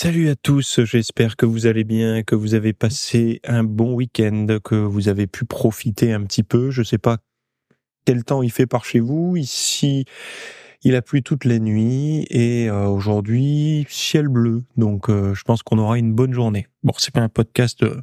Salut 0.00 0.28
à 0.28 0.36
tous, 0.36 0.84
j'espère 0.84 1.34
que 1.34 1.44
vous 1.44 1.66
allez 1.66 1.82
bien, 1.82 2.22
que 2.22 2.36
vous 2.36 2.54
avez 2.54 2.72
passé 2.72 3.40
un 3.42 3.64
bon 3.64 3.94
week-end, 3.94 4.46
que 4.62 4.76
vous 4.76 5.08
avez 5.08 5.26
pu 5.26 5.44
profiter 5.44 6.12
un 6.12 6.22
petit 6.22 6.44
peu. 6.44 6.70
Je 6.70 6.84
sais 6.84 6.98
pas 6.98 7.18
quel 8.04 8.22
temps 8.22 8.44
il 8.44 8.52
fait 8.52 8.68
par 8.68 8.84
chez 8.84 9.00
vous. 9.00 9.36
Ici, 9.36 10.04
il 10.82 10.94
a 10.94 11.02
plu 11.02 11.24
toute 11.24 11.44
la 11.44 11.58
nuit 11.58 12.28
et 12.30 12.70
euh, 12.70 12.86
aujourd'hui, 12.86 13.86
ciel 13.88 14.28
bleu. 14.28 14.62
Donc, 14.76 15.10
euh, 15.10 15.34
je 15.34 15.42
pense 15.42 15.64
qu'on 15.64 15.78
aura 15.78 15.98
une 15.98 16.14
bonne 16.14 16.32
journée. 16.32 16.68
Bon, 16.84 16.92
c'est 16.96 17.12
pas 17.12 17.22
un 17.22 17.28
podcast 17.28 17.82
euh, 17.82 18.00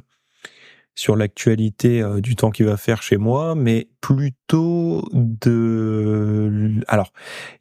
sur 0.94 1.16
l'actualité 1.16 2.04
du 2.18 2.36
temps 2.36 2.50
qu'il 2.50 2.66
va 2.66 2.76
faire 2.76 3.00
chez 3.00 3.16
moi, 3.16 3.54
mais 3.54 3.88
plutôt 4.02 5.08
de. 5.14 6.74
Alors, 6.88 7.14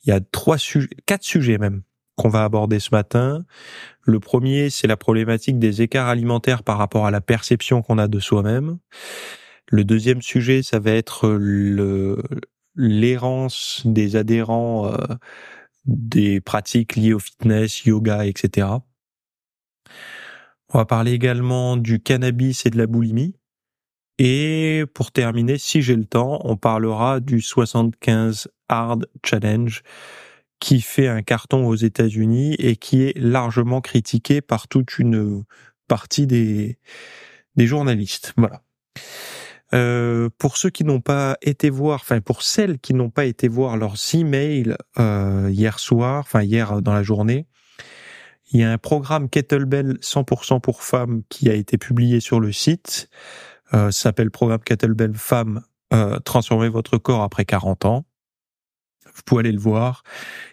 il 0.04 0.10
y 0.10 0.12
a 0.12 0.20
trois 0.20 0.58
sujets, 0.58 0.90
quatre 1.06 1.24
sujets 1.24 1.58
même 1.58 1.84
qu'on 2.16 2.30
va 2.30 2.44
aborder 2.44 2.80
ce 2.80 2.90
matin. 2.92 3.44
Le 4.02 4.20
premier, 4.20 4.70
c'est 4.70 4.88
la 4.88 4.98
problématique 4.98 5.60
des 5.60 5.82
écarts 5.82 6.08
alimentaires 6.08 6.64
par 6.64 6.78
rapport 6.78 7.06
à 7.06 7.12
la 7.12 7.22
perception 7.22 7.82
qu'on 7.82 7.98
a 7.98 8.08
de 8.08 8.20
soi-même. 8.20 8.78
Le 9.68 9.84
deuxième 9.84 10.22
sujet, 10.22 10.64
ça 10.64 10.80
va 10.80 10.92
être 10.92 11.30
le 11.30 12.22
l'errance 12.78 13.84
des 13.86 14.18
adhérents 14.18 14.92
euh, 14.92 14.98
des 15.86 16.42
pratiques 16.42 16.96
liées 16.96 17.14
au 17.14 17.20
fitness, 17.20 17.86
yoga, 17.86 18.26
etc. 18.26 18.68
On 20.74 20.78
va 20.78 20.86
parler 20.86 21.14
également 21.14 21.78
du 21.78 22.02
cannabis 22.02 22.66
et 22.66 22.70
de 22.70 22.78
la 22.78 22.88
boulimie. 22.88 23.36
Et 24.18 24.84
pour 24.94 25.12
terminer, 25.12 25.58
si 25.58 25.82
j'ai 25.82 25.96
le 25.96 26.06
temps, 26.06 26.40
on 26.44 26.58
parlera 26.58 27.20
du 27.20 27.42
75 27.42 28.50
Hard 28.70 29.08
Challenge, 29.24 29.84
qui 30.60 30.82
fait 30.82 31.08
un 31.08 31.22
carton 31.22 31.68
aux 31.68 31.76
États-Unis 31.76 32.56
et 32.56 32.76
qui 32.76 33.04
est 33.04 33.18
largement 33.18 33.82
critiqué 33.82 34.42
par 34.42 34.68
toute 34.68 34.98
une 35.00 35.44
partie 35.88 36.28
des, 36.28 36.78
des 37.56 37.68
journalistes. 37.68 38.34
Voilà. 38.38 38.62
Euh, 39.74 40.30
pour 40.38 40.58
ceux 40.58 40.70
qui 40.70 40.84
n'ont 40.84 41.02
pas 41.02 41.38
été 41.42 41.70
voir, 41.70 42.00
enfin 42.02 42.22
pour 42.22 42.44
celles 42.44 42.80
qui 42.80 42.94
n'ont 42.94 43.10
pas 43.10 43.26
été 43.26 43.48
voir 43.48 43.78
leurs 43.78 43.96
emails 44.14 44.76
euh, 45.00 45.50
hier 45.52 45.80
soir, 45.80 46.20
enfin 46.20 46.44
hier 46.44 46.82
dans 46.82 46.94
la 46.94 47.04
journée, 47.04 47.48
il 48.52 48.60
y 48.60 48.64
a 48.64 48.72
un 48.72 48.78
programme 48.78 49.28
Kettlebell 49.28 49.98
100% 50.02 50.62
pour 50.62 50.84
femmes 50.84 51.24
qui 51.30 51.50
a 51.50 51.54
été 51.54 51.78
publié 51.78 52.20
sur 52.20 52.40
le 52.40 52.52
site. 52.52 53.10
Euh, 53.74 53.90
s'appelle 53.92 54.30
programme 54.30 54.62
Kettlebell 54.64 55.16
Femmes 55.16 55.62
euh, 55.94 56.20
transformer 56.20 56.70
votre 56.70 56.98
corps 56.98 57.24
après 57.24 57.46
40 57.46 57.86
ans. 57.86 58.06
Vous 59.16 59.22
pouvez 59.26 59.42
aller 59.42 59.52
le 59.52 59.60
voir. 59.60 60.04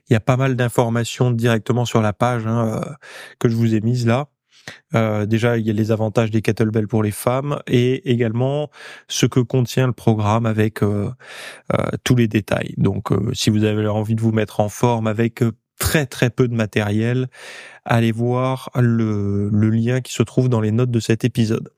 Il 0.08 0.12
y 0.12 0.16
a 0.16 0.20
pas 0.20 0.36
mal 0.36 0.56
d'informations 0.56 1.30
directement 1.30 1.84
sur 1.84 2.00
la 2.00 2.12
page 2.12 2.46
hein, 2.46 2.82
euh, 2.82 2.92
que 3.38 3.48
je 3.48 3.56
vous 3.56 3.74
ai 3.74 3.80
mise 3.80 4.06
là. 4.06 4.28
Euh, 4.94 5.26
déjà, 5.26 5.58
il 5.58 5.66
y 5.66 5.70
a 5.70 5.72
les 5.72 5.90
avantages 5.90 6.30
des 6.30 6.40
kettlebells 6.40 6.86
pour 6.86 7.02
les 7.02 7.10
femmes 7.10 7.58
et 7.66 8.10
également 8.12 8.70
ce 9.08 9.26
que 9.26 9.40
contient 9.40 9.88
le 9.88 9.92
programme 9.92 10.46
avec 10.46 10.84
euh, 10.84 11.10
tous 12.04 12.14
les 12.14 12.28
détails. 12.28 12.74
Donc, 12.76 13.08
si 13.32 13.50
vous 13.50 13.64
avez 13.64 13.88
envie 13.88 14.14
de 14.14 14.20
vous 14.20 14.30
mettre 14.30 14.60
en 14.60 14.68
forme 14.68 15.08
avec 15.08 15.42
très 15.80 16.06
très 16.06 16.30
peu 16.30 16.46
de 16.46 16.54
matériel, 16.54 17.26
allez 17.84 18.12
voir 18.12 18.70
le, 18.76 19.48
le 19.50 19.70
lien 19.70 20.00
qui 20.00 20.12
se 20.12 20.22
trouve 20.22 20.48
dans 20.48 20.60
les 20.60 20.70
notes 20.70 20.92
de 20.92 21.00
cet 21.00 21.24
épisode. 21.24 21.72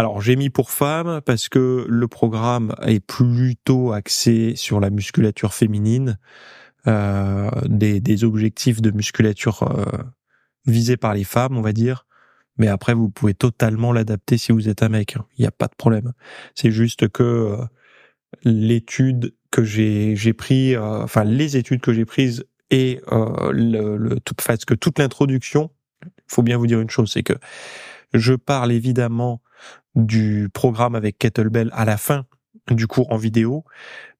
Alors 0.00 0.22
j'ai 0.22 0.34
mis 0.34 0.48
pour 0.48 0.70
femmes 0.70 1.20
parce 1.26 1.50
que 1.50 1.84
le 1.86 2.08
programme 2.08 2.74
est 2.86 3.04
plutôt 3.04 3.92
axé 3.92 4.54
sur 4.56 4.80
la 4.80 4.88
musculature 4.88 5.52
féminine, 5.52 6.18
euh, 6.86 7.50
des, 7.66 8.00
des, 8.00 8.24
objectifs 8.24 8.80
de 8.80 8.92
musculature 8.92 9.62
euh, 9.64 9.98
visés 10.64 10.96
par 10.96 11.12
les 11.12 11.24
femmes, 11.24 11.54
on 11.58 11.60
va 11.60 11.74
dire. 11.74 12.06
Mais 12.56 12.66
après, 12.66 12.94
vous 12.94 13.10
pouvez 13.10 13.34
totalement 13.34 13.92
l'adapter 13.92 14.38
si 14.38 14.52
vous 14.52 14.70
êtes 14.70 14.82
un 14.82 14.88
mec. 14.88 15.16
Hein. 15.16 15.26
Il 15.36 15.42
n'y 15.42 15.46
a 15.46 15.50
pas 15.50 15.66
de 15.66 15.76
problème. 15.76 16.14
C'est 16.54 16.70
juste 16.70 17.10
que 17.10 17.22
euh, 17.22 17.56
l'étude 18.42 19.34
que 19.50 19.64
j'ai 19.64 20.16
j'ai 20.16 20.32
pris, 20.32 20.76
euh, 20.76 21.02
enfin 21.02 21.24
les 21.24 21.58
études 21.58 21.82
que 21.82 21.92
j'ai 21.92 22.06
prises 22.06 22.46
et 22.70 23.02
euh, 23.12 23.52
le, 23.52 23.98
le 23.98 24.18
tout, 24.20 24.34
parce 24.34 24.64
que 24.64 24.72
toute 24.72 24.98
l'introduction, 24.98 25.70
faut 26.26 26.42
bien 26.42 26.56
vous 26.56 26.66
dire 26.66 26.80
une 26.80 26.88
chose, 26.88 27.12
c'est 27.12 27.22
que 27.22 27.34
je 28.14 28.32
parle 28.32 28.72
évidemment 28.72 29.42
du 29.94 30.48
programme 30.52 30.94
avec 30.94 31.18
Kettlebell 31.18 31.70
à 31.72 31.84
la 31.84 31.96
fin 31.96 32.24
du 32.70 32.86
cours 32.86 33.12
en 33.12 33.16
vidéo, 33.16 33.64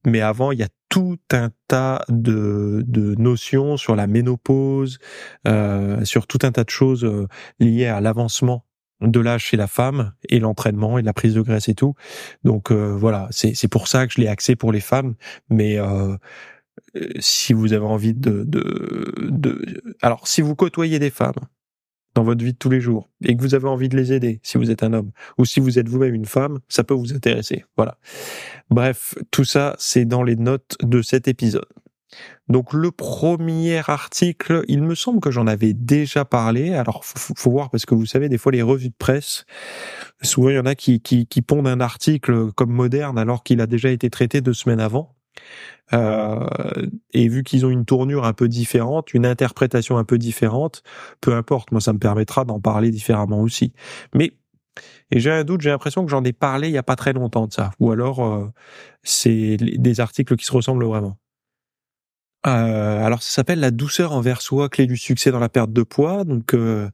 mais 0.04 0.20
avant, 0.20 0.53
il 0.53 0.58
y 0.58 0.62
a 0.62 0.69
tout 0.88 1.19
un 1.32 1.50
tas 1.69 2.04
de, 2.08 2.82
de 2.86 3.14
notions 3.16 3.76
sur 3.76 3.94
la 3.94 4.06
ménopause, 4.06 4.98
euh, 5.47 6.04
sur 6.04 6.26
tout 6.26 6.38
un 6.42 6.53
tas 6.53 6.64
de 6.64 6.70
choses 6.70 7.04
euh, 7.04 7.28
liées 7.60 7.86
à 7.86 8.00
l'avancement 8.00 8.64
de 9.00 9.20
l'âge 9.20 9.44
chez 9.44 9.56
la 9.56 9.66
femme 9.66 10.12
et 10.28 10.41
l'entraînement 10.41 10.98
et 10.98 11.03
la 11.03 11.12
prise 11.12 11.34
de 11.34 11.41
graisse 11.41 11.69
et 11.69 11.75
tout. 11.75 11.94
Donc 12.44 12.70
euh, 12.70 12.94
voilà, 12.97 13.28
c'est 13.31 13.54
c'est 13.54 13.69
pour 13.69 13.88
ça 13.88 14.06
que 14.06 14.12
je 14.12 14.20
l'ai 14.20 14.28
axé 14.28 14.56
pour 14.56 14.72
les 14.72 14.81
femmes, 14.81 15.14
mais 15.48 15.78
euh, 15.78 16.16
si 17.19 17.52
vous 17.52 17.72
avez 17.72 17.87
envie 17.87 18.14
de, 18.14 18.44
de, 18.44 19.14
de 19.19 19.82
alors 20.02 20.26
si 20.26 20.42
vous 20.42 20.54
côtoyez 20.54 20.98
des 20.98 21.10
femmes 21.10 21.41
dans 22.15 22.22
votre 22.22 22.44
vie 22.44 22.53
de 22.53 22.59
tous 22.59 22.71
les 22.71 22.81
jours 22.81 23.09
et 23.25 23.37
que 23.37 23.43
vous 23.43 23.54
avez 23.54 23.69
envie 23.69 23.88
de 23.88 23.97
les 23.97 24.12
aider 24.12 24.41
si 24.43 24.59
vous 24.59 24.71
êtes 24.71 24.82
un 24.82 24.93
homme 24.93 25.10
ou 25.38 25.44
si 25.44 25.60
vous 25.60 25.78
êtes 25.78 25.88
vous-même 25.88 26.15
une 26.15 26.26
femme, 26.26 26.59
ça 26.69 26.84
peut 26.84 26.94
vous 26.94 27.12
intéresser. 27.12 27.65
Voilà. 27.76 27.98
Bref, 28.71 29.15
tout 29.31 29.44
ça, 29.44 29.76
c'est 29.78 30.04
dans 30.04 30.22
les 30.22 30.37
notes 30.37 30.76
de 30.82 31.03
cet 31.03 31.28
épisode. 31.28 31.66
Donc 32.49 32.72
le 32.72 32.91
premier 32.91 33.81
article, 33.88 34.65
il 34.66 34.82
me 34.82 34.97
semble 34.97 35.20
que 35.20 35.31
j'en 35.31 35.47
avais 35.47 35.72
déjà 35.72 36.25
parlé. 36.25 36.75
Alors 36.75 37.04
faut, 37.04 37.34
faut, 37.37 37.50
voir 37.50 37.70
parce 37.70 37.87
que 37.87 37.94
vous 37.94 38.06
savez 38.06 38.28
des 38.28 38.38
fois 38.38 38.50
les 38.50 38.62
revues 38.62 38.88
de 38.88 38.94
presse, 38.99 39.44
souvent 40.20 40.49
il 40.49 40.56
y 40.56 40.59
en 40.59 40.66
a 40.66 40.75
qui, 40.75 41.00
qui, 41.00 41.26
qui 41.26 41.43
pondent 41.43 41.69
un 41.69 41.81
article 41.81 42.53
comme 42.53 42.72
moderne 42.72 43.19
alors 43.19 43.44
qu'il 43.44 43.60
a 43.60 43.69
déjà 43.69 43.91
été 43.91 44.10
traité 44.10 44.41
deux 44.41 44.54
semaines 44.54 44.81
avant. 44.81 45.15
Euh, 45.92 46.46
et 47.12 47.28
vu 47.28 47.42
qu'ils 47.42 47.66
ont 47.66 47.70
une 47.70 47.84
tournure 47.84 48.24
un 48.24 48.32
peu 48.32 48.48
différente, 48.48 49.12
une 49.12 49.26
interprétation 49.26 49.98
un 49.98 50.04
peu 50.04 50.18
différente, 50.18 50.82
peu 51.20 51.34
importe, 51.34 51.72
moi 51.72 51.80
ça 51.80 51.92
me 51.92 51.98
permettra 51.98 52.44
d'en 52.44 52.60
parler 52.60 52.91
différemment 52.91 53.40
aussi. 53.40 53.72
Mais 54.14 54.34
et 55.10 55.19
j'ai 55.20 55.32
un 55.32 55.44
doute, 55.44 55.60
j'ai 55.60 55.70
l'impression 55.70 56.04
que 56.04 56.10
j'en 56.10 56.22
ai 56.24 56.32
parlé 56.32 56.69
il 56.69 56.74
y 56.74 56.78
a 56.78 56.82
pas 56.84 56.96
très 56.96 57.12
longtemps 57.12 57.46
de 57.46 57.52
ça, 57.52 57.72
ou 57.80 57.90
alors 57.90 58.24
euh, 58.24 58.46
c'est 59.02 59.56
des 59.56 60.00
articles 60.00 60.36
qui 60.36 60.44
se 60.44 60.52
ressemblent 60.52 60.84
vraiment. 60.84 61.19
Euh, 62.46 63.04
alors 63.04 63.22
ça 63.22 63.32
s'appelle 63.32 63.60
la 63.60 63.70
douceur 63.70 64.12
envers 64.12 64.40
soi, 64.40 64.69
clé 64.69 64.86
du 64.86 64.96
succès 64.96 65.30
dans 65.30 65.40
la 65.40 65.48
perte 65.48 65.72
de 65.72 65.82
poids. 65.82 66.24
Donc 66.24 66.54
euh, 66.54 66.88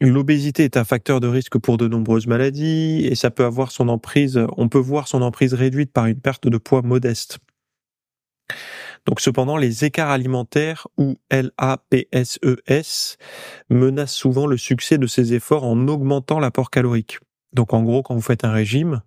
L'obésité 0.00 0.64
est 0.64 0.76
un 0.76 0.84
facteur 0.84 1.20
de 1.20 1.28
risque 1.28 1.58
pour 1.58 1.76
de 1.76 1.86
nombreuses 1.86 2.26
maladies 2.26 3.06
et 3.06 3.14
ça 3.14 3.30
peut 3.30 3.44
avoir 3.44 3.70
son 3.70 3.88
emprise, 3.88 4.40
on 4.56 4.68
peut 4.68 4.78
voir 4.78 5.06
son 5.06 5.22
emprise 5.22 5.54
réduite 5.54 5.92
par 5.92 6.06
une 6.06 6.20
perte 6.20 6.48
de 6.48 6.58
poids 6.58 6.82
modeste. 6.82 7.38
Donc 9.06 9.20
cependant, 9.20 9.56
les 9.56 9.84
écarts 9.84 10.10
alimentaires 10.10 10.88
ou 10.96 11.16
LAPSES 11.30 12.38
e 12.42 12.56
menacent 13.70 14.14
souvent 14.14 14.46
le 14.46 14.56
succès 14.56 14.98
de 14.98 15.06
ces 15.06 15.34
efforts 15.34 15.64
en 15.64 15.86
augmentant 15.88 16.40
l'apport 16.40 16.70
calorique. 16.70 17.18
Donc 17.52 17.72
en 17.72 17.82
gros, 17.82 18.02
quand 18.02 18.14
vous 18.14 18.20
faites 18.20 18.44
un 18.44 18.52
régime, 18.52 19.02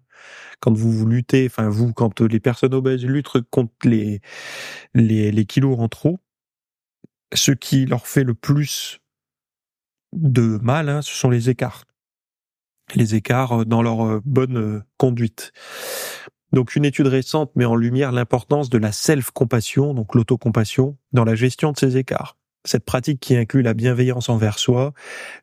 quand 0.61 0.75
vous, 0.75 1.05
luttez, 1.05 1.47
enfin 1.47 1.67
vous, 1.67 1.93
quand 1.93 2.21
les 2.21 2.39
personnes 2.39 2.73
obèses 2.73 3.03
luttent 3.05 3.41
contre 3.51 3.73
les 3.83 5.45
kilos 5.45 5.79
en 5.79 5.89
trop, 5.89 6.19
ce 7.33 7.51
qui 7.51 7.85
leur 7.85 8.07
fait 8.07 8.23
le 8.23 8.33
plus 8.33 8.99
de 10.17 10.59
mal, 10.61 10.89
hein, 10.89 11.01
ce 11.01 11.13
sont 11.13 11.29
les 11.29 11.49
écarts. 11.49 11.85
Les 12.95 13.15
écarts 13.15 13.61
euh, 13.61 13.65
dans 13.65 13.81
leur 13.81 14.05
euh, 14.05 14.21
bonne 14.25 14.57
euh, 14.57 14.83
conduite. 14.97 15.51
Donc 16.53 16.75
une 16.75 16.85
étude 16.85 17.07
récente 17.07 17.55
met 17.55 17.65
en 17.65 17.75
lumière 17.75 18.11
l'importance 18.11 18.69
de 18.69 18.77
la 18.77 18.91
self-compassion, 18.91 19.93
donc 19.93 20.15
l'autocompassion, 20.15 20.97
dans 21.11 21.25
la 21.25 21.35
gestion 21.35 21.71
de 21.71 21.77
ces 21.77 21.97
écarts. 21.97 22.37
Cette 22.65 22.85
pratique 22.85 23.19
qui 23.19 23.35
inclut 23.35 23.61
la 23.61 23.73
bienveillance 23.73 24.29
envers 24.29 24.59
soi, 24.59 24.93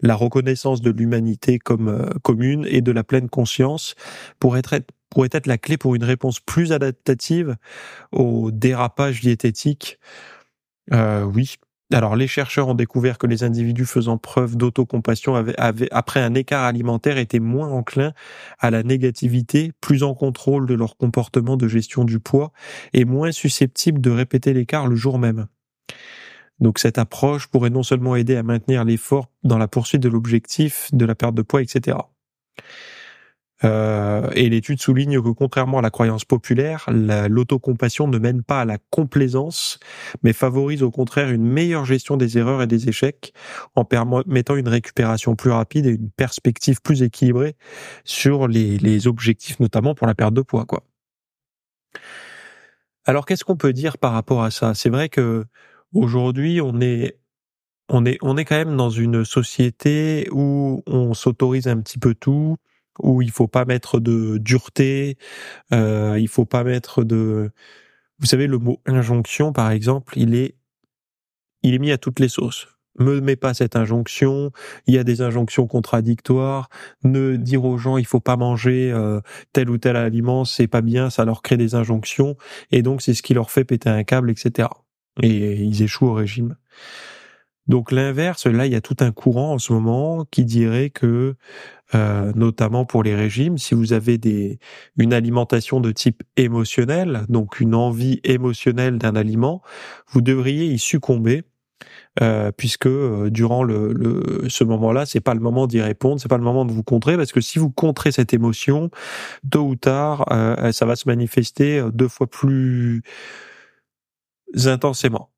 la 0.00 0.14
reconnaissance 0.14 0.82
de 0.82 0.90
l'humanité 0.90 1.58
comme 1.58 2.10
commune 2.22 2.66
et 2.68 2.82
de 2.82 2.92
la 2.92 3.04
pleine 3.04 3.30
conscience 3.30 3.94
pourrait 4.40 4.60
être, 4.60 4.80
pourrait 5.10 5.30
être 5.32 5.46
la 5.46 5.56
clé 5.56 5.78
pour 5.78 5.94
une 5.94 6.04
réponse 6.04 6.40
plus 6.40 6.72
adaptative 6.72 7.56
au 8.12 8.50
dérapage 8.50 9.20
diététique. 9.20 9.98
Euh, 10.92 11.22
oui, 11.24 11.54
Alors, 11.94 12.16
les 12.16 12.26
chercheurs 12.26 12.66
ont 12.66 12.74
découvert 12.74 13.18
que 13.18 13.28
les 13.28 13.44
individus 13.44 13.84
faisant 13.84 14.18
preuve 14.18 14.56
d'autocompassion 14.56 15.36
avaient, 15.36 15.54
après 15.92 16.18
un 16.18 16.34
écart 16.34 16.64
alimentaire, 16.64 17.18
étaient 17.18 17.38
moins 17.38 17.68
enclins 17.68 18.12
à 18.58 18.72
la 18.72 18.82
négativité, 18.82 19.70
plus 19.80 20.02
en 20.02 20.12
contrôle 20.12 20.66
de 20.66 20.74
leur 20.74 20.96
comportement 20.96 21.56
de 21.56 21.68
gestion 21.68 22.02
du 22.02 22.18
poids 22.18 22.52
et 22.94 23.04
moins 23.04 23.30
susceptibles 23.30 24.00
de 24.00 24.10
répéter 24.10 24.52
l'écart 24.52 24.88
le 24.88 24.96
jour 24.96 25.20
même. 25.20 25.46
Donc, 26.58 26.80
cette 26.80 26.98
approche 26.98 27.46
pourrait 27.46 27.70
non 27.70 27.84
seulement 27.84 28.16
aider 28.16 28.34
à 28.34 28.42
maintenir 28.42 28.84
l'effort 28.84 29.30
dans 29.44 29.58
la 29.58 29.68
poursuite 29.68 30.02
de 30.02 30.08
l'objectif 30.08 30.90
de 30.92 31.04
la 31.04 31.14
perte 31.14 31.36
de 31.36 31.42
poids, 31.42 31.62
etc. 31.62 31.96
Euh, 33.62 34.28
et 34.34 34.48
l'étude 34.48 34.80
souligne 34.80 35.22
que 35.22 35.28
contrairement 35.28 35.78
à 35.78 35.82
la 35.82 35.90
croyance 35.90 36.24
populaire, 36.24 36.86
l'autocompassion 36.88 38.08
ne 38.08 38.18
mène 38.18 38.42
pas 38.42 38.62
à 38.62 38.64
la 38.64 38.78
complaisance, 38.90 39.78
mais 40.22 40.32
favorise 40.32 40.82
au 40.82 40.90
contraire 40.90 41.30
une 41.30 41.46
meilleure 41.46 41.84
gestion 41.84 42.16
des 42.16 42.36
erreurs 42.36 42.62
et 42.62 42.66
des 42.66 42.88
échecs, 42.88 43.32
en 43.76 43.84
permettant 43.84 44.56
une 44.56 44.68
récupération 44.68 45.36
plus 45.36 45.50
rapide 45.50 45.86
et 45.86 45.90
une 45.90 46.10
perspective 46.10 46.80
plus 46.82 47.02
équilibrée 47.02 47.54
sur 48.04 48.48
les, 48.48 48.78
les 48.78 49.06
objectifs, 49.06 49.60
notamment 49.60 49.94
pour 49.94 50.06
la 50.06 50.14
perte 50.14 50.34
de 50.34 50.42
poids. 50.42 50.64
Quoi. 50.64 50.82
Alors 53.04 53.26
qu'est-ce 53.26 53.44
qu'on 53.44 53.56
peut 53.56 53.72
dire 53.72 53.98
par 53.98 54.12
rapport 54.12 54.42
à 54.42 54.50
ça? 54.50 54.74
C'est 54.74 54.90
vrai 54.90 55.08
que 55.08 55.44
aujourd'hui 55.92 56.60
on 56.60 56.80
est 56.80 57.18
on 57.88 58.04
est 58.06 58.18
on 58.22 58.36
est 58.36 58.44
quand 58.44 58.56
même 58.56 58.76
dans 58.76 58.90
une 58.90 59.24
société 59.24 60.28
où 60.32 60.82
on 60.86 61.14
s'autorise 61.14 61.68
un 61.68 61.80
petit 61.80 61.98
peu 61.98 62.14
tout 62.14 62.56
où 63.00 63.22
il 63.22 63.30
faut 63.30 63.48
pas 63.48 63.64
mettre 63.64 64.00
de 64.00 64.38
dureté, 64.38 65.18
euh, 65.72 66.16
il 66.18 66.28
faut 66.28 66.44
pas 66.44 66.64
mettre 66.64 67.04
de, 67.04 67.50
vous 68.18 68.26
savez 68.26 68.46
le 68.46 68.58
mot 68.58 68.80
injonction 68.86 69.52
par 69.52 69.70
exemple, 69.70 70.14
il 70.18 70.34
est, 70.34 70.56
il 71.62 71.74
est 71.74 71.78
mis 71.78 71.92
à 71.92 71.98
toutes 71.98 72.20
les 72.20 72.28
sauces. 72.28 72.68
Me 72.96 73.20
mets 73.20 73.34
pas 73.34 73.54
cette 73.54 73.74
injonction. 73.74 74.52
Il 74.86 74.94
y 74.94 74.98
a 74.98 75.04
des 75.04 75.20
injonctions 75.20 75.66
contradictoires. 75.66 76.68
Ne 77.02 77.34
dire 77.36 77.64
aux 77.64 77.76
gens 77.76 77.96
il 77.96 78.06
faut 78.06 78.20
pas 78.20 78.36
manger 78.36 78.92
euh, 78.92 79.20
tel 79.52 79.68
ou 79.68 79.78
tel 79.78 79.96
aliment, 79.96 80.44
c'est 80.44 80.68
pas 80.68 80.80
bien, 80.80 81.10
ça 81.10 81.24
leur 81.24 81.42
crée 81.42 81.56
des 81.56 81.74
injonctions 81.74 82.36
et 82.70 82.82
donc 82.82 83.02
c'est 83.02 83.14
ce 83.14 83.22
qui 83.22 83.34
leur 83.34 83.50
fait 83.50 83.64
péter 83.64 83.88
un 83.88 84.04
câble, 84.04 84.30
etc. 84.30 84.68
Et 85.22 85.54
ils 85.54 85.82
échouent 85.82 86.06
au 86.06 86.14
régime. 86.14 86.56
Donc 87.66 87.92
l'inverse, 87.92 88.46
là, 88.46 88.66
il 88.66 88.72
y 88.72 88.76
a 88.76 88.80
tout 88.80 88.96
un 89.00 89.10
courant 89.12 89.54
en 89.54 89.58
ce 89.58 89.72
moment 89.72 90.26
qui 90.30 90.44
dirait 90.44 90.90
que, 90.90 91.34
euh, 91.94 92.32
notamment 92.34 92.84
pour 92.84 93.02
les 93.02 93.14
régimes, 93.14 93.58
si 93.58 93.74
vous 93.74 93.92
avez 93.92 94.18
des, 94.18 94.58
une 94.98 95.12
alimentation 95.14 95.80
de 95.80 95.90
type 95.92 96.22
émotionnel, 96.36 97.24
donc 97.28 97.60
une 97.60 97.74
envie 97.74 98.20
émotionnelle 98.24 98.98
d'un 98.98 99.16
aliment, 99.16 99.62
vous 100.08 100.20
devriez 100.20 100.66
y 100.66 100.78
succomber. 100.78 101.44
Euh, 102.22 102.52
puisque 102.52 102.86
euh, 102.86 103.28
durant 103.30 103.64
le, 103.64 103.92
le 103.92 104.48
ce 104.48 104.62
moment-là, 104.64 105.04
c'est 105.04 105.20
pas 105.20 105.34
le 105.34 105.40
moment 105.40 105.66
d'y 105.66 105.80
répondre, 105.80 106.20
c'est 106.20 106.28
pas 106.28 106.38
le 106.38 106.44
moment 106.44 106.64
de 106.64 106.72
vous 106.72 106.84
contrer, 106.84 107.16
parce 107.16 107.32
que 107.32 107.40
si 107.40 107.58
vous 107.58 107.70
contrez 107.70 108.12
cette 108.12 108.32
émotion, 108.32 108.90
tôt 109.50 109.66
ou 109.66 109.76
tard, 109.76 110.24
ça 110.72 110.86
va 110.86 110.96
se 110.96 111.08
manifester 111.08 111.84
deux 111.92 112.08
fois 112.08 112.28
plus 112.28 113.02
intensément. 114.64 115.33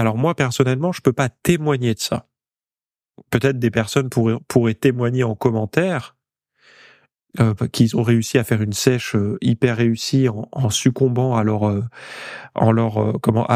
Alors 0.00 0.16
moi 0.16 0.34
personnellement, 0.34 0.92
je 0.92 1.02
peux 1.02 1.12
pas 1.12 1.28
témoigner 1.28 1.92
de 1.92 1.98
ça. 2.00 2.26
Peut-être 3.28 3.58
des 3.58 3.70
personnes 3.70 4.08
pourraient, 4.08 4.72
témoigner 4.72 5.24
en 5.24 5.34
commentaire 5.34 6.16
euh, 7.38 7.52
qu'ils 7.70 7.98
ont 7.98 8.02
réussi 8.02 8.38
à 8.38 8.44
faire 8.44 8.62
une 8.62 8.72
sèche 8.72 9.14
euh, 9.14 9.36
hyper 9.42 9.76
réussie 9.76 10.26
en, 10.30 10.70
succombant 10.70 11.36
à 11.36 11.44
euh, 11.44 11.82
en 12.54 12.72
leur, 12.72 13.20
comment, 13.20 13.46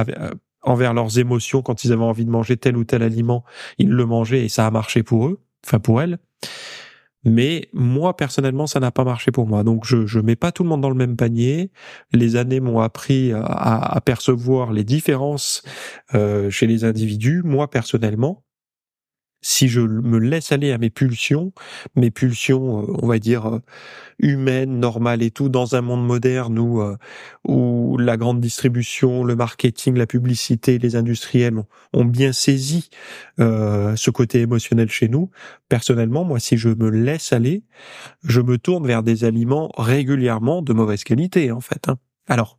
envers 0.61 0.93
leurs 0.93 1.19
émotions 1.19 1.63
quand 1.63 1.83
ils 1.83 1.93
avaient 1.93 2.03
envie 2.03 2.27
de 2.27 2.31
manger 2.31 2.59
tel 2.59 2.77
ou 2.77 2.85
tel 2.85 3.03
aliment, 3.03 3.43
ils 3.79 3.89
le 3.89 4.05
mangeaient 4.05 4.45
et 4.45 4.51
ça 4.51 4.67
a 4.67 4.71
marché 4.71 5.03
pour 5.03 5.29
eux, 5.29 5.41
enfin 5.65 5.79
pour 5.79 6.03
elles. 6.03 6.19
Mais 7.25 7.69
moi 7.73 8.17
personnellement, 8.17 8.67
ça 8.67 8.81
n'a 8.81 8.91
pas 8.91 9.05
marché 9.05 9.31
pour 9.31 9.47
moi. 9.47 9.65
Donc 9.65 9.85
je 9.85 10.07
je 10.07 10.21
mets 10.21 10.37
pas 10.37 10.53
tout 10.53 10.63
le 10.63 10.69
monde 10.69 10.81
dans 10.81 10.91
le 10.91 10.95
même 10.95 11.17
panier. 11.17 11.71
Les 12.13 12.37
années 12.37 12.61
m'ont 12.61 12.81
appris 12.81 13.33
à, 13.33 13.43
à, 13.43 14.01
percevoir 14.01 14.73
les 14.73 14.85
différences 14.85 15.63
euh, 16.15 16.51
chez 16.51 16.67
les 16.67 16.85
individus. 16.85 17.43
Moi 17.45 17.69
personnellement, 17.71 18.44
si 19.45 19.69
je 19.69 19.83
me 19.83 20.19
laisse 20.19 20.53
aller 20.53 20.73
à 20.73 20.79
mes 20.79 20.89
pulsions, 20.89 21.53
mes 21.97 22.11
pulsions, 22.11 22.81
euh, 22.81 22.97
on 23.03 23.07
va 23.07 23.19
dire 23.19 23.47
euh, 23.47 23.59
humaines, 24.19 24.81
normales 24.81 25.23
et 25.23 25.31
tout, 25.31 25.51
dans 25.51 25.77
un 25.77 25.83
monde 25.83 26.05
moderne 26.05 26.59
où 26.59 26.81
euh, 26.81 26.97
où 27.47 27.99
la 27.99 28.17
grande 28.17 28.41
distribution, 28.41 29.23
le 29.23 29.37
marketing, 29.37 29.97
la 29.99 30.07
publicité, 30.07 30.79
les 30.79 30.97
industriels 30.97 31.63
ont, 31.93 32.05
bien 32.07 32.33
saisi 32.33 32.89
ce 33.39 34.11
côté 34.11 34.41
émotionnel 34.41 34.89
chez 34.89 35.09
nous. 35.09 35.31
Personnellement, 35.69 36.25
moi, 36.25 36.39
si 36.41 36.57
je 36.57 36.71
me 36.71 36.89
laisse 36.89 37.33
aller, 37.33 37.65
je 38.23 38.41
me 38.41 38.57
tourne 38.57 38.87
vers 38.87 39.03
des 39.03 39.25
aliments 39.25 39.71
régulièrement 39.77 40.63
de 40.63 40.73
mauvaise 40.73 41.05
qualité, 41.05 41.53
en 41.53 41.61
fait. 41.61 41.89
Hein. 41.89 41.99
Alors. 42.29 42.59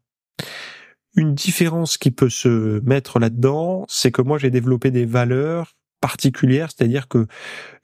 Une 1.18 1.34
différence 1.34 1.98
qui 1.98 2.12
peut 2.12 2.30
se 2.30 2.82
mettre 2.82 3.20
là-dedans, 3.20 3.86
c'est 3.88 4.12
que 4.12 4.22
moi 4.22 4.38
j'ai 4.38 4.52
développé 4.52 4.92
des 4.92 5.06
valeurs 5.06 5.74
particulière, 6.06 6.70
c'est-à-dire 6.70 7.08
que 7.08 7.26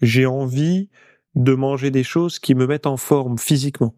j'ai 0.03 0.27
envie 0.27 0.89
de 1.33 1.56
manger 1.56 1.89
des 1.89 2.03
choses 2.03 2.38
qui 2.38 2.53
me 2.53 2.68
mettent 2.68 2.85
en 2.85 2.95
forme 2.97 3.39
physiquement. 3.39 3.95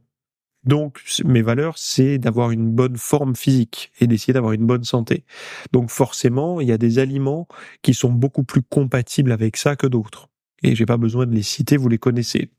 Donc 0.64 1.02
mes 1.26 1.42
valeurs, 1.42 1.78
c'est 1.78 2.20
d'avoir 2.20 2.52
une 2.52 2.72
bonne 2.72 2.96
forme 2.96 3.36
physique 3.36 3.92
et 4.00 4.08
d'essayer 4.08 4.32
d'avoir 4.32 4.54
une 4.54 4.66
bonne 4.66 4.86
santé. 4.86 5.26
Donc 5.74 5.90
forcément, 5.90 6.62
il 6.62 6.70
y 6.70 6.72
a 6.72 6.78
des 6.78 7.00
aliments 7.00 7.50
qui 7.82 7.94
sont 7.94 8.14
beaucoup 8.14 8.46
plus 8.46 8.62
compatibles 8.62 9.34
avec 9.34 9.58
ça 9.58 9.76
que 9.76 9.88
d'autres. 9.88 10.30
Et 10.64 10.74
j'ai 10.74 10.86
pas 10.86 10.96
besoin 10.96 11.26
de 11.26 11.36
les 11.36 11.44
citer, 11.44 11.76
vous 11.76 11.90
les 11.90 11.98
connaissez. 11.98 12.50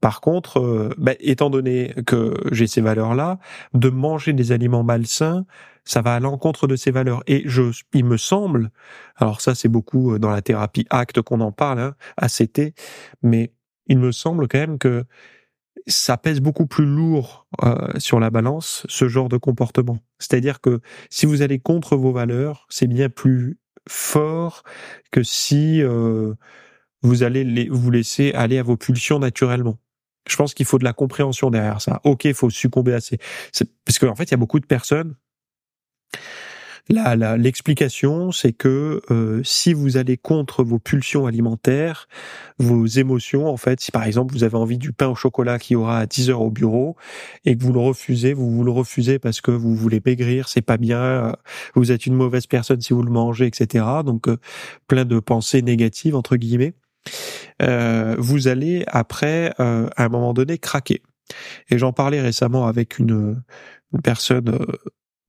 Par 0.00 0.20
contre, 0.20 0.60
euh, 0.60 0.94
bah, 0.98 1.12
étant 1.20 1.50
donné 1.50 1.94
que 2.06 2.34
j'ai 2.52 2.66
ces 2.66 2.80
valeurs-là, 2.80 3.38
de 3.74 3.88
manger 3.88 4.32
des 4.32 4.52
aliments 4.52 4.84
malsains, 4.84 5.44
ça 5.84 6.02
va 6.02 6.14
à 6.14 6.20
l'encontre 6.20 6.66
de 6.66 6.76
ces 6.76 6.90
valeurs. 6.90 7.22
Et 7.26 7.42
je, 7.46 7.62
il 7.92 8.04
me 8.04 8.16
semble, 8.16 8.70
alors 9.16 9.40
ça 9.40 9.54
c'est 9.54 9.68
beaucoup 9.68 10.14
euh, 10.14 10.18
dans 10.18 10.30
la 10.30 10.42
thérapie 10.42 10.86
acte 10.90 11.20
qu'on 11.22 11.40
en 11.40 11.52
parle, 11.52 11.80
hein, 11.80 11.94
ACT, 12.16 12.74
mais 13.22 13.52
il 13.86 13.98
me 13.98 14.12
semble 14.12 14.46
quand 14.48 14.58
même 14.58 14.78
que 14.78 15.04
ça 15.86 16.16
pèse 16.16 16.40
beaucoup 16.40 16.66
plus 16.66 16.84
lourd 16.84 17.46
euh, 17.64 17.88
sur 17.98 18.20
la 18.20 18.30
balance 18.30 18.84
ce 18.88 19.08
genre 19.08 19.28
de 19.28 19.38
comportement. 19.38 19.98
C'est-à-dire 20.18 20.60
que 20.60 20.80
si 21.10 21.26
vous 21.26 21.42
allez 21.42 21.58
contre 21.58 21.96
vos 21.96 22.12
valeurs, 22.12 22.66
c'est 22.68 22.86
bien 22.86 23.08
plus 23.08 23.58
fort 23.88 24.62
que 25.10 25.22
si 25.22 25.82
vous 27.02 27.22
allez 27.22 27.68
vous 27.70 27.90
laisser 27.90 28.32
aller 28.34 28.58
à 28.58 28.62
vos 28.62 28.76
pulsions 28.76 29.18
naturellement. 29.18 29.78
Je 30.28 30.36
pense 30.36 30.54
qu'il 30.54 30.66
faut 30.66 30.78
de 30.78 30.84
la 30.84 30.92
compréhension 30.92 31.50
derrière 31.50 31.80
ça. 31.80 32.00
Ok, 32.04 32.24
il 32.24 32.34
faut 32.34 32.50
succomber 32.50 32.94
à 32.94 33.00
ces... 33.00 33.18
Parce 33.84 33.98
qu'en 33.98 34.14
fait, 34.14 34.24
il 34.24 34.30
y 34.32 34.34
a 34.34 34.38
beaucoup 34.38 34.60
de 34.60 34.66
personnes... 34.66 35.14
L'explication, 36.88 38.32
c'est 38.32 38.52
que 38.52 39.02
euh, 39.10 39.42
si 39.44 39.74
vous 39.74 39.98
allez 39.98 40.16
contre 40.16 40.64
vos 40.64 40.78
pulsions 40.78 41.26
alimentaires, 41.26 42.08
vos 42.58 42.86
émotions, 42.86 43.46
en 43.46 43.58
fait, 43.58 43.80
si 43.80 43.92
par 43.92 44.04
exemple 44.04 44.32
vous 44.32 44.42
avez 44.42 44.56
envie 44.56 44.78
du 44.78 44.92
pain 44.92 45.08
au 45.08 45.14
chocolat 45.14 45.58
qui 45.58 45.76
aura 45.76 45.98
à 45.98 46.06
10 46.06 46.30
heures 46.30 46.40
au 46.40 46.50
bureau 46.50 46.96
et 47.44 47.56
que 47.56 47.62
vous 47.62 47.74
le 47.74 47.80
refusez, 47.80 48.32
vous 48.32 48.50
vous 48.50 48.64
le 48.64 48.70
refusez 48.70 49.18
parce 49.18 49.42
que 49.42 49.50
vous 49.50 49.74
voulez 49.74 50.00
maigrir, 50.04 50.48
c'est 50.48 50.62
pas 50.62 50.78
bien, 50.78 51.00
euh, 51.00 51.32
vous 51.74 51.92
êtes 51.92 52.06
une 52.06 52.14
mauvaise 52.14 52.46
personne 52.46 52.80
si 52.80 52.94
vous 52.94 53.02
le 53.02 53.12
mangez, 53.12 53.46
etc. 53.46 53.84
Donc 54.04 54.26
euh, 54.26 54.38
plein 54.86 55.04
de 55.04 55.20
pensées 55.20 55.60
négatives 55.60 56.16
entre 56.16 56.36
guillemets. 56.36 56.72
Euh, 57.62 58.16
vous 58.18 58.48
allez 58.48 58.84
après, 58.86 59.52
euh, 59.60 59.88
à 59.96 60.04
un 60.04 60.08
moment 60.08 60.34
donné, 60.34 60.58
craquer. 60.58 61.02
Et 61.68 61.78
j'en 61.78 61.92
parlais 61.92 62.20
récemment 62.20 62.66
avec 62.66 62.98
une, 62.98 63.42
personne, 64.02 64.48
euh, 64.48 64.66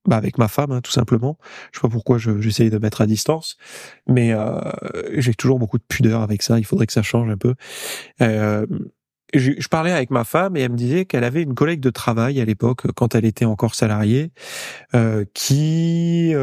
bah 0.06 0.16
avec 0.16 0.38
ma 0.38 0.48
femme, 0.48 0.72
hein, 0.72 0.80
tout 0.80 0.92
simplement. 0.92 1.38
Je 1.72 1.78
sais 1.78 1.82
pas 1.82 1.88
pourquoi 1.88 2.18
j'essaye 2.18 2.70
de 2.70 2.78
mettre 2.78 3.00
à 3.00 3.06
distance, 3.06 3.56
mais 4.06 4.34
j'ai 5.14 5.34
toujours 5.34 5.58
beaucoup 5.58 5.78
de 5.78 5.84
pudeur 5.86 6.22
avec 6.22 6.42
ça. 6.42 6.58
Il 6.58 6.64
faudrait 6.64 6.86
que 6.86 6.92
ça 6.92 7.02
change 7.02 7.28
un 7.30 7.36
peu. 7.36 7.54
Je, 9.32 9.52
je, 9.58 9.68
parlais 9.68 9.92
avec 9.92 10.10
ma 10.10 10.24
femme 10.24 10.56
et 10.56 10.60
elle 10.62 10.72
me 10.72 10.76
disait 10.76 11.04
qu'elle 11.04 11.22
avait 11.22 11.42
une 11.42 11.54
collègue 11.54 11.78
de 11.78 11.90
travail 11.90 12.40
à 12.40 12.44
l'époque, 12.44 12.90
quand 12.96 13.14
elle 13.14 13.24
était 13.24 13.44
encore 13.44 13.74
salariée, 13.74 14.32
qui 15.34 16.34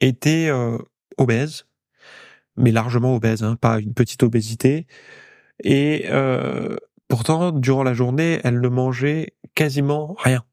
était 0.00 0.50
obèse 1.16 1.66
mais 2.56 2.72
largement 2.72 3.14
obèse, 3.14 3.42
hein, 3.42 3.56
pas 3.56 3.78
une 3.78 3.94
petite 3.94 4.22
obésité. 4.22 4.86
Et 5.62 6.06
euh, 6.08 6.76
pourtant, 7.08 7.52
durant 7.52 7.82
la 7.82 7.94
journée, 7.94 8.40
elle 8.44 8.60
ne 8.60 8.68
mangeait 8.68 9.34
quasiment 9.54 10.14
rien. 10.18 10.44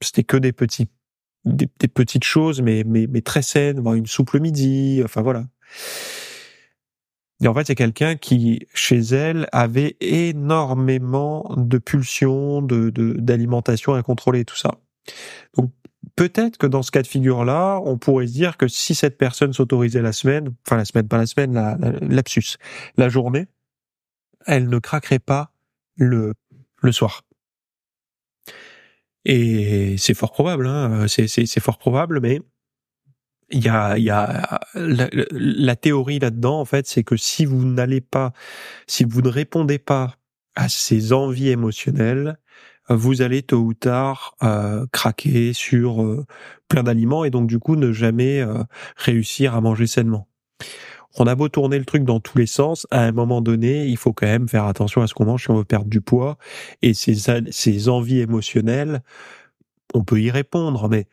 C'était 0.00 0.24
que 0.24 0.36
des 0.36 0.52
petits, 0.52 0.88
des, 1.44 1.66
petites 1.66 2.24
choses, 2.24 2.60
mais, 2.60 2.84
mais, 2.86 3.06
mais 3.06 3.22
très 3.22 3.42
saines, 3.42 3.82
une 3.86 4.06
soupe 4.06 4.32
le 4.32 4.40
midi, 4.40 5.00
enfin 5.04 5.22
voilà. 5.22 5.44
Et 7.42 7.48
en 7.48 7.54
fait, 7.54 7.66
c'est 7.66 7.74
quelqu'un 7.74 8.16
qui, 8.16 8.66
chez 8.74 8.98
elle, 8.98 9.46
avait 9.52 9.96
énormément 10.00 11.54
de 11.56 11.78
pulsions, 11.78 12.62
de 12.62 12.90
d'alimentation 13.18 13.94
incontrôlée, 13.94 14.44
tout 14.44 14.56
ça. 14.56 14.70
Donc, 15.56 15.70
peut-être 16.14 16.56
que 16.58 16.66
dans 16.66 16.82
ce 16.82 16.90
cas 16.90 17.02
de 17.02 17.06
figure-là, 17.06 17.80
on 17.84 17.98
pourrait 17.98 18.26
se 18.26 18.32
dire 18.32 18.56
que 18.56 18.68
si 18.68 18.94
cette 18.94 19.18
personne 19.18 19.52
s'autorisait 19.52 20.02
la 20.02 20.12
semaine, 20.12 20.54
enfin 20.66 20.76
la 20.76 20.84
semaine, 20.84 21.08
pas 21.08 21.18
la 21.18 21.26
semaine, 21.26 21.54
la, 21.54 21.76
la 21.78 22.22
la 22.96 23.08
journée, 23.08 23.46
elle 24.46 24.68
ne 24.68 24.78
craquerait 24.78 25.18
pas 25.18 25.52
le, 25.96 26.34
le 26.82 26.92
soir. 26.92 27.22
Et 29.24 29.96
c'est 29.98 30.14
fort 30.14 30.32
probable, 30.32 30.68
hein, 30.68 31.06
c'est, 31.08 31.60
fort 31.60 31.78
probable, 31.78 32.20
mais 32.20 32.40
il 33.50 33.64
y 33.64 33.68
a, 33.68 33.98
y 33.98 34.10
a 34.10 34.60
la, 34.74 35.08
la 35.32 35.76
théorie 35.76 36.20
là-dedans, 36.20 36.60
en 36.60 36.64
fait, 36.64 36.86
c'est 36.86 37.02
que 37.02 37.16
si 37.16 37.44
vous 37.44 37.64
n'allez 37.64 38.00
pas, 38.00 38.32
si 38.86 39.04
vous 39.04 39.22
ne 39.22 39.28
répondez 39.28 39.78
pas 39.78 40.14
à 40.54 40.68
ces 40.68 41.12
envies 41.12 41.48
émotionnelles, 41.48 42.38
vous 42.88 43.22
allez 43.22 43.42
tôt 43.42 43.58
ou 43.58 43.74
tard 43.74 44.34
euh, 44.42 44.86
craquer 44.92 45.52
sur 45.52 46.02
euh, 46.02 46.24
plein 46.68 46.82
d'aliments 46.82 47.24
et 47.24 47.30
donc 47.30 47.46
du 47.48 47.58
coup 47.58 47.76
ne 47.76 47.92
jamais 47.92 48.40
euh, 48.40 48.62
réussir 48.96 49.54
à 49.54 49.60
manger 49.60 49.86
sainement. 49.86 50.28
On 51.18 51.26
a 51.26 51.34
beau 51.34 51.48
tourner 51.48 51.78
le 51.78 51.84
truc 51.86 52.04
dans 52.04 52.20
tous 52.20 52.36
les 52.36 52.46
sens, 52.46 52.86
à 52.90 53.02
un 53.02 53.12
moment 53.12 53.40
donné, 53.40 53.86
il 53.86 53.96
faut 53.96 54.12
quand 54.12 54.26
même 54.26 54.48
faire 54.48 54.64
attention 54.64 55.00
à 55.00 55.06
ce 55.06 55.14
qu'on 55.14 55.24
mange 55.24 55.44
si 55.44 55.50
on 55.50 55.56
veut 55.56 55.64
perdre 55.64 55.88
du 55.88 56.02
poids 56.02 56.36
et 56.82 56.92
ces, 56.92 57.16
ces 57.50 57.88
envies 57.88 58.20
émotionnelles, 58.20 59.02
on 59.94 60.04
peut 60.04 60.20
y 60.20 60.30
répondre, 60.30 60.88
mais 60.88 61.06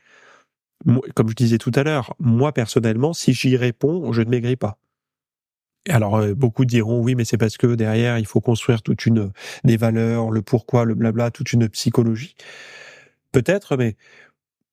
comme 1.15 1.29
je 1.29 1.35
disais 1.35 1.57
tout 1.57 1.71
à 1.75 1.83
l'heure, 1.83 2.15
moi 2.19 2.51
personnellement, 2.51 3.13
si 3.13 3.33
j'y 3.33 3.55
réponds, 3.55 4.11
je 4.11 4.21
ne 4.21 4.29
maigris 4.29 4.57
pas. 4.57 4.77
Alors 5.89 6.15
euh, 6.17 6.33
beaucoup 6.33 6.65
diront 6.65 7.01
oui, 7.01 7.15
mais 7.15 7.25
c'est 7.25 7.37
parce 7.37 7.57
que 7.57 7.75
derrière 7.75 8.17
il 8.17 8.25
faut 8.25 8.41
construire 8.41 8.81
toute 8.81 9.05
une 9.05 9.31
des 9.63 9.77
valeurs, 9.77 10.31
le 10.31 10.41
pourquoi, 10.41 10.85
le 10.85 10.95
blabla, 10.95 11.31
toute 11.31 11.51
une 11.53 11.67
psychologie. 11.69 12.35
Peut-être, 13.31 13.77
mais 13.77 13.95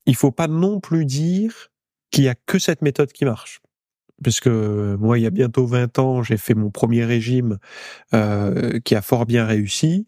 il 0.06 0.16
faut 0.16 0.32
pas 0.32 0.48
non 0.48 0.80
plus 0.80 1.04
dire 1.04 1.70
qu'il 2.10 2.24
y 2.24 2.28
a 2.28 2.34
que 2.34 2.58
cette 2.58 2.82
méthode 2.82 3.12
qui 3.12 3.24
marche. 3.24 3.60
Parce 4.22 4.40
que 4.40 4.96
moi, 5.00 5.18
il 5.18 5.22
y 5.22 5.26
a 5.26 5.30
bientôt 5.30 5.66
20 5.66 5.98
ans, 5.98 6.22
j'ai 6.22 6.36
fait 6.36 6.54
mon 6.54 6.70
premier 6.70 7.04
régime 7.04 7.58
euh, 8.12 8.78
qui 8.80 8.94
a 8.94 9.02
fort 9.02 9.24
bien 9.24 9.46
réussi 9.46 10.06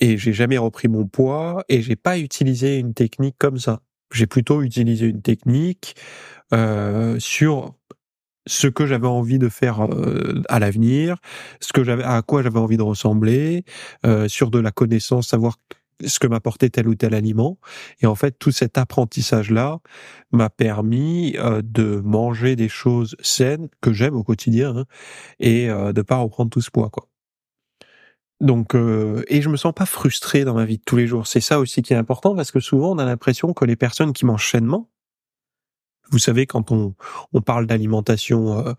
et 0.00 0.18
j'ai 0.18 0.32
jamais 0.32 0.58
repris 0.58 0.88
mon 0.88 1.06
poids 1.06 1.64
et 1.68 1.82
j'ai 1.82 1.96
pas 1.96 2.18
utilisé 2.18 2.78
une 2.78 2.94
technique 2.94 3.36
comme 3.38 3.58
ça. 3.58 3.80
J'ai 4.12 4.26
plutôt 4.26 4.62
utilisé 4.62 5.06
une 5.06 5.22
technique 5.22 5.96
euh, 6.52 7.18
sur 7.18 7.74
ce 8.46 8.66
que 8.66 8.86
j'avais 8.86 9.06
envie 9.06 9.38
de 9.38 9.48
faire 9.48 9.84
euh, 9.84 10.42
à 10.48 10.58
l'avenir, 10.58 11.16
ce 11.60 11.72
que 11.72 11.84
j'avais, 11.84 12.04
à 12.04 12.22
quoi 12.22 12.42
j'avais 12.42 12.58
envie 12.58 12.76
de 12.76 12.82
ressembler, 12.82 13.64
euh, 14.04 14.28
sur 14.28 14.50
de 14.50 14.58
la 14.58 14.70
connaissance, 14.70 15.28
savoir 15.28 15.56
ce 16.04 16.18
que 16.18 16.26
m'apportait 16.26 16.70
tel 16.70 16.88
ou 16.88 16.94
tel 16.94 17.14
aliment. 17.14 17.58
Et 18.00 18.06
en 18.06 18.14
fait, 18.14 18.36
tout 18.38 18.50
cet 18.50 18.76
apprentissage-là 18.78 19.78
m'a 20.32 20.50
permis 20.50 21.36
euh, 21.38 21.62
de 21.64 22.02
manger 22.04 22.56
des 22.56 22.68
choses 22.68 23.16
saines 23.20 23.68
que 23.80 23.92
j'aime 23.92 24.16
au 24.16 24.24
quotidien 24.24 24.76
hein, 24.76 24.84
et 25.38 25.68
de 25.68 26.02
pas 26.02 26.16
reprendre 26.16 26.50
tout 26.50 26.60
ce 26.60 26.70
poids, 26.70 26.90
quoi. 26.90 27.08
Donc, 28.40 28.74
et 28.74 29.40
je 29.40 29.48
me 29.48 29.56
sens 29.56 29.72
pas 29.72 29.86
frustré 29.86 30.44
dans 30.44 30.54
ma 30.54 30.64
vie 30.66 30.76
de 30.76 30.82
tous 30.84 30.96
les 30.96 31.06
jours. 31.06 31.26
C'est 31.26 31.40
ça 31.40 31.60
aussi 31.60 31.82
qui 31.82 31.94
est 31.94 31.96
important 31.96 32.34
parce 32.34 32.50
que 32.50 32.60
souvent 32.60 32.90
on 32.90 32.98
a 32.98 33.04
l'impression 33.04 33.54
que 33.54 33.64
les 33.64 33.76
personnes 33.76 34.12
qui 34.12 34.26
mangent 34.26 34.50
sainement, 34.50 34.90
vous 36.10 36.18
savez, 36.18 36.46
quand 36.46 36.70
on, 36.70 36.94
on 37.32 37.40
parle 37.40 37.66
d'alimentation 37.66 38.58
euh, 38.58 38.72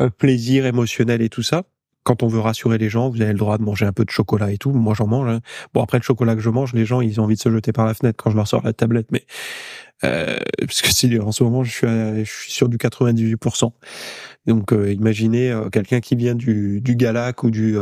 euh, 0.00 0.10
plaisir 0.10 0.66
émotionnel 0.66 1.22
et 1.22 1.28
tout 1.28 1.42
ça, 1.42 1.64
quand 2.02 2.22
on 2.22 2.28
veut 2.28 2.40
rassurer 2.40 2.78
les 2.78 2.88
gens, 2.88 3.08
vous 3.10 3.20
avez 3.20 3.32
le 3.32 3.38
droit 3.38 3.58
de 3.58 3.64
manger 3.64 3.84
un 3.84 3.92
peu 3.92 4.04
de 4.04 4.10
chocolat 4.10 4.52
et 4.52 4.58
tout. 4.58 4.70
Moi, 4.70 4.94
j'en 4.94 5.08
mange. 5.08 5.28
Hein. 5.28 5.40
Bon, 5.74 5.82
après 5.82 5.98
le 5.98 6.04
chocolat 6.04 6.36
que 6.36 6.40
je 6.40 6.50
mange, 6.50 6.72
les 6.72 6.84
gens, 6.84 7.00
ils 7.00 7.20
ont 7.20 7.24
envie 7.24 7.34
de 7.34 7.40
se 7.40 7.50
jeter 7.50 7.72
par 7.72 7.84
la 7.84 7.94
fenêtre 7.94 8.22
quand 8.22 8.30
je 8.30 8.36
leur 8.36 8.46
sors 8.46 8.62
la 8.62 8.72
tablette. 8.72 9.10
Mais 9.10 9.24
euh, 10.04 10.38
parce 10.60 10.82
que 10.82 10.92
c'est 10.92 11.18
en 11.18 11.32
ce 11.32 11.42
moment, 11.42 11.64
je 11.64 11.70
suis, 11.70 11.86
je 11.86 12.30
suis 12.30 12.52
sur 12.52 12.68
du 12.68 12.76
98%. 12.76 13.72
Donc, 14.46 14.72
euh, 14.72 14.92
imaginez 14.92 15.58
quelqu'un 15.72 16.00
qui 16.00 16.14
vient 16.14 16.36
du, 16.36 16.80
du 16.80 16.94
Galac 16.94 17.42
ou 17.42 17.50
du, 17.50 17.76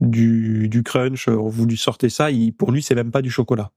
du, 0.00 0.68
du 0.68 0.82
Crunch, 0.82 1.28
vous 1.28 1.64
lui 1.64 1.78
sortez 1.78 2.10
ça, 2.10 2.30
il, 2.30 2.52
pour 2.52 2.72
lui, 2.72 2.82
c'est 2.82 2.94
même 2.94 3.10
pas 3.10 3.22
du 3.22 3.30
chocolat 3.30 3.70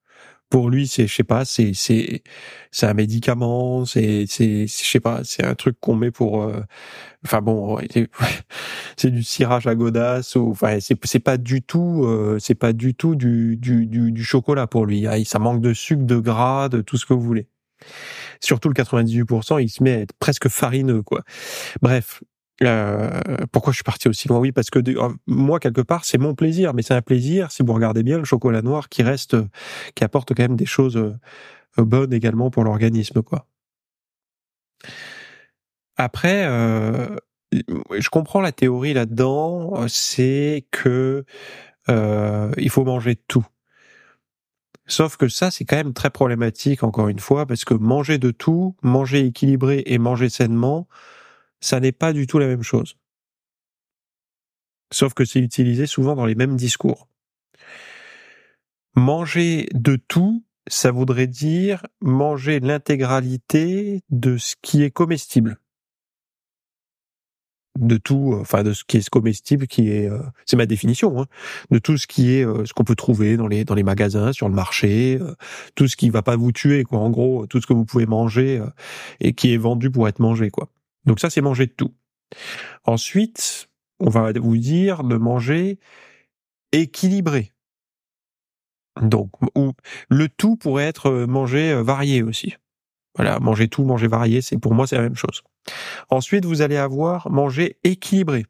pour 0.49 0.69
lui 0.69 0.87
c'est 0.87 1.07
je 1.07 1.15
sais 1.15 1.23
pas 1.23 1.45
c'est 1.45 1.73
c'est 1.73 2.23
c'est 2.71 2.87
un 2.87 2.93
médicament 2.93 3.85
c'est 3.85 4.25
c'est 4.27 4.67
je 4.67 4.73
sais 4.73 4.99
pas 4.99 5.21
c'est 5.23 5.43
un 5.43 5.55
truc 5.55 5.77
qu'on 5.79 5.95
met 5.95 6.11
pour 6.11 6.43
euh, 6.43 6.61
enfin 7.25 7.41
bon 7.41 7.79
c'est 8.97 9.11
du 9.11 9.23
cirage 9.23 9.67
à 9.67 9.75
godasses 9.75 10.35
ou 10.35 10.49
enfin 10.51 10.79
c'est 10.79 10.97
c'est 11.05 11.19
pas 11.19 11.37
du 11.37 11.61
tout 11.61 12.03
euh, 12.05 12.37
c'est 12.39 12.55
pas 12.55 12.73
du 12.73 12.95
tout 12.95 13.15
du, 13.15 13.57
du 13.57 13.85
du 13.85 14.11
du 14.11 14.23
chocolat 14.23 14.67
pour 14.67 14.85
lui 14.85 15.05
ah, 15.07 15.23
ça 15.23 15.39
manque 15.39 15.61
de 15.61 15.73
sucre 15.73 16.03
de 16.03 16.17
gras 16.17 16.69
de 16.69 16.81
tout 16.81 16.97
ce 16.97 17.05
que 17.05 17.13
vous 17.13 17.21
voulez. 17.21 17.47
Surtout 18.41 18.69
le 18.69 18.73
98% 18.73 19.61
il 19.61 19.69
se 19.69 19.83
met 19.83 19.93
à 19.93 19.99
être 19.99 20.13
presque 20.19 20.49
farineux 20.49 21.01
quoi. 21.03 21.23
Bref 21.81 22.21
euh, 22.63 23.09
pourquoi 23.51 23.71
je 23.71 23.77
suis 23.77 23.83
parti 23.83 24.07
aussi 24.07 24.27
loin? 24.27 24.39
Oui, 24.39 24.51
parce 24.51 24.69
que 24.69 24.79
euh, 24.79 25.09
moi 25.27 25.59
quelque 25.59 25.81
part 25.81 26.05
c'est 26.05 26.17
mon 26.17 26.35
plaisir, 26.35 26.73
mais 26.73 26.81
c'est 26.81 26.93
un 26.93 27.01
plaisir 27.01 27.51
si 27.51 27.63
vous 27.63 27.73
regardez 27.73 28.03
bien 28.03 28.17
le 28.17 28.25
chocolat 28.25 28.61
noir 28.61 28.89
qui 28.89 29.03
reste, 29.03 29.37
qui 29.95 30.03
apporte 30.03 30.33
quand 30.33 30.43
même 30.43 30.55
des 30.55 30.65
choses 30.65 30.97
euh, 30.97 31.15
bonnes 31.77 32.13
également 32.13 32.49
pour 32.49 32.63
l'organisme, 32.63 33.21
quoi. 33.21 33.47
Après, 35.97 36.45
je 37.51 38.09
comprends 38.09 38.39
la 38.39 38.53
théorie 38.53 38.93
là-dedans, 38.93 39.85
c'est 39.89 40.65
que 40.71 41.25
il 41.89 42.69
faut 42.69 42.85
manger 42.85 43.17
tout. 43.27 43.45
Sauf 44.89 45.17
que 45.17 45.27
ça, 45.27 45.51
c'est 45.51 45.65
quand 45.65 45.75
même 45.75 45.93
très 45.93 46.09
problématique, 46.09 46.83
encore 46.83 47.09
une 47.09 47.19
fois, 47.19 47.45
parce 47.45 47.63
que 47.63 47.75
manger 47.75 48.17
de 48.17 48.31
tout, 48.31 48.75
manger 48.81 49.25
équilibré 49.25 49.83
et 49.85 49.99
manger 49.99 50.29
sainement, 50.29 50.87
ça 51.61 51.79
n'est 51.79 51.91
pas 51.91 52.13
du 52.13 52.27
tout 52.27 52.39
la 52.39 52.47
même 52.47 52.63
chose. 52.63 52.95
Sauf 54.91 55.13
que 55.13 55.25
c'est 55.25 55.39
utilisé 55.39 55.85
souvent 55.85 56.15
dans 56.15 56.25
les 56.25 56.35
mêmes 56.35 56.55
discours. 56.55 57.07
Manger 58.95 59.67
de 59.73 59.95
tout, 59.95 60.43
ça 60.67 60.91
voudrait 60.91 61.27
dire 61.27 61.85
manger 62.01 62.59
l'intégralité 62.59 64.01
de 64.09 64.37
ce 64.37 64.55
qui 64.61 64.83
est 64.83 64.91
comestible. 64.91 65.59
De 67.77 67.97
tout, 67.97 68.35
enfin 68.37 68.63
de 68.63 68.73
ce 68.73 68.83
qui 68.83 68.97
est 68.97 69.09
comestible, 69.09 69.67
qui 69.67 69.89
est, 69.89 70.09
euh, 70.09 70.19
c'est 70.45 70.57
ma 70.57 70.65
définition, 70.65 71.21
hein, 71.21 71.27
de 71.71 71.77
tout 71.79 71.97
ce 71.97 72.07
qui 72.07 72.33
est 72.33 72.45
euh, 72.45 72.65
ce 72.65 72.73
qu'on 72.73 72.83
peut 72.83 72.95
trouver 72.95 73.37
dans 73.37 73.47
les 73.47 73.63
dans 73.63 73.75
les 73.75 73.83
magasins, 73.83 74.33
sur 74.33 74.49
le 74.49 74.55
marché, 74.55 75.17
euh, 75.21 75.35
tout 75.75 75.87
ce 75.87 75.95
qui 75.95 76.09
va 76.09 76.21
pas 76.21 76.35
vous 76.35 76.51
tuer, 76.51 76.83
quoi. 76.83 76.99
En 76.99 77.09
gros, 77.09 77.45
tout 77.47 77.61
ce 77.61 77.67
que 77.67 77.73
vous 77.73 77.85
pouvez 77.85 78.05
manger 78.05 78.61
et 79.21 79.33
qui 79.33 79.53
est 79.53 79.57
vendu 79.57 79.91
pour 79.91 80.07
être 80.09 80.19
mangé, 80.19 80.49
quoi. 80.49 80.69
Donc 81.05 81.19
ça, 81.19 81.29
c'est 81.29 81.41
manger 81.41 81.67
tout. 81.67 81.93
Ensuite, 82.85 83.69
on 83.99 84.09
va 84.09 84.31
vous 84.33 84.57
dire 84.57 85.03
de 85.03 85.15
manger 85.15 85.79
équilibré. 86.71 87.51
Donc, 89.01 89.31
le 90.09 90.27
tout 90.27 90.55
pourrait 90.55 90.85
être 90.85 91.11
manger 91.11 91.71
euh, 91.71 91.83
varié 91.83 92.21
aussi. 92.21 92.55
Voilà, 93.15 93.39
manger 93.39 93.67
tout, 93.67 93.83
manger 93.83 94.07
varié, 94.07 94.41
c'est 94.41 94.57
pour 94.57 94.73
moi 94.73 94.87
c'est 94.87 94.95
la 94.95 95.01
même 95.01 95.15
chose. 95.15 95.41
Ensuite, 96.09 96.45
vous 96.45 96.61
allez 96.61 96.77
avoir 96.77 97.29
manger 97.29 97.77
équilibré. 97.83 98.45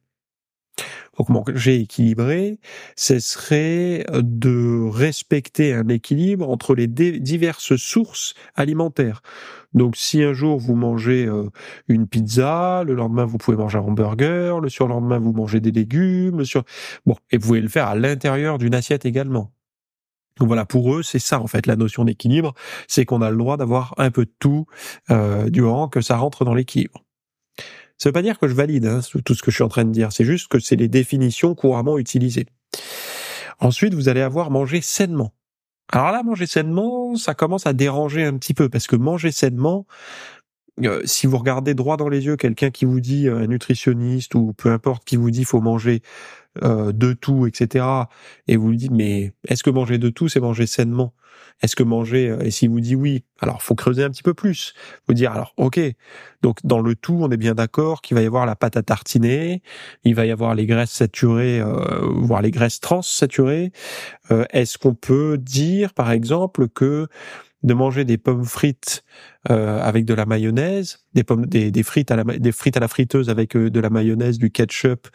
Donc 1.18 1.30
manger 1.30 1.82
équilibré, 1.82 2.60
ce 2.96 3.20
serait 3.20 4.06
de 4.14 4.88
respecter 4.90 5.74
un 5.74 5.88
équilibre 5.90 6.50
entre 6.50 6.76
les 6.76 6.88
diverses 6.88 7.76
sources 7.76 8.36
alimentaires. 8.56 9.22
Donc 9.74 9.96
si 9.98 10.24
un 10.24 10.34
jour 10.34 10.58
vous 10.58 10.76
mangez 10.76 11.26
euh, 11.26 11.50
une 11.88 12.08
pizza, 12.08 12.84
le 12.86 12.96
lendemain 12.96 13.26
vous 13.26 13.38
pouvez 13.38 13.58
manger 13.58 13.78
un 13.78 13.82
hamburger, 13.82 14.60
le 14.60 14.70
surlendemain 14.70 15.20
vous 15.20 15.34
mangez 15.34 15.60
des 15.60 15.72
légumes, 15.72 16.40
le 16.40 16.46
sur 16.46 16.64
bon 17.06 17.16
et 17.32 17.38
vous 17.38 17.48
pouvez 17.48 17.62
le 17.62 17.68
faire 17.68 17.88
à 17.88 17.96
l'intérieur 17.96 18.58
d'une 18.58 18.74
assiette 18.74 19.06
également. 19.06 19.52
Donc 20.40 20.48
voilà, 20.48 20.66
pour 20.66 20.96
eux, 20.96 21.04
c'est 21.04 21.20
ça 21.20 21.42
en 21.42 21.48
fait 21.48 21.68
la 21.68 21.76
notion 21.76 22.06
d'équilibre, 22.06 22.54
c'est 22.88 23.06
qu'on 23.06 23.22
a 23.22 23.30
le 23.30 23.38
droit 23.38 23.58
d'avoir 23.58 23.94
un 23.98 24.10
peu 24.10 24.26
de 24.26 24.34
tout 24.40 24.66
euh, 25.10 25.50
du 25.50 25.62
moment 25.62 25.90
que 25.90 26.02
ça 26.02 26.16
rentre 26.16 26.46
dans 26.46 26.54
l'équilibre. 26.54 27.04
Ça 28.00 28.10
veut 28.10 28.14
pas 28.14 28.22
dire 28.22 28.40
que 28.40 28.48
je 28.48 28.54
valide 28.54 28.86
hein, 28.86 29.02
tout 29.26 29.36
ce 29.36 29.44
que 29.44 29.52
je 29.52 29.58
suis 29.58 29.64
en 29.64 29.68
train 29.68 29.84
de 29.84 29.92
dire, 29.92 30.12
c'est 30.14 30.24
juste 30.24 30.48
que 30.48 30.60
c'est 30.60 30.78
les 30.78 30.88
définitions 30.88 31.54
couramment 31.54 31.98
utilisées. 31.98 32.48
Ensuite, 33.60 33.94
vous 33.94 34.08
allez 34.08 34.22
avoir 34.22 34.52
mangé 34.52 34.80
sainement. 34.80 35.34
Alors 35.92 36.12
là, 36.12 36.24
manger 36.24 36.46
sainement, 36.46 37.16
ça 37.16 37.34
commence 37.34 37.66
à 37.66 37.74
déranger 37.74 38.24
un 38.24 38.38
petit 38.38 38.54
peu 38.54 38.70
parce 38.70 38.88
que 38.88 38.96
manger 38.96 39.32
sainement, 39.32 39.86
euh, 40.84 41.02
si 41.06 41.28
vous 41.28 41.38
regardez 41.38 41.74
droit 41.74 41.98
dans 41.98 42.10
les 42.10 42.26
yeux 42.26 42.38
quelqu'un 42.38 42.72
qui 42.72 42.86
vous 42.86 43.00
dit, 43.00 43.28
un 43.28 43.48
nutritionniste 43.48 44.36
ou 44.36 44.54
peu 44.54 44.72
importe, 44.72 45.04
qui 45.06 45.18
vous 45.18 45.32
dit 45.32 45.44
faut 45.44 45.62
manger 45.62 46.02
euh, 46.64 46.92
de 46.92 47.14
tout, 47.14 47.46
etc. 47.46 47.86
Et 48.48 48.58
vous 48.58 48.72
lui 48.72 48.78
dites 48.78 48.92
mais 48.92 49.34
est-ce 49.48 49.64
que 49.64 49.70
manger 49.70 49.98
de 49.98 50.10
tout 50.10 50.28
c'est 50.28 50.40
manger 50.40 50.66
sainement? 50.66 51.14
Est-ce 51.62 51.76
que 51.76 51.84
manger 51.84 52.30
euh, 52.30 52.42
et 52.42 52.52
s'il 52.52 52.70
vous 52.70 52.80
dit 52.80 52.96
oui, 52.96 53.24
alors 53.40 53.62
faut 53.62 53.76
creuser 53.76 54.04
un 54.04 54.10
petit 54.10 54.24
peu 54.24 54.34
plus. 54.34 54.74
Vous 55.08 55.14
dire 55.14 55.32
alors 55.32 55.54
ok 55.58 55.80
donc 56.42 56.58
dans 56.64 56.82
le 56.82 56.96
tout 56.96 57.20
on 57.22 57.30
est 57.30 57.38
bien 57.38 57.54
d'accord 57.54 58.02
qu'il 58.02 58.16
va 58.16 58.24
y 58.24 58.26
avoir 58.26 58.46
la 58.46 58.56
pâte 58.56 58.78
à 58.78 58.84
tartiner, 58.84 59.62
il 60.04 60.16
va 60.16 60.26
y 60.26 60.32
avoir 60.32 60.56
les 60.56 60.66
graisses 60.66 60.92
saturées, 60.92 61.60
euh, 61.62 62.02
voire 62.16 62.42
les 62.42 62.52
graisses 62.52 62.80
trans 62.80 63.04
saturées. 63.04 63.72
est-ce 64.52 64.78
qu'on 64.78 64.96
peut 64.96 65.38
dire 65.38 65.94
par 65.94 66.12
exemple 66.12 66.68
que 66.68 67.08
de 67.64 67.74
manger 67.74 68.06
des 68.06 68.18
pommes 68.18 68.46
frites 68.46 69.04
euh, 69.50 69.82
avec 69.82 70.06
de 70.06 70.14
la 70.14 70.26
mayonnaise, 70.26 71.06
des 71.14 71.24
pommes, 71.24 71.46
des, 71.46 71.84
frites 71.84 72.12
à 72.12 72.18
la 72.18 72.24
des 72.24 72.52
frites 72.52 72.76
à 72.76 72.82
la 72.82 72.90
friteuse 72.90 73.30
avec 73.30 73.56
euh, 73.56 73.70
de 73.70 73.80
la 73.80 73.90
mayonnaise, 73.90 74.38
du 74.38 74.52
ketchup 74.52 75.08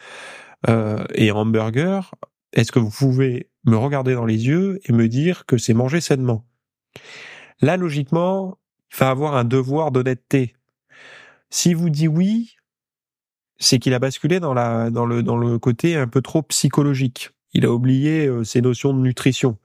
euh, 0.67 1.05
et 1.13 1.31
hamburger, 1.31 2.15
est-ce 2.53 2.71
que 2.71 2.79
vous 2.79 2.89
pouvez 2.89 3.49
me 3.65 3.77
regarder 3.77 4.15
dans 4.15 4.25
les 4.25 4.47
yeux 4.47 4.79
et 4.85 4.93
me 4.93 5.07
dire 5.07 5.45
que 5.45 5.57
c'est 5.57 5.73
manger 5.73 6.01
sainement? 6.01 6.45
Là, 7.61 7.77
logiquement, 7.77 8.57
il 8.91 8.97
va 8.97 9.09
avoir 9.09 9.35
un 9.35 9.43
devoir 9.43 9.91
d'honnêteté. 9.91 10.55
Si 11.51 11.73
vous 11.73 11.91
dit 11.91 12.07
oui, 12.07 12.55
c'est 13.57 13.77
qu'il 13.77 13.93
a 13.93 13.99
basculé 13.99 14.39
dans 14.39 14.53
la 14.53 14.89
dans 14.89 15.05
le 15.05 15.21
dans 15.21 15.37
le 15.37 15.59
côté 15.59 15.95
un 15.95 16.07
peu 16.07 16.21
trop 16.21 16.41
psychologique. 16.41 17.29
Il 17.53 17.65
a 17.65 17.71
oublié 17.71 18.27
euh, 18.27 18.43
ses 18.43 18.61
notions 18.61 18.93
de 18.93 18.99
nutrition. 18.99 19.57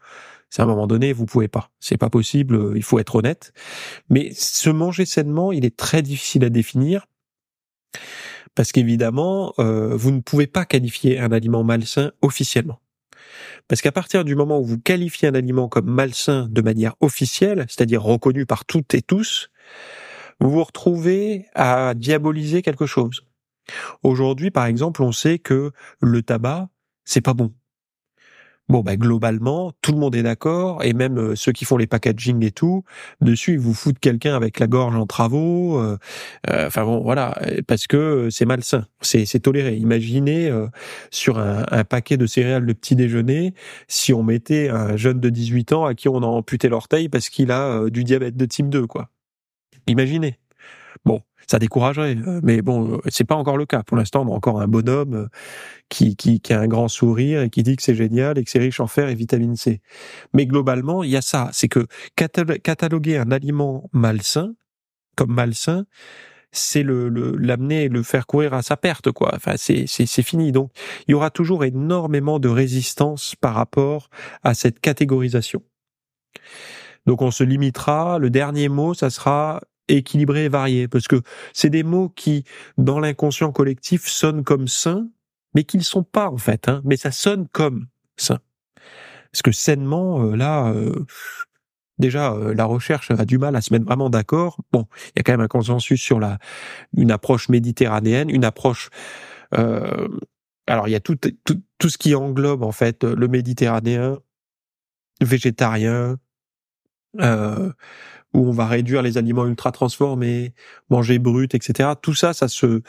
C'est 0.51 0.63
à 0.63 0.65
un 0.65 0.69
moment 0.69 0.87
donné, 0.87 1.13
vous 1.13 1.27
pouvez 1.27 1.49
pas. 1.49 1.71
C'est 1.79 1.97
pas 1.97 2.11
possible. 2.11 2.57
Euh, 2.57 2.73
il 2.77 2.83
faut 2.83 2.99
être 2.99 3.15
honnête. 3.15 3.53
Mais 4.09 4.33
se 4.35 4.69
manger 4.69 5.07
sainement, 5.07 5.53
il 5.53 5.65
est 5.65 5.77
très 5.77 6.03
difficile 6.03 6.45
à 6.45 6.51
définir 6.51 7.07
parce 8.55 8.73
qu'évidemment, 8.73 9.55
euh, 9.59 9.95
vous 9.97 10.11
ne 10.11 10.21
pouvez 10.21 10.47
pas 10.47 10.65
qualifier 10.65 11.19
un 11.19 11.33
aliment 11.33 11.63
malsain 11.63 12.13
officiellement. 12.21 12.81
Parce 13.69 13.81
qu'à 13.81 13.93
partir 13.93 14.25
du 14.25 14.35
moment 14.35 14.59
où 14.59 14.65
vous 14.65 14.79
qualifiez 14.79 15.29
un 15.29 15.35
aliment 15.35 15.69
comme 15.69 15.89
malsain 15.89 16.49
de 16.51 16.61
manière 16.61 16.95
officielle, 17.01 17.65
c'est-à-dire 17.69 18.03
reconnu 18.03 18.47
par 18.47 18.65
toutes 18.65 18.95
et 18.95 19.03
tous, 19.03 19.51
vous 20.41 20.51
vous 20.51 20.65
retrouvez 20.65 21.47
à 21.55 21.95
diaboliser 21.95 22.63
quelque 22.63 22.87
chose. 22.87 23.25
Aujourd'hui, 24.03 24.51
par 24.51 24.67
exemple, 24.67 25.03
on 25.03 25.13
sait 25.13 25.39
que 25.39 25.71
le 26.01 26.23
tabac, 26.23 26.69
c'est 27.05 27.21
pas 27.21 27.35
bon. 27.35 27.53
Bon, 28.71 28.83
bah, 28.83 28.97
globalement, 28.97 29.73
tout 29.83 29.91
le 29.91 29.99
monde 29.99 30.15
est 30.15 30.23
d'accord, 30.23 30.85
et 30.85 30.93
même 30.93 31.19
euh, 31.19 31.35
ceux 31.35 31.51
qui 31.51 31.65
font 31.65 31.77
les 31.77 31.89
packaging 31.89 32.45
et 32.45 32.53
tout, 32.53 32.85
dessus, 33.21 33.55
ils 33.55 33.59
vous 33.59 33.75
foutent 33.75 33.99
quelqu'un 33.99 34.37
avec 34.37 34.61
la 34.61 34.69
gorge 34.69 34.95
en 34.95 35.07
travaux. 35.07 35.81
Euh, 35.81 35.99
euh, 36.49 36.69
enfin 36.69 36.85
bon, 36.85 37.01
voilà, 37.01 37.37
parce 37.67 37.89
que 37.89 38.29
c'est 38.31 38.45
malsain, 38.45 38.87
c'est, 39.01 39.27
c'est 39.27 39.41
toléré. 39.41 39.75
Imaginez 39.75 40.53
sur 41.11 41.41
un, 41.41 41.67
un, 41.69 41.83
paquet 41.83 42.17
de 42.17 42.27
céréales 42.27 42.65
de 42.65 42.73
petit 42.73 42.95
déjeuner, 42.95 43.55
si 43.89 44.13
on 44.15 44.23
mettait 44.23 44.69
un 44.69 44.97
jeune 44.97 45.19
de 45.19 45.31
18 45.31 45.73
ans 45.73 45.85
à 45.87 45.95
qui 45.95 46.09
on 46.09 46.19
a 46.23 46.27
amputé 46.27 46.69
l'orteil 46.69 47.09
parce 47.09 47.29
qu'il 47.29 47.51
a 47.51 47.91
du 47.91 48.05
diabète 48.05 48.37
de 48.37 48.45
type 48.45 48.69
2, 48.69 48.87
quoi. 48.87 49.09
Imaginez. 49.89 50.39
Bon, 51.05 51.23
ça 51.51 51.59
découragerait. 51.59 52.17
Euh, 52.17 52.41
mais 52.43 52.63
bon, 52.63 52.95
euh, 52.95 52.99
c'est 53.09 53.25
pas 53.25 53.35
encore 53.35 53.57
le 53.57 53.67
cas. 53.67 53.83
Pour 53.83 53.97
l'instant, 53.97 54.25
on 54.27 54.33
a 54.33 54.37
encore 54.37 54.61
un 54.61 54.69
bonhomme 54.69 55.15
euh, 55.15 55.29
qui, 55.89 56.15
qui, 56.15 56.41
qui 56.41 56.53
a 56.53 56.61
un 56.61 56.69
grand 56.69 56.89
sourire 56.89 57.43
et 57.43 57.51
qui 57.51 57.63
dit 57.63 57.77
que 57.77 57.83
c'est 57.83 57.95
génial 57.95 58.39
et 58.39 58.45
que 58.45 58.51
c'est 58.51 58.61
riche 58.61 58.79
en 58.81 58.87
fer 58.87 59.09
et 59.09 59.15
vitamine 59.15 59.57
C. 59.57 59.81
Mais 60.33 60.47
globalement, 60.47 61.03
il 61.03 61.11
y 61.11 61.17
a 61.17 61.23
ça. 61.23 61.51
C'est 61.53 61.69
que 61.69 61.87
cataloguer 62.15 63.17
un 63.17 63.33
aliment 63.33 63.91
malsain 63.93 64.55
comme 65.17 65.35
malsain, 65.35 65.87
c'est 66.53 66.83
le 66.83 67.09
l'amener 67.09 67.89
le, 67.89 67.99
le 67.99 68.03
faire 68.03 68.27
courir 68.27 68.55
à 68.55 68.63
sa 68.63 68.77
perte 68.77 69.13
quoi 69.13 69.31
enfin 69.37 69.55
c'est 69.57 69.87
c'est 69.87 70.23
fini 70.23 70.51
donc 70.51 70.73
il 71.07 71.13
y 71.13 71.15
aura 71.15 71.31
toujours 71.31 71.65
énormément 71.65 72.41
de 72.41 72.49
résistance 72.49 73.37
par 73.41 73.55
rapport 73.55 74.11
à 74.43 74.55
cette 74.55 74.81
catégorisation 74.81 75.63
donc 77.07 77.23
on 77.23 77.31
se 77.31 77.45
limitera 77.45 78.19
le 78.19 78.31
dernier 78.31 78.69
mot 78.69 78.95
ça 78.95 79.11
sera 79.11 79.61
équilibré 79.97 80.45
et 80.45 80.49
varié, 80.49 80.89
parce 80.89 81.09
que 81.09 81.23
c'est 81.53 81.71
des 81.71 81.83
mots 81.83 82.09
qui, 82.09 82.45
dans 82.79 83.01
l'inconscient 83.01 83.53
collectif, 83.53 84.07
sonnent 84.07 84.45
comme 84.45 84.69
sains, 84.69 85.09
mais 85.55 85.65
qu'ils 85.65 85.85
sont 85.85 86.05
pas 86.05 86.31
en 86.31 86.37
fait, 86.37 86.69
hein, 86.69 86.83
mais 86.85 86.97
ça 86.97 87.11
sonne 87.11 87.49
comme 87.49 87.87
sain. 88.17 88.39
Parce 89.33 89.43
que 89.43 89.53
sainement, 89.53 90.23
euh, 90.23 90.37
là, 90.37 90.69
euh, 90.73 91.07
déjà, 91.99 92.33
euh, 92.33 92.55
la 92.55 92.65
recherche 92.65 93.11
a 93.11 93.25
du 93.25 93.39
mal 93.39 93.55
à 93.57 93.61
se 93.61 93.73
mettre 93.73 93.85
vraiment 93.85 94.11
d'accord. 94.11 94.59
Bon, 94.73 94.87
il 95.09 95.13
y 95.19 95.21
a 95.21 95.23
quand 95.23 95.33
même 95.33 95.41
un 95.41 95.49
consensus 95.49 96.01
sur 96.01 96.19
la 96.19 96.39
une 96.97 97.11
approche 97.11 97.49
méditerranéenne, 97.49 98.31
une 98.31 98.45
approche. 98.45 98.91
alors, 99.53 100.87
il 100.87 100.93
y 100.93 100.97
a 100.97 101.01
tout, 101.01 101.17
tout, 101.17 101.61
tout 101.79 101.89
ce 101.89 101.99
qui 101.99 102.15
englobe 102.15 102.63
en 102.63 102.73
fait 102.73 103.05
le 103.05 103.29
méditerranéen, 103.29 104.19
végétarien, 105.21 106.17
euh, 107.19 107.73
où 108.33 108.47
on 108.47 108.53
va 108.53 108.67
réduire 108.67 109.03
les 109.03 109.19
aliments 109.19 109.47
ultra 109.47 109.73
transformés, 109.73 110.53
manger 110.89 111.19
brut, 111.19 111.55
etc. 111.55 111.91
Tout 112.01 112.15
ça, 112.15 112.33
ça 112.33 112.49
se, 112.49 112.83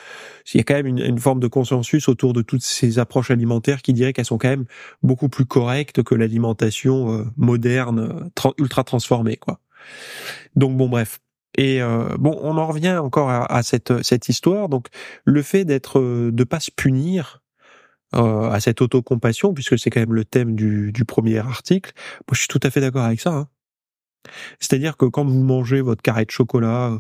il 0.54 0.58
y 0.58 0.60
a 0.60 0.64
quand 0.64 0.76
même 0.76 0.88
une, 0.88 1.18
forme 1.18 1.40
de 1.40 1.48
consensus 1.48 2.08
autour 2.08 2.34
de 2.34 2.42
toutes 2.42 2.64
ces 2.64 3.00
approches 3.00 3.32
alimentaires 3.32 3.82
qui 3.82 3.94
dirait 3.94 4.14
qu'elles 4.14 4.26
sont 4.26 4.38
quand 4.38 4.50
même 4.50 4.66
beaucoup 5.02 5.30
plus 5.30 5.46
correctes 5.46 6.04
que 6.04 6.16
l'alimentation 6.16 7.12
euh, 7.14 7.26
moderne, 7.38 8.30
ultra 8.58 8.84
transformée, 8.84 9.38
quoi. 9.38 9.60
Donc 10.56 10.78
bon, 10.78 10.90
bref. 10.90 11.20
Et 11.58 11.82
euh, 11.82 12.16
bon, 12.18 12.38
on 12.42 12.58
en 12.58 12.68
revient 12.68 12.98
encore 12.98 13.30
à, 13.30 13.64
cette 13.64 14.04
cette 14.04 14.30
histoire. 14.30 14.70
Donc 14.70 14.88
le 15.26 15.42
fait 15.42 15.66
d'être, 15.66 16.00
euh, 16.00 16.32
de 16.32 16.44
pas 16.44 16.60
se 16.60 16.72
punir, 16.72 17.40
à 18.14 18.60
cette 18.60 18.82
autocompassion, 18.82 19.54
puisque 19.54 19.80
c'est 19.80 19.90
quand 19.90 20.02
même 20.02 20.14
le 20.14 20.26
thème 20.26 20.54
du, 20.54 20.92
du 20.92 21.06
premier 21.06 21.38
article. 21.38 21.94
Moi, 22.28 22.34
je 22.34 22.40
suis 22.40 22.50
tout 22.50 22.60
à 22.62 22.70
fait 22.70 22.82
d'accord 22.82 23.06
avec 23.06 23.22
ça. 23.22 23.32
Hein. 23.32 23.48
C'est-à-dire 24.60 24.98
que 24.98 25.06
quand 25.06 25.26
vous 25.26 25.44
mangez 25.44 25.82
votre 25.82 26.02
carré 26.02 26.26
de 26.26 26.32
chocolat, 26.32 27.00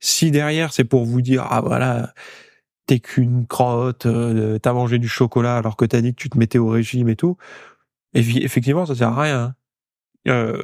si 0.00 0.30
derrière 0.30 0.72
c'est 0.72 0.84
pour 0.84 1.04
vous 1.04 1.22
dire 1.22 1.46
ah 1.50 1.60
voilà 1.60 2.12
t'es 2.86 3.00
qu'une 3.00 3.46
crotte, 3.46 4.06
euh, 4.06 4.58
t'as 4.58 4.72
mangé 4.72 4.98
du 4.98 5.08
chocolat 5.08 5.58
alors 5.58 5.76
que 5.76 5.84
t'as 5.84 6.00
dit 6.00 6.14
que 6.14 6.20
tu 6.20 6.30
te 6.30 6.38
mettais 6.38 6.58
au 6.58 6.68
régime 6.68 7.08
et 7.10 7.16
tout, 7.16 7.36
effectivement 8.14 8.86
ça 8.86 8.94
sert 8.94 9.08
à 9.08 9.22
rien. 9.22 9.40
Hein. 9.44 9.54
Euh, 10.28 10.62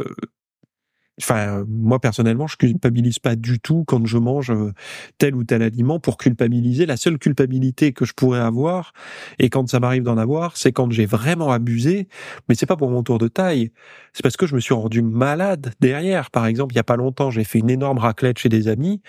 Enfin, 1.20 1.64
moi 1.68 2.00
personnellement, 2.00 2.48
je 2.48 2.56
culpabilise 2.56 3.20
pas 3.20 3.36
du 3.36 3.60
tout 3.60 3.84
quand 3.86 4.04
je 4.04 4.18
mange 4.18 4.50
euh, 4.50 4.72
tel 5.18 5.36
ou 5.36 5.44
tel 5.44 5.62
aliment 5.62 6.00
pour 6.00 6.16
culpabiliser. 6.16 6.86
La 6.86 6.96
seule 6.96 7.18
culpabilité 7.18 7.92
que 7.92 8.04
je 8.04 8.14
pourrais 8.14 8.40
avoir, 8.40 8.92
et 9.38 9.48
quand 9.48 9.68
ça 9.68 9.78
m'arrive 9.78 10.02
d'en 10.02 10.18
avoir, 10.18 10.56
c'est 10.56 10.72
quand 10.72 10.90
j'ai 10.90 11.06
vraiment 11.06 11.52
abusé. 11.52 12.08
Mais 12.48 12.56
c'est 12.56 12.66
pas 12.66 12.76
pour 12.76 12.90
mon 12.90 13.04
tour 13.04 13.18
de 13.18 13.28
taille, 13.28 13.70
c'est 14.12 14.22
parce 14.22 14.36
que 14.36 14.46
je 14.46 14.56
me 14.56 14.60
suis 14.60 14.74
rendu 14.74 15.02
malade 15.02 15.72
derrière. 15.80 16.30
Par 16.32 16.46
exemple, 16.46 16.74
il 16.74 16.76
y 16.76 16.80
a 16.80 16.84
pas 16.84 16.96
longtemps, 16.96 17.30
j'ai 17.30 17.44
fait 17.44 17.60
une 17.60 17.70
énorme 17.70 17.98
raclette 17.98 18.38
chez 18.38 18.48
des 18.48 18.66
amis. 18.66 19.00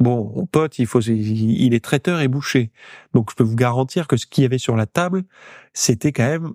Bon, 0.00 0.32
mon 0.36 0.46
pote, 0.46 0.78
il 0.78 0.86
faut, 0.86 1.00
il 1.00 1.74
est 1.74 1.84
traiteur 1.84 2.20
et 2.20 2.28
boucher, 2.28 2.72
donc 3.14 3.30
je 3.30 3.36
peux 3.36 3.44
vous 3.44 3.56
garantir 3.56 4.06
que 4.06 4.16
ce 4.16 4.26
qu'il 4.26 4.42
y 4.42 4.46
avait 4.46 4.58
sur 4.58 4.76
la 4.76 4.86
table, 4.86 5.24
c'était 5.72 6.12
quand 6.12 6.26
même 6.26 6.54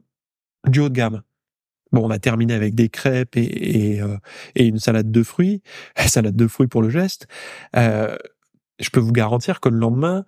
du 0.67 0.79
haut 0.81 0.89
de 0.89 0.95
gamme. 0.95 1.23
Bon, 1.93 2.07
on 2.07 2.09
a 2.09 2.17
terminé 2.19 2.55
avec 2.55 2.73
des 2.73 2.89
crêpes 2.89 3.37
et, 3.37 3.93
et, 3.93 4.01
euh, 4.01 4.17
et 4.55 4.65
une 4.65 4.79
salade 4.79 5.11
de 5.11 5.23
fruits, 5.23 5.61
salade 6.07 6.35
de 6.35 6.47
fruits 6.47 6.67
pour 6.67 6.81
le 6.81 6.89
geste. 6.89 7.27
Euh, 7.75 8.17
je 8.79 8.89
peux 8.89 8.99
vous 8.99 9.11
garantir 9.13 9.59
que 9.59 9.69
le 9.69 9.77
lendemain, 9.77 10.25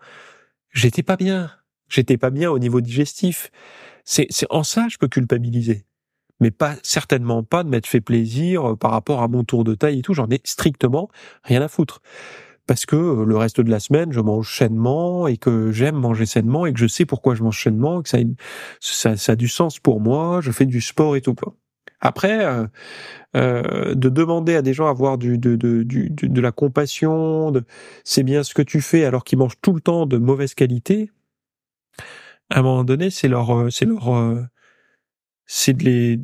j'étais 0.72 1.04
pas 1.04 1.18
bien. 1.18 1.52
J'étais 1.90 2.18
pas 2.18 2.30
bien 2.30 2.52
au 2.52 2.60
niveau 2.60 2.82
digestif. 2.82 3.52
C'est, 4.06 4.28
en 4.52 4.64
ça 4.64 4.88
je 4.90 4.98
peux 4.98 5.08
culpabiliser, 5.08 5.86
mais 6.40 6.52
pas 6.52 6.76
certainement 6.84 7.44
pas 7.44 7.64
de 7.64 7.70
m'être 7.70 7.88
fait 7.88 8.02
plaisir 8.02 8.72
euh, 8.72 8.76
par 8.76 8.92
rapport 8.92 9.24
à 9.24 9.28
mon 9.28 9.44
tour 9.44 9.64
de 9.64 9.74
taille 9.74 10.00
et 10.00 10.02
tout. 10.04 10.14
J'en 10.14 10.30
ai 10.30 10.42
strictement 10.44 11.10
rien 11.44 11.64
à 11.64 11.68
foutre 11.68 12.02
parce 12.68 12.86
que 12.86 12.96
euh, 12.96 13.26
le 13.26 13.38
reste 13.38 13.62
de 13.62 13.70
la 13.70 13.80
semaine, 13.80 14.12
je 14.12 14.20
mange 14.20 14.56
sainement 14.58 15.28
et 15.28 15.38
que 15.38 15.72
j'aime 15.72 15.96
manger 15.96 16.26
sainement 16.26 16.66
et 16.66 16.74
que 16.74 16.80
je 16.80 16.88
sais 16.88 17.06
pourquoi 17.06 17.36
je 17.36 17.44
mange 17.44 17.62
sainement, 17.62 18.02
que 18.02 18.10
ça 18.10 18.18
a, 18.18 18.22
ça, 18.80 19.18
ça, 19.18 19.32
a 19.34 19.36
du 19.36 19.48
sens 19.48 19.80
pour 19.80 20.00
moi, 20.00 20.42
je 20.42 20.52
fais 20.52 20.66
du 20.66 20.82
sport 20.82 21.16
et 21.16 21.22
tout. 21.22 21.36
Après, 22.02 22.46
euh, 22.46 22.68
euh, 23.36 23.96
de 23.96 24.10
demander 24.10 24.56
à 24.56 24.62
des 24.62 24.74
gens 24.74 24.88
à 24.88 24.92
avoir 24.92 25.18
du, 25.18 25.38
de, 25.38 25.56
de, 25.56 25.84
du, 25.84 26.10
de 26.10 26.42
la 26.42 26.52
compassion, 26.52 27.52
de 27.52 27.64
c'est 28.04 28.24
bien 28.24 28.44
ce 28.44 28.54
que 28.54 28.62
tu 28.62 28.82
fais 28.82 29.06
alors 29.06 29.24
qu'ils 29.24 29.40
mangent 29.40 29.60
tout 29.62 29.74
le 29.74 29.82
temps 29.82 30.06
de 30.06 30.18
mauvaise 30.18 30.54
qualité, 30.54 31.12
à 32.50 32.60
un 32.60 32.62
moment 32.62 32.84
donné, 32.84 33.10
c'est 33.10 33.28
leur, 33.28 33.56
euh, 33.58 33.70
c'est 33.70 33.86
leur, 33.86 34.16
euh, 34.16 34.44
c'est 35.46 35.74
de 35.74 35.84
les, 35.84 36.20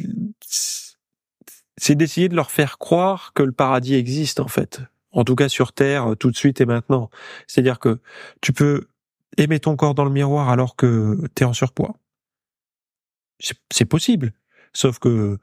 c'est 1.78 1.96
d'essayer 1.96 2.30
de 2.30 2.36
leur 2.36 2.52
faire 2.52 2.78
croire 2.78 3.34
que 3.34 3.44
le 3.44 3.52
paradis 3.52 3.96
existe 3.96 4.40
en 4.40 4.48
fait 4.48 4.82
en 5.12 5.24
tout 5.24 5.36
cas 5.36 5.50
sur 5.50 5.74
Terre, 5.74 6.16
tout 6.20 6.32
de 6.32 6.36
suite 6.36 6.62
et 6.62 6.66
maintenant. 6.66 7.10
C'est-à-dire 7.48 7.80
que 7.80 8.00
tu 8.42 8.54
peux 8.54 8.88
aimer 9.38 9.60
ton 9.60 9.76
corps 9.76 9.96
dans 9.96 10.06
le 10.06 10.12
miroir 10.12 10.50
alors 10.50 10.76
que 10.76 11.20
tu 11.36 11.44
es 11.44 11.46
en 11.46 11.54
surpoids. 11.54 11.96
C'est 13.72 13.86
possible. 13.86 14.34
Sauf 14.74 15.00
que 15.00 15.38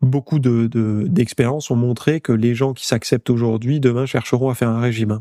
beaucoup 0.00 0.38
de 0.38 0.68
d'expériences 1.08 1.70
ont 1.70 1.76
montré 1.76 2.20
que 2.20 2.32
les 2.32 2.54
gens 2.54 2.72
qui 2.72 2.86
s'acceptent 2.86 3.30
aujourd'hui, 3.30 3.80
demain 3.80 4.06
chercheront 4.06 4.50
à 4.50 4.54
faire 4.54 4.68
un 4.68 4.80
régime. 4.80 5.20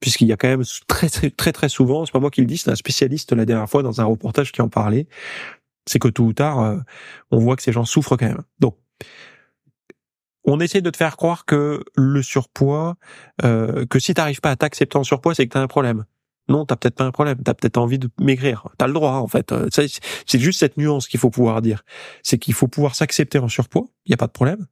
Puisqu'il 0.00 0.28
y 0.28 0.32
a 0.32 0.36
quand 0.36 0.48
même 0.48 0.64
très 0.86 1.08
très 1.08 1.30
très 1.30 1.52
très 1.52 1.68
souvent, 1.68 2.06
c'est 2.06 2.12
pas 2.12 2.20
moi 2.20 2.30
qui 2.30 2.40
le 2.40 2.46
dis, 2.46 2.58
c'est 2.58 2.70
un 2.70 2.76
spécialiste 2.76 3.32
la 3.32 3.44
dernière 3.44 3.68
fois 3.68 3.82
dans 3.82 4.00
un 4.00 4.04
reportage 4.04 4.52
qui 4.52 4.62
en 4.62 4.68
parlait, 4.68 5.08
c'est 5.86 5.98
que 5.98 6.08
tôt 6.08 6.24
ou 6.24 6.32
tard, 6.32 6.60
euh, 6.60 6.76
on 7.30 7.38
voit 7.38 7.56
que 7.56 7.62
ces 7.62 7.72
gens 7.72 7.84
souffrent 7.84 8.16
quand 8.16 8.26
même. 8.26 8.42
Donc 8.60 8.76
on 10.48 10.60
essaie 10.60 10.80
de 10.80 10.90
te 10.90 10.96
faire 10.96 11.16
croire 11.16 11.44
que 11.44 11.84
le 11.96 12.22
surpoids, 12.22 12.96
euh, 13.44 13.86
que 13.86 13.98
si 13.98 14.14
t'arrives 14.14 14.40
pas 14.40 14.50
à 14.50 14.56
t'accepter 14.56 14.98
en 14.98 15.04
surpoids, 15.04 15.34
c'est 15.34 15.46
que 15.46 15.52
t'as 15.52 15.60
un 15.60 15.66
problème. 15.66 16.04
Non, 16.48 16.64
t'as 16.64 16.76
peut-être 16.76 16.94
pas 16.94 17.04
un 17.04 17.10
problème. 17.10 17.38
T'as 17.44 17.54
peut-être 17.54 17.76
envie 17.76 17.98
de 17.98 18.08
maigrir. 18.20 18.66
T'as 18.78 18.86
le 18.86 18.94
droit, 18.94 19.12
en 19.12 19.28
fait. 19.28 19.52
Euh, 19.52 19.68
c'est 19.70 20.38
juste 20.38 20.60
cette 20.60 20.78
nuance 20.78 21.06
qu'il 21.06 21.20
faut 21.20 21.30
pouvoir 21.30 21.60
dire. 21.60 21.84
C'est 22.22 22.38
qu'il 22.38 22.54
faut 22.54 22.68
pouvoir 22.68 22.94
s'accepter 22.94 23.38
en 23.38 23.48
surpoids. 23.48 23.86
Il 24.06 24.10
y 24.10 24.14
a 24.14 24.16
pas 24.16 24.26
de 24.26 24.32
problème. 24.32 24.66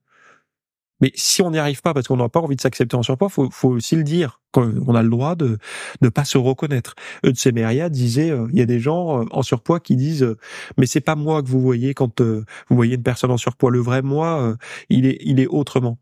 Mais 1.00 1.12
si 1.14 1.42
on 1.42 1.50
n'y 1.50 1.58
arrive 1.58 1.82
pas 1.82 1.92
parce 1.94 2.08
qu'on 2.08 2.16
n'a 2.16 2.28
pas 2.28 2.40
envie 2.40 2.56
de 2.56 2.60
s'accepter 2.60 2.96
en 2.96 3.02
surpoids, 3.02 3.28
faut, 3.28 3.50
faut 3.50 3.70
aussi 3.70 3.96
le 3.96 4.04
dire. 4.04 4.40
On 4.56 4.94
a 4.94 5.02
le 5.02 5.10
droit 5.10 5.34
de 5.34 5.58
ne 6.00 6.08
pas 6.08 6.24
se 6.24 6.38
reconnaître. 6.38 6.94
Eutsemeria 7.24 7.90
disait, 7.90 8.30
euh, 8.30 8.48
il 8.52 8.58
y 8.58 8.62
a 8.62 8.66
des 8.66 8.80
gens 8.80 9.20
euh, 9.20 9.24
en 9.30 9.42
surpoids 9.42 9.80
qui 9.80 9.96
disent, 9.96 10.22
euh, 10.22 10.38
mais 10.78 10.86
c'est 10.86 11.02
pas 11.02 11.14
moi 11.14 11.42
que 11.42 11.48
vous 11.48 11.60
voyez 11.60 11.92
quand 11.92 12.22
vous 12.22 12.44
voyez 12.70 12.94
une 12.94 13.02
personne 13.02 13.30
en 13.30 13.36
surpoids. 13.36 13.70
Le 13.70 13.80
vrai 13.80 14.00
moi, 14.00 14.56
il 14.88 15.06
est 15.06 15.46
autrement. 15.46 15.98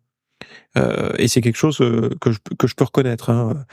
Euh, 0.77 1.13
et 1.19 1.29
c'est 1.29 1.41
quelque 1.41 1.57
chose 1.57 1.81
euh, 1.81 2.11
que 2.21 2.33
je, 2.33 2.39
que 2.59 2.67
je 2.67 2.75
peux 2.75 2.85
reconnaître. 2.85 3.31
Hein. 3.31 3.65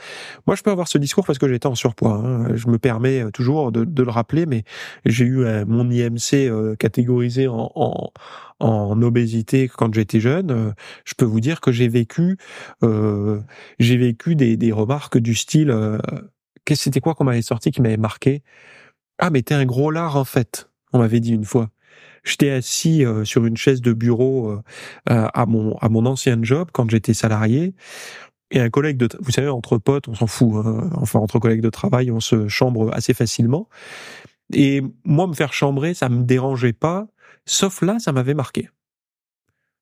Moi, 0.46 0.56
je 0.56 0.62
peux 0.62 0.70
avoir 0.70 0.88
ce 0.88 0.98
discours 0.98 1.26
parce 1.26 1.38
que 1.38 1.48
j'étais 1.48 1.66
en 1.66 1.74
surpoids. 1.74 2.14
Hein. 2.14 2.54
Je 2.54 2.68
me 2.68 2.78
permets 2.78 3.30
toujours 3.32 3.72
de, 3.72 4.02
le 4.02 4.10
rappeler, 4.10 4.46
mais 4.46 4.64
j'ai 5.04 5.24
eu 5.24 5.44
mon 5.66 5.90
IMC 5.90 6.34
euh, 6.34 6.76
catégorisé 6.76 7.48
en, 7.48 7.70
en, 7.74 8.12
en, 8.60 9.02
obésité 9.02 9.68
quand 9.68 9.92
j'étais 9.94 10.20
jeune. 10.20 10.74
Je 11.04 11.14
peux 11.14 11.24
vous 11.24 11.40
dire 11.40 11.60
que 11.60 11.72
j'ai 11.72 11.88
vécu, 11.88 12.36
j'ai 13.78 13.96
vécu 13.96 14.34
des, 14.36 14.56
des 14.56 14.72
remarques 14.72 15.18
du 15.18 15.34
style. 15.34 15.74
Qu'est-ce 16.64 16.84
c'était 16.84 17.00
quoi 17.00 17.14
qu'on 17.14 17.24
m'avait 17.24 17.42
sorti 17.42 17.70
qui 17.70 17.82
m'avait 17.82 17.96
marqué? 17.96 18.42
Ah, 19.18 19.30
mais 19.30 19.42
t'es 19.42 19.54
un 19.54 19.64
gros 19.64 19.90
lard 19.90 20.16
en 20.16 20.24
fait. 20.24 20.68
On 20.92 20.98
m'avait 20.98 21.20
dit 21.20 21.32
une 21.32 21.44
fois. 21.44 21.70
J'étais 22.24 22.50
assis 22.50 23.04
euh, 23.04 23.24
sur 23.24 23.46
une 23.46 23.56
chaise 23.56 23.80
de 23.80 23.92
bureau 23.92 24.48
euh, 24.48 24.62
euh, 25.10 25.26
à 25.34 25.46
mon 25.46 25.76
à 25.78 25.88
mon 25.88 26.06
ancien 26.06 26.38
job 26.42 26.68
quand 26.72 26.90
j'étais 26.90 27.14
salarié. 27.14 27.74
Et 28.50 28.60
un 28.60 28.70
collègue 28.70 28.98
de, 28.98 29.08
vous 29.20 29.32
savez, 29.32 29.48
entre 29.48 29.78
potes, 29.78 30.08
on 30.08 30.14
s'en 30.14 30.26
fout. 30.26 30.52
Hein. 30.54 30.90
enfin, 30.96 31.18
entre 31.18 31.38
collègues 31.38 31.62
de 31.62 31.70
travail, 31.70 32.10
on 32.10 32.20
se 32.20 32.48
chambre 32.48 32.92
assez 32.92 33.14
facilement. 33.14 33.68
Et 34.52 34.82
moi, 35.04 35.26
me 35.26 35.32
faire 35.32 35.54
chambrer, 35.54 35.94
ça 35.94 36.10
me 36.10 36.22
dérangeait 36.24 36.74
pas. 36.74 37.06
Sauf 37.46 37.80
là, 37.80 37.98
ça 37.98 38.12
m'avait 38.12 38.34
marqué. 38.34 38.68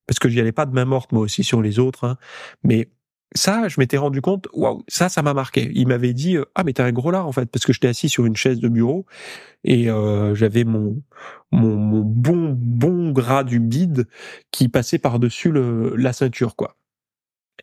Parce 0.06 0.20
que 0.20 0.28
j'y 0.28 0.40
allais 0.40 0.52
pas 0.52 0.66
de 0.66 0.72
main 0.72 0.84
morte, 0.84 1.10
moi 1.10 1.22
aussi, 1.22 1.42
sur 1.42 1.62
les 1.62 1.80
autres. 1.80 2.04
Hein. 2.04 2.16
Mais 2.62 2.88
ça, 3.34 3.68
je 3.68 3.78
m'étais 3.78 3.96
rendu 3.96 4.20
compte, 4.20 4.48
waouh, 4.52 4.82
ça, 4.88 5.08
ça 5.08 5.22
m'a 5.22 5.34
marqué. 5.34 5.70
Il 5.74 5.86
m'avait 5.88 6.12
dit, 6.12 6.36
euh, 6.36 6.44
ah 6.54 6.64
mais 6.64 6.72
t'es 6.72 6.82
un 6.82 6.92
gros 6.92 7.10
lard 7.10 7.26
en 7.26 7.32
fait, 7.32 7.46
parce 7.46 7.64
que 7.64 7.72
j'étais 7.72 7.88
assis 7.88 8.08
sur 8.08 8.26
une 8.26 8.36
chaise 8.36 8.58
de 8.60 8.68
bureau 8.68 9.06
et 9.64 9.90
euh, 9.90 10.34
j'avais 10.34 10.64
mon, 10.64 11.02
mon, 11.52 12.00
bon 12.00 12.56
bon 12.58 13.12
gras 13.12 13.44
du 13.44 13.60
bide 13.60 14.08
qui 14.50 14.68
passait 14.68 14.98
par 14.98 15.18
dessus 15.18 15.52
la 15.52 16.12
ceinture 16.12 16.56
quoi. 16.56 16.76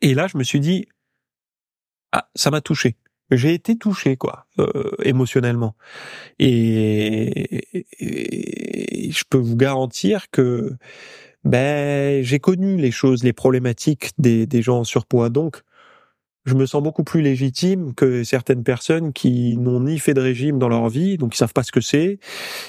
Et 0.01 0.13
là, 0.13 0.27
je 0.27 0.37
me 0.37 0.43
suis 0.43 0.59
dit, 0.59 0.87
ah 2.13 2.29
ça 2.35 2.51
m'a 2.51 2.61
touché. 2.61 2.97
J'ai 3.29 3.53
été 3.53 3.77
touché 3.77 4.15
quoi, 4.15 4.47
euh, 4.59 4.95
émotionnellement. 5.03 5.75
Et, 6.39 7.65
et 7.99 9.11
je 9.11 9.23
peux 9.29 9.37
vous 9.37 9.57
garantir 9.57 10.29
que 10.31 10.77
ben 11.47 12.23
j'ai 12.23 12.39
connu 12.39 12.77
les 12.77 12.91
choses, 12.91 13.23
les 13.23 13.33
problématiques 13.33 14.11
des, 14.17 14.61
gens 14.61 14.79
en 14.79 14.83
surpoids, 14.83 15.29
donc 15.29 15.61
je 16.45 16.53
me 16.55 16.65
sens 16.65 16.81
beaucoup 16.81 17.03
plus 17.03 17.21
légitime 17.21 17.93
que 17.93 18.23
certaines 18.23 18.63
personnes 18.63 19.11
qui 19.13 19.57
n'ont 19.57 19.81
ni 19.81 19.99
fait 19.99 20.13
de 20.13 20.21
régime 20.21 20.59
dans 20.59 20.69
leur 20.69 20.89
vie, 20.89 21.17
donc 21.17 21.35
ils 21.35 21.37
savent 21.37 21.53
pas 21.53 21.63
ce 21.63 21.71
que 21.71 21.81
c'est, 21.81 22.19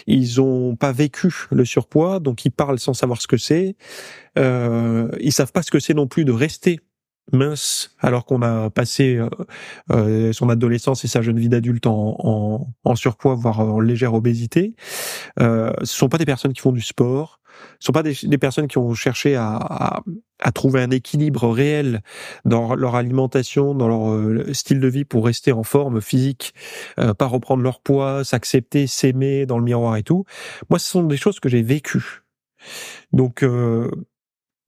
ils 0.07 0.41
ont 0.41 0.77
pas 0.77 0.93
vécu 0.93 1.33
le 1.51 1.65
surpoids, 1.65 2.21
donc 2.21 2.45
ils 2.45 2.51
parlent 2.51 2.79
sans 2.79 2.95
savoir 2.95 3.21
ce 3.21 3.27
que 3.27 3.37
c'est, 3.37 3.77
euh, 4.39 5.09
ils 5.21 5.33
savent 5.33 5.53
pas 5.53 5.63
ce 5.63 5.71
que 5.71 5.81
c'est 5.81 5.95
non 5.95 6.07
plus 6.07 6.25
de 6.25 6.33
rester 6.33 6.81
mince 7.33 7.95
alors 8.01 8.25
qu'on 8.25 8.43
a 8.43 8.71
passé 8.71 9.17
euh, 9.17 9.29
euh, 9.91 10.33
son 10.33 10.49
adolescence 10.49 11.05
et 11.05 11.09
sa 11.09 11.23
jeune 11.23 11.39
vie 11.39 11.49
d'adulte 11.49 11.87
en, 11.87 12.17
en, 12.19 12.75
en, 12.85 12.95
surpoids 12.97 13.35
voire 13.35 13.61
en 13.61 13.81
légère 13.81 14.15
obésité 14.15 14.75
euh, 15.41 15.73
ce 15.81 15.95
sont 15.95 16.09
pas 16.09 16.19
des 16.19 16.27
personnes 16.27 16.53
qui 16.53 16.61
font 16.61 16.73
du 16.73 16.83
sport 16.83 17.39
ce 17.81 17.87
sont 17.87 17.93
pas 17.93 18.03
des, 18.03 18.17
des 18.23 18.39
personnes 18.39 18.69
qui 18.69 18.79
ont 18.79 18.95
cherché 18.95 19.37
à, 19.37 19.57
à, 19.57 20.03
à, 20.41 20.53
trouver 20.53 20.81
un 20.83 20.91
équilibre 20.91 21.49
réel 21.49 22.03
dans 22.45 22.75
leur 22.75 22.95
alimentation, 22.95 23.75
dans 23.75 23.89
leur 23.89 24.11
euh, 24.11 24.53
style 24.53 24.81
de 24.81 24.89
vie 24.89 25.05
pour 25.05 25.25
rester 25.27 25.53
en 25.53 25.63
forme 25.63 26.01
physique, 26.01 26.55
euh, 26.99 27.15
pas 27.15 27.27
reprendre 27.27 27.63
leur 27.63 27.81
poids, 27.81 28.25
s'accepter, 28.25 28.87
s'aimer 28.87 29.47
dans 29.47 29.59
le 29.59 29.65
miroir 29.65 29.97
et 29.97 30.03
tout. 30.03 30.25
Moi, 30.71 30.79
ce 30.79 30.89
sont 30.89 31.03
des 31.03 31.17
choses 31.17 31.41
que 31.41 31.49
j'ai 31.49 31.63
vécues. 31.63 32.23
Donc, 33.13 33.43
euh, 33.43 33.91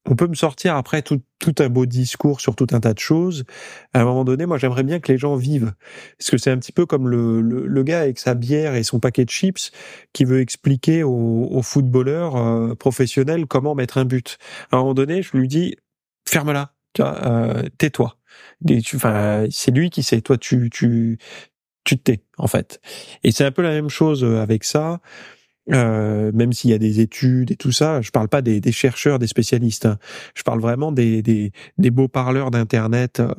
on 0.07 0.17
peut 0.17 0.27
me 0.27 0.35
sortir 0.35 0.77
après 0.77 1.03
tout, 1.03 1.21
tout 1.39 1.55
un 1.59 1.69
beau 1.69 1.85
discours 1.85 2.41
sur 2.41 2.57
tout 2.57 2.67
un 2.73 2.81
tas 2.81 2.95
de 2.95 2.99
choses. 2.99 3.45
À 3.93 4.01
un 4.01 4.05
moment 4.05 4.25
donné, 4.25 4.47
moi, 4.47 4.57
j'aimerais 4.57 4.83
bien 4.83 4.99
que 4.99 5.13
les 5.13 5.19
gens 5.19 5.37
vivent. 5.37 5.73
Parce 6.19 6.31
que 6.31 6.39
c'est 6.39 6.51
un 6.51 6.59
petit 6.59 6.73
peu 6.73 6.87
comme 6.87 7.09
le, 7.09 7.41
le, 7.41 7.83
gars 7.83 8.01
avec 8.01 8.19
sa 8.19 8.35
bière 8.35 8.75
et 8.75 8.83
son 8.83 8.99
paquet 8.99 9.25
de 9.25 9.31
chips 9.31 9.73
qui 10.13 10.25
veut 10.25 10.41
expliquer 10.41 11.03
aux, 11.03 11.61
footballeurs 11.63 12.37
euh, 12.37 12.75
professionnels 12.75 13.47
comment 13.47 13.75
mettre 13.75 13.99
un 13.99 14.07
but. 14.07 14.39
À 14.71 14.77
un 14.77 14.81
moment 14.81 14.95
donné, 14.95 15.23
je 15.23 15.37
lui 15.37 15.49
dis, 15.49 15.77
ferme-la, 16.27 16.73
euh, 17.01 17.63
tais-toi. 17.77 18.17
Enfin, 18.95 19.47
c'est 19.51 19.71
lui 19.71 19.91
qui 19.91 20.03
sait. 20.03 20.23
Toi, 20.23 20.39
tu, 20.39 20.71
tu, 20.71 21.19
tu 21.85 21.99
te 21.99 22.03
tais, 22.03 22.25
en 22.39 22.47
fait. 22.47 22.81
Et 23.23 23.33
c'est 23.33 23.45
un 23.45 23.53
peu 23.53 23.63
la 23.63 23.71
même 23.71 23.91
chose 23.91 24.25
avec 24.25 24.65
ça. 24.65 25.01
Euh, 25.73 26.33
même 26.33 26.53
s'il 26.53 26.71
y 26.71 26.75
a 26.75 26.79
des 26.79 27.01
études 27.01 27.51
et 27.51 27.57
tout 27.57 27.71
ça, 27.71 28.01
je 28.01 28.11
parle 28.11 28.29
pas 28.29 28.43
des, 28.43 28.61
des 28.61 28.73
chercheurs, 28.73 29.19
des 29.19 29.27
spécialistes. 29.27 29.87
Hein. 29.87 29.99
Je 30.35 30.43
parle 30.43 30.61
vraiment 30.61 30.91
des, 30.91 31.23
des, 31.23 31.53
des 31.79 31.91
beaux 31.91 32.09
parleurs 32.09 32.51
d'internet 32.51 33.21
euh, 33.21 33.33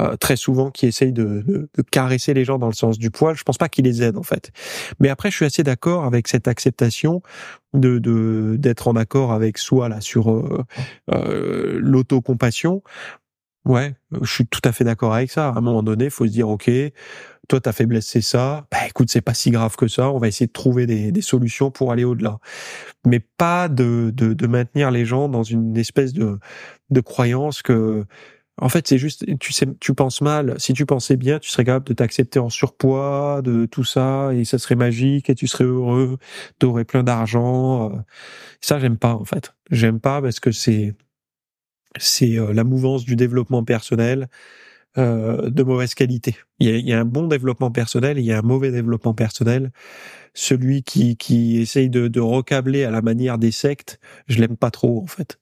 euh, 0.00 0.16
très 0.16 0.36
souvent 0.36 0.70
qui 0.70 0.86
essayent 0.86 1.12
de, 1.12 1.42
de, 1.46 1.68
de, 1.74 1.82
caresser 1.82 2.32
les 2.32 2.44
gens 2.44 2.58
dans 2.58 2.68
le 2.68 2.74
sens 2.74 2.98
du 2.98 3.10
poil. 3.10 3.36
Je 3.36 3.42
pense 3.42 3.58
pas 3.58 3.68
qu'ils 3.68 3.84
les 3.84 4.02
aident 4.02 4.16
en 4.16 4.22
fait. 4.22 4.52
Mais 5.00 5.08
après, 5.08 5.30
je 5.30 5.36
suis 5.36 5.44
assez 5.44 5.64
d'accord 5.64 6.04
avec 6.04 6.28
cette 6.28 6.46
acceptation 6.46 7.22
de 7.74 7.98
d'être 8.56 8.88
en 8.88 8.96
accord 8.96 9.32
avec 9.32 9.58
soi 9.58 9.88
là 9.88 10.00
sur 10.00 10.30
euh, 10.30 10.64
euh 11.12 11.78
l'autocompassion. 11.82 12.82
Ouais, 13.68 13.94
je 14.22 14.32
suis 14.32 14.46
tout 14.46 14.62
à 14.64 14.72
fait 14.72 14.82
d'accord 14.84 15.14
avec 15.14 15.30
ça. 15.30 15.48
À 15.50 15.58
un 15.58 15.60
moment 15.60 15.82
donné, 15.82 16.08
faut 16.08 16.24
se 16.26 16.30
dire 16.32 16.48
ok, 16.48 16.70
toi 17.48 17.60
ta 17.60 17.72
faiblesse 17.74 18.06
c'est 18.06 18.22
ça, 18.22 18.66
bah 18.70 18.78
écoute 18.88 19.10
c'est 19.10 19.20
pas 19.20 19.34
si 19.34 19.50
grave 19.50 19.76
que 19.76 19.88
ça, 19.88 20.10
on 20.10 20.18
va 20.18 20.28
essayer 20.28 20.46
de 20.46 20.52
trouver 20.52 20.86
des, 20.86 21.12
des 21.12 21.22
solutions 21.22 21.70
pour 21.70 21.92
aller 21.92 22.04
au-delà, 22.04 22.38
mais 23.06 23.20
pas 23.20 23.68
de, 23.68 24.10
de, 24.14 24.34
de 24.34 24.46
maintenir 24.46 24.90
les 24.90 25.04
gens 25.06 25.28
dans 25.28 25.42
une 25.44 25.76
espèce 25.76 26.14
de 26.14 26.38
de 26.90 27.00
croyance 27.02 27.62
que 27.62 28.06
en 28.60 28.68
fait 28.70 28.88
c'est 28.88 28.98
juste 28.98 29.26
tu 29.40 29.52
sais 29.52 29.66
tu 29.80 29.94
penses 29.94 30.22
mal, 30.22 30.54
si 30.58 30.72
tu 30.74 30.86
pensais 30.86 31.16
bien 31.16 31.38
tu 31.40 31.50
serais 31.50 31.64
capable 31.64 31.86
de 31.88 31.94
t'accepter 31.94 32.38
en 32.40 32.50
surpoids, 32.50 33.42
de 33.44 33.66
tout 33.66 33.84
ça 33.84 34.30
et 34.34 34.44
ça 34.46 34.58
serait 34.58 34.76
magique 34.76 35.30
et 35.30 35.34
tu 35.36 35.46
serais 35.48 35.64
heureux, 35.64 36.18
tu 36.60 36.66
aurais 36.66 36.84
plein 36.86 37.02
d'argent, 37.04 37.92
ça 38.60 38.78
j'aime 38.80 38.98
pas 38.98 39.14
en 39.14 39.24
fait, 39.24 39.54
j'aime 39.70 40.00
pas 40.00 40.22
parce 40.22 40.40
que 40.40 40.52
c'est 40.52 40.94
c'est 41.96 42.38
euh, 42.38 42.52
la 42.52 42.64
mouvance 42.64 43.04
du 43.04 43.16
développement 43.16 43.64
personnel 43.64 44.28
euh, 44.96 45.50
de 45.50 45.62
mauvaise 45.62 45.94
qualité. 45.94 46.36
Il 46.58 46.68
y, 46.68 46.92
a, 46.92 46.98
un 46.98 47.04
bon 47.04 47.28
développement 47.28 47.70
personnel, 47.70 48.18
il 48.18 48.24
y 48.24 48.32
a 48.32 48.38
un 48.38 48.42
mauvais 48.42 48.72
développement 48.72 49.14
personnel. 49.14 49.70
Celui 50.34 50.82
qui, 50.82 51.16
qui 51.16 51.58
essaye 51.58 51.88
de, 51.90 52.08
de 52.08 52.20
recabler 52.20 52.84
à 52.84 52.90
la 52.90 53.02
manière 53.02 53.38
des 53.38 53.52
sectes, 53.52 54.00
je 54.26 54.40
l'aime 54.40 54.56
pas 54.56 54.70
trop 54.70 55.00
en 55.02 55.06
fait. 55.06 55.38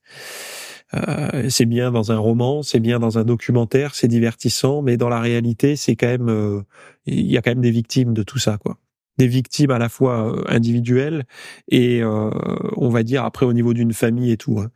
Euh, 0.93 1.49
c'est 1.49 1.65
bien 1.65 1.91
dans 1.91 2.11
un 2.11 2.17
roman, 2.17 2.61
c'est 2.61 2.79
bien 2.79 2.99
dans 2.99 3.17
un 3.17 3.23
documentaire, 3.23 3.95
c'est 3.95 4.07
divertissant, 4.07 4.81
mais 4.81 4.95
dans 4.95 5.09
la 5.09 5.19
réalité, 5.19 5.75
c'est 5.75 5.95
quand 5.95 6.07
même, 6.07 6.29
euh, 6.29 6.61
il 7.05 7.25
y 7.25 7.37
a 7.37 7.41
quand 7.41 7.51
même 7.51 7.61
des 7.61 7.71
victimes 7.71 8.13
de 8.13 8.23
tout 8.23 8.39
ça, 8.39 8.57
quoi. 8.57 8.77
Des 9.17 9.27
victimes 9.27 9.71
à 9.71 9.79
la 9.79 9.89
fois 9.89 10.35
individuelles 10.47 11.25
et 11.69 12.03
on 12.03 12.89
va 12.89 13.01
dire 13.01 13.23
après 13.23 13.47
au 13.47 13.53
niveau 13.53 13.73
d'une 13.73 13.91
famille 13.91 14.31
et 14.31 14.37
tout. 14.37 14.59
Hein 14.59 14.69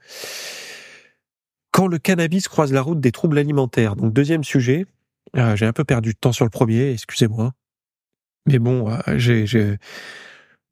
quand 1.72 1.88
le 1.88 1.98
cannabis 1.98 2.48
croise 2.48 2.72
la 2.72 2.82
route 2.82 3.00
des 3.00 3.12
troubles 3.12 3.38
alimentaires. 3.38 3.96
Donc 3.96 4.14
deuxième 4.14 4.44
sujet, 4.44 4.86
euh, 5.38 5.56
j'ai 5.56 5.66
un 5.66 5.74
peu 5.74 5.84
perdu 5.84 6.14
de 6.14 6.18
temps 6.18 6.34
sur 6.34 6.46
le 6.46 6.50
premier, 6.50 6.92
excusez-moi. 6.92 7.54
Mais 8.46 8.60
bon, 8.60 8.90
euh, 8.90 9.18
j'ai, 9.18 9.46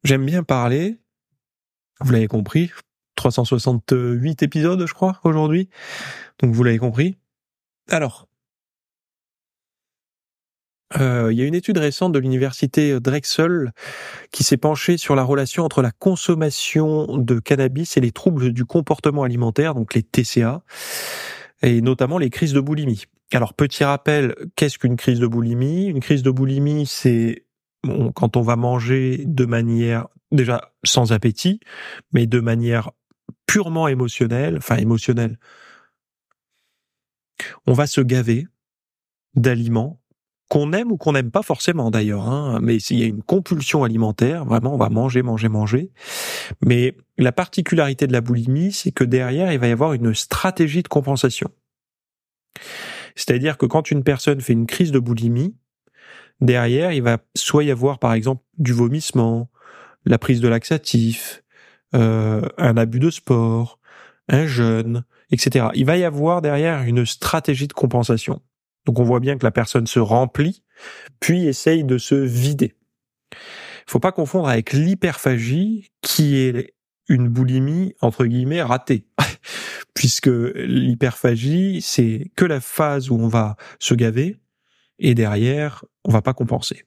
j'aime 0.03 0.25
bien 0.25 0.43
parler. 0.43 0.97
Vous 2.01 2.11
l'avez 2.11 2.27
compris. 2.27 2.71
368 3.15 4.43
épisodes, 4.43 4.85
je 4.85 4.93
crois, 4.93 5.19
aujourd'hui. 5.23 5.69
Donc 6.39 6.53
vous 6.53 6.63
l'avez 6.63 6.77
compris. 6.77 7.17
Alors, 7.89 8.28
euh, 10.97 11.29
il 11.31 11.37
y 11.37 11.41
a 11.41 11.45
une 11.45 11.55
étude 11.55 11.77
récente 11.77 12.13
de 12.13 12.19
l'université 12.19 12.99
Drexel 12.99 13.73
qui 14.31 14.43
s'est 14.43 14.57
penchée 14.57 14.97
sur 14.97 15.15
la 15.15 15.23
relation 15.23 15.63
entre 15.63 15.81
la 15.81 15.91
consommation 15.91 17.17
de 17.17 17.39
cannabis 17.39 17.97
et 17.97 18.01
les 18.01 18.11
troubles 18.11 18.51
du 18.53 18.65
comportement 18.65 19.23
alimentaire, 19.23 19.75
donc 19.75 19.93
les 19.93 20.03
TCA, 20.03 20.63
et 21.61 21.81
notamment 21.81 22.17
les 22.17 22.29
crises 22.29 22.53
de 22.53 22.59
boulimie. 22.59 23.05
Alors 23.31 23.53
petit 23.53 23.83
rappel, 23.83 24.35
qu'est-ce 24.55 24.79
qu'une 24.79 24.95
crise 24.95 25.19
de 25.19 25.27
boulimie? 25.27 25.85
Une 25.85 25.99
crise 25.99 26.23
de 26.23 26.31
boulimie, 26.31 26.87
c'est 26.87 27.45
quand 28.15 28.35
on 28.35 28.41
va 28.41 28.55
manger 28.55 29.23
de 29.25 29.45
manière 29.45 30.07
déjà 30.31 30.73
sans 30.83 31.11
appétit, 31.11 31.59
mais 32.11 32.25
de 32.25 32.39
manière 32.39 32.91
purement 33.45 33.87
émotionnelle, 33.87 34.57
enfin 34.57 34.77
émotionnelle. 34.77 35.37
On 37.67 37.73
va 37.73 37.87
se 37.87 38.01
gaver 38.01 38.47
d'aliments 39.35 39.98
qu'on 40.49 40.73
aime 40.73 40.91
ou 40.91 40.97
qu'on 40.97 41.13
n'aime 41.13 41.31
pas 41.31 41.43
forcément 41.43 41.91
d'ailleurs, 41.91 42.27
hein, 42.27 42.59
mais 42.61 42.79
s'il 42.79 42.99
y 42.99 43.03
a 43.03 43.05
une 43.05 43.21
compulsion 43.21 43.83
alimentaire, 43.83 44.45
vraiment 44.45 44.73
on 44.73 44.77
va 44.77 44.89
manger, 44.89 45.21
manger, 45.21 45.47
manger. 45.47 45.91
Mais 46.65 46.97
la 47.17 47.31
particularité 47.31 48.07
de 48.07 48.13
la 48.13 48.21
boulimie, 48.21 48.71
c'est 48.71 48.91
que 48.91 49.03
derrière, 49.03 49.53
il 49.53 49.59
va 49.59 49.67
y 49.67 49.71
avoir 49.71 49.93
une 49.93 50.13
stratégie 50.15 50.81
de 50.81 50.87
compensation. 50.87 51.51
C'est-à-dire 53.15 53.57
que 53.57 53.67
quand 53.67 53.91
une 53.91 54.03
personne 54.03 54.41
fait 54.41 54.53
une 54.53 54.65
crise 54.65 54.91
de 54.91 54.99
boulimie, 54.99 55.55
derrière, 56.41 56.91
il 56.93 57.03
va 57.03 57.19
soit 57.35 57.63
y 57.63 57.71
avoir 57.71 57.99
par 57.99 58.13
exemple 58.13 58.43
du 58.57 58.73
vomissement, 58.73 59.49
la 60.05 60.17
prise 60.17 60.41
de 60.41 60.47
laxatif, 60.47 61.43
euh, 61.93 62.41
un 62.57 62.75
abus 62.75 62.99
de 62.99 63.11
sport, 63.11 63.79
un 64.29 64.47
jeûne, 64.47 65.03
etc. 65.31 65.67
Il 65.75 65.85
va 65.85 65.97
y 65.97 66.03
avoir 66.03 66.41
derrière 66.41 66.81
une 66.83 67.05
stratégie 67.05 67.67
de 67.67 67.73
compensation. 67.73 68.41
Donc 68.85 68.99
on 68.99 69.03
voit 69.03 69.19
bien 69.19 69.37
que 69.37 69.45
la 69.45 69.51
personne 69.51 69.87
se 69.87 69.99
remplit, 69.99 70.63
puis 71.19 71.47
essaye 71.47 71.83
de 71.83 71.97
se 71.97 72.15
vider. 72.15 72.75
Il 73.31 73.91
faut 73.91 73.99
pas 73.99 74.11
confondre 74.11 74.47
avec 74.47 74.73
l'hyperphagie, 74.73 75.91
qui 76.01 76.37
est 76.37 76.73
une 77.07 77.27
boulimie 77.27 77.95
entre 78.01 78.25
guillemets 78.25 78.61
ratée, 78.61 79.05
puisque 79.93 80.29
l'hyperphagie 80.29 81.81
c'est 81.81 82.31
que 82.35 82.45
la 82.45 82.61
phase 82.61 83.09
où 83.09 83.15
on 83.15 83.27
va 83.27 83.57
se 83.79 83.93
gaver 83.95 84.39
et 84.99 85.15
derrière 85.15 85.83
on 86.05 86.11
va 86.11 86.21
pas 86.21 86.33
compenser. 86.33 86.85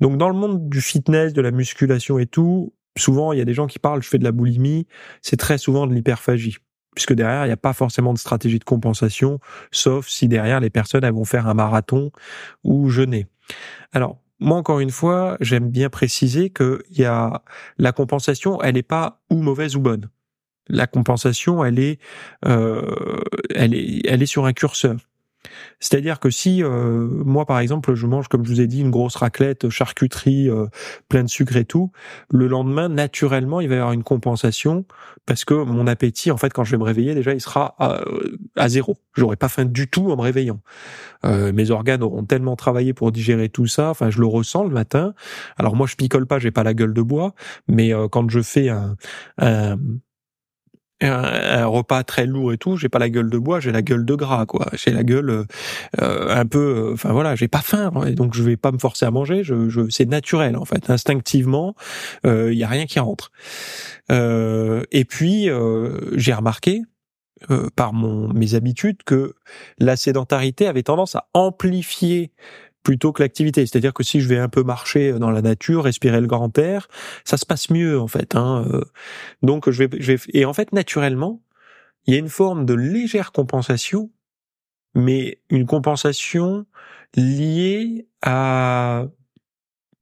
Donc 0.00 0.18
dans 0.18 0.28
le 0.28 0.34
monde 0.34 0.68
du 0.68 0.82
fitness, 0.82 1.32
de 1.32 1.40
la 1.40 1.50
musculation 1.50 2.18
et 2.18 2.26
tout, 2.26 2.74
souvent 2.98 3.32
il 3.32 3.38
y 3.38 3.42
a 3.42 3.46
des 3.46 3.54
gens 3.54 3.66
qui 3.66 3.78
parlent 3.78 4.02
je 4.02 4.08
fais 4.08 4.18
de 4.18 4.24
la 4.24 4.32
boulimie, 4.32 4.86
c'est 5.22 5.38
très 5.38 5.56
souvent 5.56 5.86
de 5.86 5.94
l'hyperphagie 5.94 6.58
puisque 6.96 7.12
derrière, 7.12 7.44
il 7.44 7.48
n'y 7.48 7.52
a 7.52 7.58
pas 7.58 7.74
forcément 7.74 8.12
de 8.12 8.18
stratégie 8.18 8.58
de 8.58 8.64
compensation, 8.64 9.38
sauf 9.70 10.08
si 10.08 10.26
derrière, 10.26 10.58
les 10.58 10.70
personnes 10.70 11.04
elles 11.04 11.12
vont 11.12 11.26
faire 11.26 11.46
un 11.46 11.54
marathon 11.54 12.10
ou 12.64 12.88
jeûner. 12.88 13.26
Alors, 13.92 14.18
moi, 14.40 14.56
encore 14.56 14.80
une 14.80 14.90
fois, 14.90 15.36
j'aime 15.40 15.70
bien 15.70 15.90
préciser 15.90 16.50
que 16.50 16.82
y 16.90 17.04
a 17.04 17.42
la 17.78 17.92
compensation, 17.92 18.60
elle 18.62 18.74
n'est 18.74 18.82
pas 18.82 19.20
ou 19.30 19.36
mauvaise 19.36 19.76
ou 19.76 19.80
bonne. 19.80 20.08
La 20.68 20.86
compensation, 20.86 21.64
elle 21.64 21.78
est, 21.78 22.00
euh, 22.46 23.20
elle 23.54 23.74
est, 23.74 24.00
elle 24.06 24.22
est 24.22 24.26
sur 24.26 24.46
un 24.46 24.52
curseur. 24.52 24.96
C'est-à-dire 25.80 26.20
que 26.20 26.30
si 26.30 26.62
euh, 26.62 27.08
moi 27.24 27.46
par 27.46 27.58
exemple 27.58 27.94
je 27.94 28.06
mange 28.06 28.28
comme 28.28 28.44
je 28.44 28.50
vous 28.50 28.60
ai 28.60 28.66
dit 28.66 28.80
une 28.80 28.90
grosse 28.90 29.16
raclette 29.16 29.68
charcuterie 29.68 30.48
euh, 30.48 30.66
plein 31.08 31.24
de 31.24 31.28
sucre 31.28 31.56
et 31.56 31.64
tout, 31.64 31.92
le 32.30 32.46
lendemain 32.46 32.88
naturellement 32.88 33.60
il 33.60 33.68
va 33.68 33.74
y 33.74 33.78
avoir 33.78 33.92
une 33.92 34.02
compensation 34.02 34.84
parce 35.26 35.44
que 35.44 35.54
mon 35.54 35.86
appétit 35.86 36.30
en 36.30 36.36
fait 36.36 36.52
quand 36.52 36.64
je 36.64 36.72
vais 36.72 36.78
me 36.78 36.84
réveiller 36.84 37.14
déjà 37.14 37.32
il 37.32 37.40
sera 37.40 37.74
à, 37.78 38.00
à 38.56 38.68
zéro. 38.68 38.96
J'aurai 39.14 39.36
pas 39.36 39.48
faim 39.48 39.64
du 39.64 39.88
tout 39.88 40.10
en 40.10 40.16
me 40.16 40.22
réveillant. 40.22 40.60
Euh, 41.24 41.52
mes 41.52 41.70
organes 41.70 42.02
auront 42.02 42.24
tellement 42.24 42.56
travaillé 42.56 42.92
pour 42.92 43.12
digérer 43.12 43.48
tout 43.48 43.66
ça, 43.66 43.90
enfin 43.90 44.10
je 44.10 44.20
le 44.20 44.26
ressens 44.26 44.64
le 44.64 44.70
matin. 44.70 45.14
Alors 45.56 45.76
moi 45.76 45.86
je 45.86 45.96
picole 45.96 46.26
pas, 46.26 46.38
j'ai 46.38 46.50
pas 46.50 46.62
la 46.62 46.74
gueule 46.74 46.94
de 46.94 47.02
bois, 47.02 47.34
mais 47.68 47.92
quand 48.10 48.30
je 48.30 48.40
fais 48.40 48.68
un, 48.68 48.96
un 49.38 49.76
un, 51.00 51.66
repas 51.66 52.04
très 52.04 52.26
lourd 52.26 52.52
et 52.52 52.58
tout, 52.58 52.76
j'ai 52.76 52.88
pas 52.88 52.98
la 52.98 53.10
gueule 53.10 53.28
de 53.28 53.38
bois, 53.38 53.60
j'ai 53.60 53.72
la 53.72 53.82
gueule 53.82 54.04
de 54.04 54.14
gras, 54.14 54.46
quoi. 54.46 54.66
J'ai 54.72 54.92
la 54.92 55.04
gueule 55.04 55.30
euh, 55.30 55.44
euh, 56.00 56.34
un 56.34 56.46
peu, 56.46 56.58
euh, 56.88 56.92
enfin 56.94 57.12
voilà, 57.12 57.34
j'ai 57.36 57.48
pas 57.48 57.60
faim, 57.60 57.92
et 58.06 58.12
donc 58.12 58.34
je 58.34 58.42
vais 58.42 58.56
pas 58.56 58.72
me 58.72 58.78
forcer 58.78 59.04
à 59.04 59.10
manger. 59.10 59.44
Je, 59.44 59.68
je 59.68 59.88
c'est 59.90 60.06
naturel 60.06 60.56
en 60.56 60.64
fait, 60.64 60.90
instinctivement, 60.90 61.74
il 62.24 62.54
y 62.54 62.64
a 62.64 62.68
rien 62.68 62.86
qui 62.86 62.98
rentre. 62.98 63.30
et 64.10 65.04
puis 65.08 65.48
j'ai 66.14 66.32
remarqué 66.32 66.82
par 67.76 67.92
mon 67.92 68.32
mes 68.32 68.54
habitudes 68.54 69.02
que 69.04 69.34
la 69.78 69.96
sédentarité 69.96 70.66
avait 70.66 70.82
tendance 70.82 71.16
à 71.16 71.28
amplifier 71.34 72.32
plutôt 72.86 73.12
que 73.12 73.20
l'activité. 73.20 73.66
C'est-à-dire 73.66 73.92
que 73.92 74.04
si 74.04 74.20
je 74.20 74.28
vais 74.28 74.38
un 74.38 74.48
peu 74.48 74.62
marcher 74.62 75.14
dans 75.14 75.32
la 75.32 75.42
nature, 75.42 75.82
respirer 75.82 76.20
le 76.20 76.28
grand 76.28 76.56
air, 76.56 76.86
ça 77.24 77.36
se 77.36 77.44
passe 77.44 77.68
mieux 77.68 77.98
en 77.98 78.06
fait. 78.06 78.36
Hein. 78.36 78.64
Euh. 78.72 78.84
Donc 79.42 79.68
je 79.68 79.82
vais, 79.82 80.00
je 80.00 80.12
vais 80.12 80.18
et 80.32 80.44
en 80.44 80.52
fait 80.52 80.72
naturellement, 80.72 81.42
il 82.06 82.14
y 82.14 82.16
a 82.16 82.20
une 82.20 82.28
forme 82.28 82.64
de 82.64 82.74
légère 82.74 83.32
compensation, 83.32 84.12
mais 84.94 85.40
une 85.50 85.66
compensation 85.66 86.64
liée 87.16 88.06
à 88.22 89.06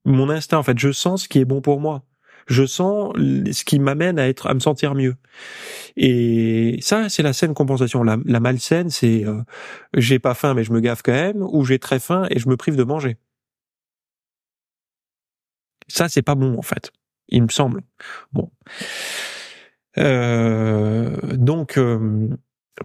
mon 0.05 0.29
instinct. 0.29 0.59
En 0.59 0.63
fait, 0.63 0.77
je 0.77 0.91
sens 0.91 1.23
ce 1.23 1.27
qui 1.27 1.39
est 1.39 1.45
bon 1.45 1.61
pour 1.61 1.79
moi 1.79 2.05
je 2.47 2.65
sens 2.65 3.13
ce 3.15 3.63
qui 3.63 3.79
m'amène 3.79 4.19
à 4.19 4.27
être 4.27 4.47
à 4.47 4.53
me 4.53 4.59
sentir 4.59 4.95
mieux. 4.95 5.15
Et 5.97 6.77
ça, 6.81 7.09
c'est 7.09 7.23
la 7.23 7.33
saine 7.33 7.53
compensation. 7.53 8.03
La, 8.03 8.39
malsaine, 8.39 8.89
c'est 8.89 9.25
euh, 9.25 9.41
j'ai 9.95 10.19
pas 10.19 10.33
faim 10.33 10.53
mais 10.53 10.63
je 10.63 10.71
me 10.71 10.79
gaffe 10.79 11.01
quand 11.01 11.11
même, 11.11 11.41
ou 11.41 11.65
j'ai 11.65 11.79
très 11.79 11.99
faim 11.99 12.27
et 12.29 12.39
je 12.39 12.49
me 12.49 12.57
prive 12.57 12.75
de 12.75 12.83
manger. 12.83 13.17
Ça, 15.87 16.09
c'est 16.09 16.21
pas 16.21 16.35
bon 16.35 16.57
en 16.57 16.61
fait. 16.61 16.91
Il 17.29 17.43
me 17.43 17.49
semble. 17.49 17.81
Bon. 18.33 18.51
Euh, 19.97 21.15
donc, 21.35 21.77
euh, 21.77 22.29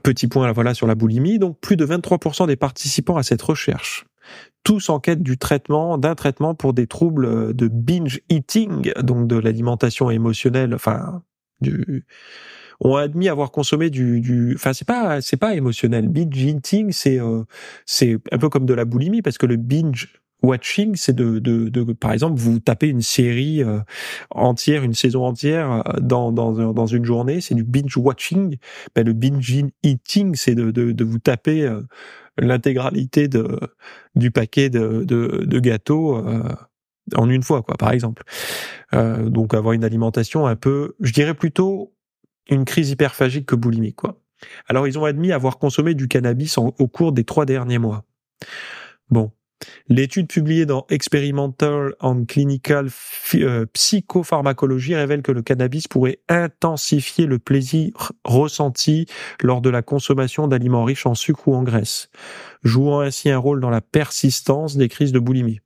petit 0.03 0.29
point 0.29 0.51
voilà 0.53 0.75
sur 0.75 0.87
la 0.87 0.95
boulimie. 0.95 1.39
Donc, 1.39 1.61
plus 1.61 1.77
de 1.77 1.85
23% 1.85 2.47
des 2.47 2.57
participants 2.57 3.17
à 3.17 3.23
cette 3.23 3.43
recherche 3.43 4.07
tous 4.65 4.91
en 4.91 5.01
quête 5.01 5.23
du 5.23 5.39
traitement, 5.39 5.99
d'un 5.99 6.15
traitement 6.15 6.55
pour 6.55 6.75
des 6.75 6.87
troubles 6.87 7.55
de 7.55 7.69
binge 7.69 8.21
eating, 8.29 8.93
donc 9.03 9.27
de 9.27 9.37
l'alimentation 9.37 10.11
émotionnelle, 10.11 10.75
enfin, 10.75 11.23
du, 11.61 12.05
ont 12.81 12.97
admis 12.97 13.29
avoir 13.29 13.51
consommé 13.51 13.91
du, 13.91 14.21
du, 14.21 14.55
enfin 14.55 14.73
c'est 14.73 14.87
pas, 14.87 15.21
c'est 15.21 15.37
pas 15.37 15.55
émotionnel. 15.55 16.09
Binge 16.09 16.43
eating, 16.43 16.93
c'est, 16.93 17.21
euh, 17.21 17.45
c'est 17.87 18.19
un 18.33 18.39
peu 18.39 18.49
comme 18.49 18.67
de 18.67 18.75
la 18.75 18.85
boulimie 18.85 19.23
parce 19.23 19.39
que 19.39 19.47
le 19.47 19.57
binge 19.57 20.21
watching, 20.43 20.97
c'est 20.97 21.15
de, 21.15 21.39
de, 21.39 21.69
de, 21.69 21.93
par 21.93 22.13
exemple, 22.13 22.39
vous 22.39 22.61
tapez 22.61 22.89
une 22.89 23.03
série 23.03 23.63
euh, 23.63 23.81
entière, 24.31 24.83
une 24.83 24.95
saison 24.95 25.25
entière 25.25 25.71
euh, 25.71 26.01
dans, 26.01 26.33
dans, 26.33 26.73
dans 26.73 26.87
une 26.87 27.05
journée, 27.05 27.41
c'est 27.41 27.55
du 27.55 27.65
binge 27.65 27.97
watching. 27.97 28.57
Ben, 28.95 29.07
le 29.07 29.13
binge 29.13 29.65
eating, 29.83 30.35
c'est 30.35 30.55
de, 30.55 30.71
de, 30.71 30.93
de, 30.93 31.05
vous 31.05 31.19
taper 31.19 31.71
l'intégralité 32.39 33.29
de 33.29 33.59
du 34.15 34.31
paquet 34.31 34.71
de, 34.71 35.05
de, 35.05 35.45
de 35.45 35.59
gâteaux 35.59 36.17
euh, 36.17 36.43
en 37.17 37.29
une 37.29 37.43
fois, 37.43 37.63
quoi, 37.63 37.77
par 37.77 37.93
exemple. 37.93 38.23
Euh, 38.95 39.29
donc 39.29 39.55
avoir 39.55 39.73
une 39.73 39.85
alimentation 39.85 40.47
un 40.47 40.57
peu, 40.57 40.97
je 41.01 41.13
dirais 41.13 41.35
plutôt 41.35 41.95
une 42.49 42.65
crise 42.65 42.91
hyperphagique 42.91 43.47
que 43.47 43.57
boulimique, 43.57 43.97
quoi. 43.97 44.21
Alors 44.69 44.89
ils 44.89 44.99
ont 44.99 45.05
admis 45.05 45.33
avoir 45.33 45.59
consommé 45.59 45.95
du 45.95 46.09
cannabis 46.09 46.57
au 46.57 46.89
cours 46.89 47.13
des 47.13 47.25
trois 47.25 47.45
derniers 47.45 47.79
mois. 47.79 48.05
Bon, 49.11 49.33
L'étude 49.89 50.29
publiée 50.29 50.67
dans 50.67 50.87
Experimental 50.89 51.95
and 52.01 52.25
Clinical 52.27 52.89
euh, 53.35 53.67
Psychopharmacology 53.73 54.95
révèle 54.95 55.23
que 55.23 55.33
le 55.33 55.43
cannabis 55.43 55.89
pourrait 55.89 56.21
intensifier 56.29 57.27
le 57.27 57.39
plaisir 57.39 58.13
ressenti 58.25 59.07
lors 59.43 59.61
de 59.61 59.71
la 59.71 59.83
consommation 59.83 60.49
d'aliments 60.49 60.85
riches 60.85 61.07
en 61.07 61.15
sucre 61.15 61.49
ou 61.49 61.55
en 61.55 61.63
graisse, 61.63 62.09
jouant 62.63 63.01
ainsi 63.01 63.31
un 63.31 63.39
rôle 63.39 63.61
dans 63.61 63.71
la 63.71 63.81
persistance 63.81 64.77
des 64.77 64.89
crises 64.89 65.13
de 65.13 65.19
boulimie. 65.19 65.61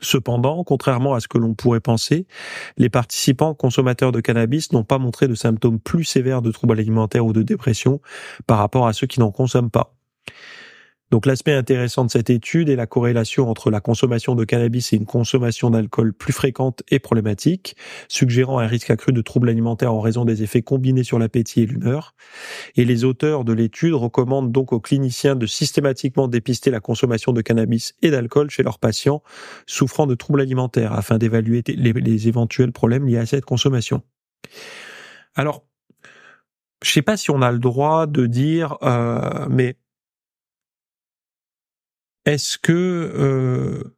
Cependant, 0.00 0.62
contrairement 0.62 1.14
à 1.14 1.20
ce 1.20 1.28
que 1.28 1.38
l'on 1.38 1.54
pourrait 1.54 1.80
penser, 1.80 2.26
les 2.76 2.88
participants 2.88 3.54
consommateurs 3.54 4.12
de 4.12 4.20
cannabis 4.20 4.72
n'ont 4.72 4.84
pas 4.84 4.98
montré 4.98 5.26
de 5.26 5.34
symptômes 5.34 5.80
plus 5.80 6.04
sévères 6.04 6.42
de 6.42 6.52
troubles 6.52 6.78
alimentaires 6.78 7.26
ou 7.26 7.32
de 7.32 7.42
dépression 7.42 8.00
par 8.46 8.58
rapport 8.58 8.86
à 8.86 8.92
ceux 8.92 9.06
qui 9.06 9.18
n'en 9.18 9.32
consomment 9.32 9.70
pas. 9.70 9.94
Donc 11.10 11.24
l'aspect 11.24 11.54
intéressant 11.54 12.04
de 12.04 12.10
cette 12.10 12.28
étude 12.28 12.68
est 12.68 12.76
la 12.76 12.86
corrélation 12.86 13.48
entre 13.48 13.70
la 13.70 13.80
consommation 13.80 14.34
de 14.34 14.44
cannabis 14.44 14.92
et 14.92 14.96
une 14.96 15.06
consommation 15.06 15.70
d'alcool 15.70 16.12
plus 16.12 16.34
fréquente 16.34 16.82
et 16.90 16.98
problématique, 16.98 17.76
suggérant 18.08 18.58
un 18.58 18.66
risque 18.66 18.90
accru 18.90 19.12
de 19.12 19.22
troubles 19.22 19.48
alimentaires 19.48 19.94
en 19.94 20.00
raison 20.00 20.26
des 20.26 20.42
effets 20.42 20.60
combinés 20.60 21.04
sur 21.04 21.18
l'appétit 21.18 21.62
et 21.62 21.66
l'humeur. 21.66 22.14
Et 22.76 22.84
les 22.84 23.04
auteurs 23.04 23.44
de 23.44 23.54
l'étude 23.54 23.94
recommandent 23.94 24.52
donc 24.52 24.72
aux 24.72 24.80
cliniciens 24.80 25.34
de 25.34 25.46
systématiquement 25.46 26.28
dépister 26.28 26.70
la 26.70 26.80
consommation 26.80 27.32
de 27.32 27.40
cannabis 27.40 27.94
et 28.02 28.10
d'alcool 28.10 28.50
chez 28.50 28.62
leurs 28.62 28.78
patients 28.78 29.22
souffrant 29.66 30.06
de 30.06 30.14
troubles 30.14 30.42
alimentaires 30.42 30.92
afin 30.92 31.16
d'évaluer 31.16 31.62
les, 31.66 32.28
éventuels 32.28 32.72
problèmes 32.72 33.06
liés 33.06 33.18
à 33.18 33.26
cette 33.26 33.44
consommation. 33.44 34.02
Alors, 35.34 35.64
je 36.82 36.90
sais 36.90 37.02
pas 37.02 37.16
si 37.16 37.30
on 37.30 37.40
a 37.40 37.50
le 37.50 37.58
droit 37.58 38.06
de 38.06 38.26
dire, 38.26 38.76
euh, 38.82 39.46
mais 39.48 39.76
est-ce 42.28 42.58
que 42.58 42.72
euh, 42.72 43.96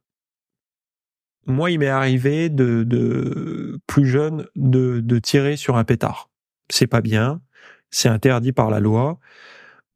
moi, 1.45 1.69
il 1.69 1.79
m'est 1.79 1.87
arrivé 1.87 2.49
de, 2.49 3.77
plus 3.87 4.05
jeune 4.05 4.47
de, 4.55 5.19
tirer 5.19 5.57
sur 5.57 5.75
un 5.75 5.83
pétard. 5.83 6.29
C'est 6.69 6.87
pas 6.87 7.01
bien, 7.01 7.41
c'est 7.89 8.07
interdit 8.07 8.53
par 8.53 8.69
la 8.69 8.79
loi, 8.79 9.19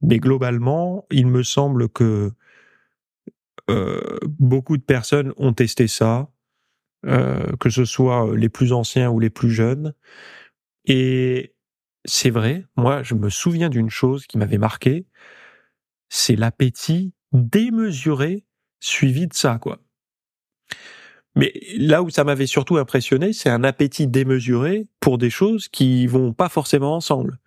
mais 0.02 0.20
globalement, 0.20 1.06
il 1.12 1.28
me 1.28 1.44
semble 1.44 1.88
que 1.88 2.32
euh, 3.70 4.18
beaucoup 4.28 4.76
de 4.76 4.84
personnes 4.84 5.34
ont 5.38 5.54
testé 5.54 5.88
ça, 5.88 6.30
euh, 7.06 7.56
que 7.62 7.70
ce 7.70 7.86
soit 7.86 8.36
les 8.36 8.50
plus 8.50 8.74
anciens 8.74 9.10
ou 9.10 9.20
les 9.20 9.30
plus 9.30 9.50
jeunes, 9.50 9.94
et 10.86 11.56
c'est 12.04 12.32
vrai. 12.32 12.66
Moi, 12.76 13.02
je 13.02 13.16
me 13.16 13.30
souviens 13.30 13.70
d'une 13.70 13.90
chose 13.90 14.28
qui 14.28 14.38
m'avait 14.38 14.58
marqué, 14.58 15.08
c'est 16.10 16.36
l'appétit 16.36 17.15
démesuré 17.32 18.46
suivi 18.80 19.28
de 19.28 19.34
ça, 19.34 19.58
quoi. 19.60 19.80
Mais 21.36 21.54
là 21.78 22.02
où 22.02 22.10
ça 22.10 22.24
m'avait 22.24 22.48
surtout 22.48 22.78
impressionné, 22.78 23.34
c'est 23.34 23.50
un 23.50 23.64
appétit 23.64 24.08
démesuré 24.08 24.88
pour 25.02 25.18
des 25.18 25.30
choses 25.30 25.68
qui 25.68 26.08
vont 26.08 26.34
pas 26.34 26.48
forcément 26.50 26.96
ensemble. 26.96 27.40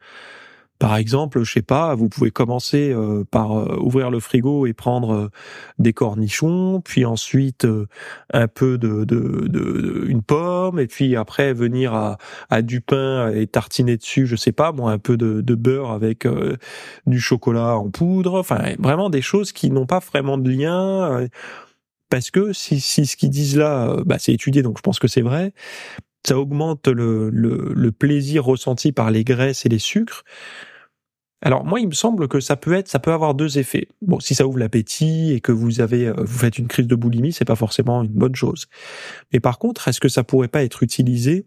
Par 0.78 0.96
exemple, 0.96 1.42
je 1.42 1.52
sais 1.52 1.62
pas, 1.62 1.96
vous 1.96 2.08
pouvez 2.08 2.30
commencer 2.30 2.92
euh, 2.92 3.24
par 3.28 3.58
euh, 3.58 3.76
ouvrir 3.80 4.10
le 4.10 4.20
frigo 4.20 4.64
et 4.66 4.72
prendre 4.72 5.12
euh, 5.12 5.28
des 5.80 5.92
cornichons, 5.92 6.80
puis 6.80 7.04
ensuite 7.04 7.66
un 8.32 8.46
peu 8.46 8.78
de, 8.78 9.04
de, 9.04 9.48
de, 9.48 10.04
une 10.06 10.22
pomme, 10.22 10.78
et 10.78 10.86
puis 10.86 11.16
après 11.16 11.52
venir 11.52 11.94
à, 11.94 12.18
à 12.48 12.62
du 12.62 12.80
pain 12.80 13.32
et 13.32 13.48
tartiner 13.48 13.96
dessus, 13.96 14.26
je 14.26 14.36
sais 14.36 14.52
pas, 14.52 14.70
moi 14.70 14.92
un 14.92 14.98
peu 14.98 15.16
de, 15.16 15.40
de 15.40 15.54
beurre 15.56 15.90
avec 15.90 16.26
du 17.06 17.20
chocolat 17.20 17.76
en 17.76 17.90
poudre, 17.90 18.38
enfin 18.38 18.74
vraiment 18.78 19.10
des 19.10 19.22
choses 19.22 19.52
qui 19.52 19.70
n'ont 19.70 19.86
pas 19.86 19.98
vraiment 19.98 20.38
de 20.38 20.50
lien. 20.50 21.26
parce 22.10 22.30
que 22.30 22.52
si, 22.52 22.80
si 22.80 23.06
ce 23.06 23.16
qu'ils 23.16 23.30
disent 23.30 23.56
là, 23.56 23.96
bah, 24.06 24.18
c'est 24.18 24.32
étudié, 24.32 24.62
donc 24.62 24.78
je 24.78 24.82
pense 24.82 24.98
que 24.98 25.08
c'est 25.08 25.22
vrai, 25.22 25.52
ça 26.26 26.38
augmente 26.38 26.88
le, 26.88 27.30
le, 27.30 27.72
le, 27.74 27.92
plaisir 27.92 28.44
ressenti 28.44 28.92
par 28.92 29.10
les 29.10 29.24
graisses 29.24 29.64
et 29.66 29.68
les 29.68 29.78
sucres. 29.78 30.24
Alors 31.40 31.64
moi, 31.64 31.80
il 31.80 31.86
me 31.86 31.92
semble 31.92 32.26
que 32.26 32.40
ça 32.40 32.56
peut 32.56 32.72
être, 32.72 32.88
ça 32.88 32.98
peut 32.98 33.12
avoir 33.12 33.34
deux 33.34 33.58
effets. 33.58 33.88
Bon, 34.02 34.18
si 34.18 34.34
ça 34.34 34.46
ouvre 34.46 34.58
l'appétit 34.58 35.32
et 35.32 35.40
que 35.40 35.52
vous 35.52 35.80
avez, 35.80 36.08
euh, 36.08 36.14
vous 36.18 36.38
faites 36.38 36.58
une 36.58 36.66
crise 36.66 36.88
de 36.88 36.96
boulimie, 36.96 37.32
c'est 37.32 37.44
pas 37.44 37.54
forcément 37.54 38.02
une 38.02 38.10
bonne 38.10 38.34
chose. 38.34 38.66
Mais 39.32 39.40
par 39.40 39.58
contre, 39.58 39.86
est-ce 39.88 40.00
que 40.00 40.08
ça 40.08 40.24
pourrait 40.24 40.48
pas 40.48 40.64
être 40.64 40.82
utilisé 40.82 41.46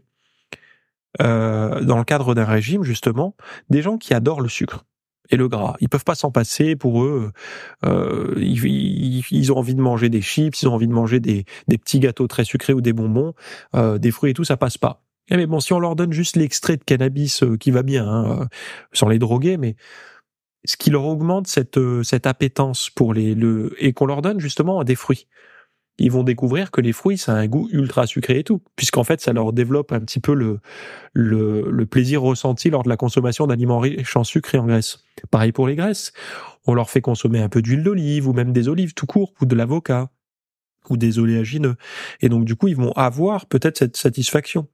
euh, 1.22 1.82
dans 1.82 1.98
le 1.98 2.06
cadre 2.06 2.34
d'un 2.34 2.46
régime 2.46 2.84
justement 2.84 3.36
des 3.70 3.82
gens 3.82 3.98
qui 3.98 4.14
adorent 4.14 4.42
le 4.42 4.50
sucre? 4.50 4.86
Et 5.32 5.38
le 5.38 5.48
gras. 5.48 5.76
Ils 5.80 5.90
peuvent 5.90 6.04
pas 6.04 6.16
s'en 6.16 6.32
passer. 6.32 6.76
Pour 6.76 7.04
eux, 7.04 7.32
euh, 7.86 8.34
ils, 8.38 9.24
ils, 9.32 9.52
ont 9.52 9.58
envie 9.58 9.76
de 9.76 9.82
manger 9.82 10.10
des 10.10 10.22
chips, 10.22 10.62
ils 10.62 10.68
ont 10.68 10.74
envie 10.74 10.88
de 10.88 10.94
manger 10.94 11.20
des, 11.20 11.46
des 11.68 11.78
petits 11.78 12.00
gâteaux 12.00 12.28
très 12.28 12.44
sucrés 12.44 12.74
ou 12.74 12.82
des 12.82 12.94
bonbons, 12.94 13.34
euh, 13.76 13.98
des 13.98 14.12
fruits 14.12 14.32
et 14.32 14.34
tout, 14.34 14.44
ça 14.44 14.58
passe 14.58 14.78
pas. 14.78 15.02
Eh, 15.30 15.38
mais 15.38 15.48
bon, 15.48 15.60
si 15.60 15.72
on 15.74 15.80
leur 15.80 15.96
donne 15.96 16.12
juste 16.12 16.36
l'extrait 16.36 16.78
de 16.78 16.84
cannabis 16.84 17.44
euh, 17.44 17.58
qui 17.58 17.72
va 17.72 17.84
bien, 17.84 18.08
hein, 18.08 18.42
euh, 18.42 18.46
sans 18.92 19.08
les 19.08 19.18
droguer, 19.18 19.58
mais 19.58 19.76
ce 20.66 20.78
qui 20.78 20.90
leur 20.90 21.06
augmente 21.06 21.48
cette 21.48 21.78
euh, 21.78 22.04
cette 22.04 22.28
appétence 22.28 22.90
pour 22.90 23.14
les 23.14 23.34
le 23.34 23.74
et 23.80 23.94
qu'on 23.94 24.06
leur 24.06 24.22
donne 24.22 24.40
justement 24.40 24.84
des 24.84 24.96
fruits. 24.96 25.28
Ils 25.98 26.12
vont 26.12 26.24
découvrir 26.24 26.72
que 26.72 26.82
les 26.82 26.94
fruits 26.94 27.18
ça 27.18 27.34
a 27.34 27.36
un 27.38 27.48
goût 27.48 27.70
ultra 27.72 28.08
sucré 28.08 28.40
et 28.40 28.44
tout, 28.44 28.62
puisqu'en 28.76 29.04
fait 29.04 29.22
ça 29.22 29.34
leur 29.34 29.54
développe 29.54 29.92
un 29.92 30.00
petit 30.00 30.20
peu 30.20 30.34
le 30.34 30.60
le, 31.14 31.70
le 31.70 31.86
plaisir 31.86 32.22
ressenti 32.22 32.70
lors 32.70 32.84
de 32.84 32.90
la 32.90 32.98
consommation 32.98 33.48
d'aliments 33.48 33.80
riches 33.80 34.16
en 34.18 34.24
sucre 34.24 34.56
et 34.56 34.58
en 34.60 34.66
graisse. 34.68 35.04
Pareil 35.32 35.52
pour 35.52 35.68
les 35.68 35.76
graisses, 35.76 36.14
on 36.68 36.74
leur 36.74 36.90
fait 36.90 37.02
consommer 37.02 37.42
un 37.42 37.50
peu 37.50 37.62
d'huile 37.62 37.84
d'olive 37.84 38.28
ou 38.28 38.34
même 38.34 38.54
des 38.54 38.68
olives 38.70 38.94
tout 38.94 39.06
court 39.08 39.34
ou 39.42 39.46
de 39.46 39.56
l'avocat 39.56 40.10
ou 40.90 40.98
des 40.98 41.20
oléagineux. 41.20 41.76
Et 42.22 42.30
donc 42.30 42.46
du 42.46 42.56
coup 42.56 42.68
ils 42.68 42.76
vont 42.76 42.94
avoir 42.94 43.46
peut-être 43.48 43.78
cette 43.78 43.98
satisfaction. 43.98 44.68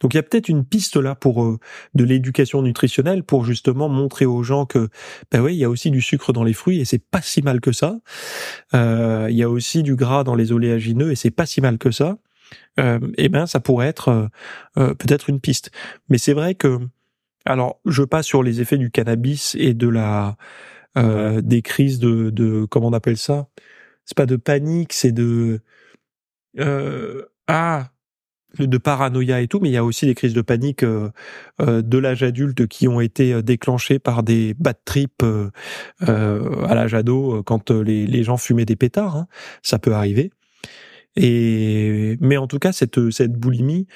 Donc 0.00 0.14
il 0.14 0.16
y 0.16 0.20
a 0.20 0.22
peut-être 0.22 0.48
une 0.48 0.64
piste 0.64 0.96
là 0.96 1.14
pour 1.14 1.44
euh, 1.44 1.58
de 1.94 2.04
l'éducation 2.04 2.62
nutritionnelle 2.62 3.22
pour 3.22 3.44
justement 3.44 3.88
montrer 3.88 4.26
aux 4.26 4.42
gens 4.42 4.66
que 4.66 4.88
ben 5.30 5.40
oui 5.40 5.54
il 5.54 5.58
y 5.58 5.64
a 5.64 5.70
aussi 5.70 5.90
du 5.90 6.00
sucre 6.00 6.32
dans 6.32 6.44
les 6.44 6.52
fruits 6.52 6.80
et 6.80 6.84
c'est 6.84 6.98
pas 6.98 7.22
si 7.22 7.42
mal 7.42 7.60
que 7.60 7.72
ça. 7.72 7.98
Euh, 8.74 9.26
il 9.30 9.36
y 9.36 9.42
a 9.42 9.50
aussi 9.50 9.82
du 9.82 9.96
gras 9.96 10.24
dans 10.24 10.34
les 10.34 10.52
oléagineux 10.52 11.12
et 11.12 11.16
c'est 11.16 11.30
pas 11.30 11.46
si 11.46 11.60
mal 11.60 11.78
que 11.78 11.90
ça. 11.90 12.18
Euh, 12.78 13.00
eh 13.16 13.28
ben 13.28 13.46
ça 13.46 13.60
pourrait 13.60 13.88
être 13.88 14.30
euh, 14.76 14.94
peut-être 14.94 15.28
une 15.30 15.40
piste. 15.40 15.70
Mais 16.08 16.18
c'est 16.18 16.32
vrai 16.32 16.54
que 16.54 16.78
alors 17.44 17.80
je 17.86 18.02
passe 18.02 18.26
sur 18.26 18.42
les 18.42 18.60
effets 18.60 18.78
du 18.78 18.90
cannabis 18.90 19.56
et 19.58 19.74
de 19.74 19.88
la 19.88 20.36
des 21.42 21.60
crises 21.60 21.98
de, 21.98 22.30
de 22.30 22.64
comment 22.64 22.86
on 22.86 22.92
appelle 22.94 23.18
ça? 23.18 23.48
C'est 24.06 24.16
pas 24.16 24.24
de 24.24 24.36
panique, 24.36 24.94
c'est 24.94 25.12
de 25.12 25.60
ah 27.48 27.90
de 28.58 28.78
paranoïa 28.78 29.40
et 29.40 29.48
tout, 29.48 29.60
mais 29.60 29.68
il 29.68 29.72
y 29.72 29.76
a 29.76 29.84
aussi 29.84 30.06
des 30.06 30.14
crises 30.14 30.34
de 30.34 30.42
panique 30.42 30.82
euh, 30.82 31.10
euh, 31.60 31.82
de 31.82 31.98
l'âge 31.98 32.22
adulte 32.22 32.66
qui 32.66 32.88
ont 32.88 33.00
été 33.00 33.32
euh, 33.32 33.42
déclenchées 33.42 33.98
par 33.98 34.22
des 34.22 34.54
bad 34.54 34.76
trips 34.84 35.24
à 36.00 36.74
l'âge 36.74 36.94
ado 36.94 37.42
quand 37.44 37.70
les, 37.70 38.22
gens 38.22 38.36
fumaient 38.36 38.64
des 38.64 38.76
pétards. 38.76 39.16
Hein. 39.16 39.26
Ça 39.62 39.78
peut 39.78 39.92
arriver. 39.92 40.30
Et 41.16 42.18
mais 42.20 42.36
en 42.36 42.46
tout 42.46 42.58
cas 42.58 42.72
cette 42.72 43.10
cette 43.10 43.32
boulimie, 43.32 43.86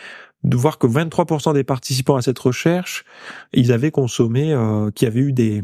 de 0.44 0.56
voir 0.56 0.78
que 0.78 0.86
23% 0.86 1.54
des 1.54 1.64
participants 1.64 2.16
à 2.16 2.22
cette 2.22 2.38
recherche, 2.38 3.04
ils 3.52 3.72
avaient 3.72 3.90
consommé, 3.90 4.52
euh, 4.52 4.90
qui 4.90 5.06
avaient 5.06 5.20
eu 5.20 5.32
des 5.32 5.62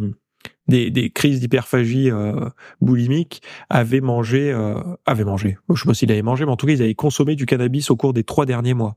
des, 0.68 0.90
des 0.90 1.10
crises 1.10 1.40
d'hyperphagie 1.40 2.10
euh, 2.10 2.48
boulimique 2.80 3.42
avaient 3.68 4.00
mangé, 4.00 4.52
euh, 4.52 4.80
avaient 5.04 5.24
mangé. 5.24 5.58
Je 5.72 5.80
sais 5.80 5.86
pas 5.86 5.94
s'ils 5.94 6.10
avaient 6.10 6.22
mangé, 6.22 6.44
mais 6.44 6.52
en 6.52 6.56
tout 6.56 6.66
cas 6.66 6.72
ils 6.72 6.82
avaient 6.82 6.94
consommé 6.94 7.36
du 7.36 7.46
cannabis 7.46 7.90
au 7.90 7.96
cours 7.96 8.12
des 8.12 8.24
trois 8.24 8.46
derniers 8.46 8.74
mois. 8.74 8.96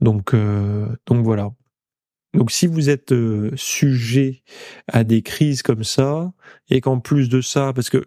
Donc 0.00 0.34
euh, 0.34 0.86
donc 1.06 1.24
voilà. 1.24 1.50
Donc 2.34 2.50
si 2.50 2.66
vous 2.66 2.90
êtes 2.90 3.12
euh, 3.12 3.50
sujet 3.56 4.42
à 4.88 5.04
des 5.04 5.22
crises 5.22 5.62
comme 5.62 5.84
ça 5.84 6.32
et 6.68 6.80
qu'en 6.80 7.00
plus 7.00 7.28
de 7.28 7.40
ça, 7.40 7.72
parce 7.72 7.90
que 7.90 8.04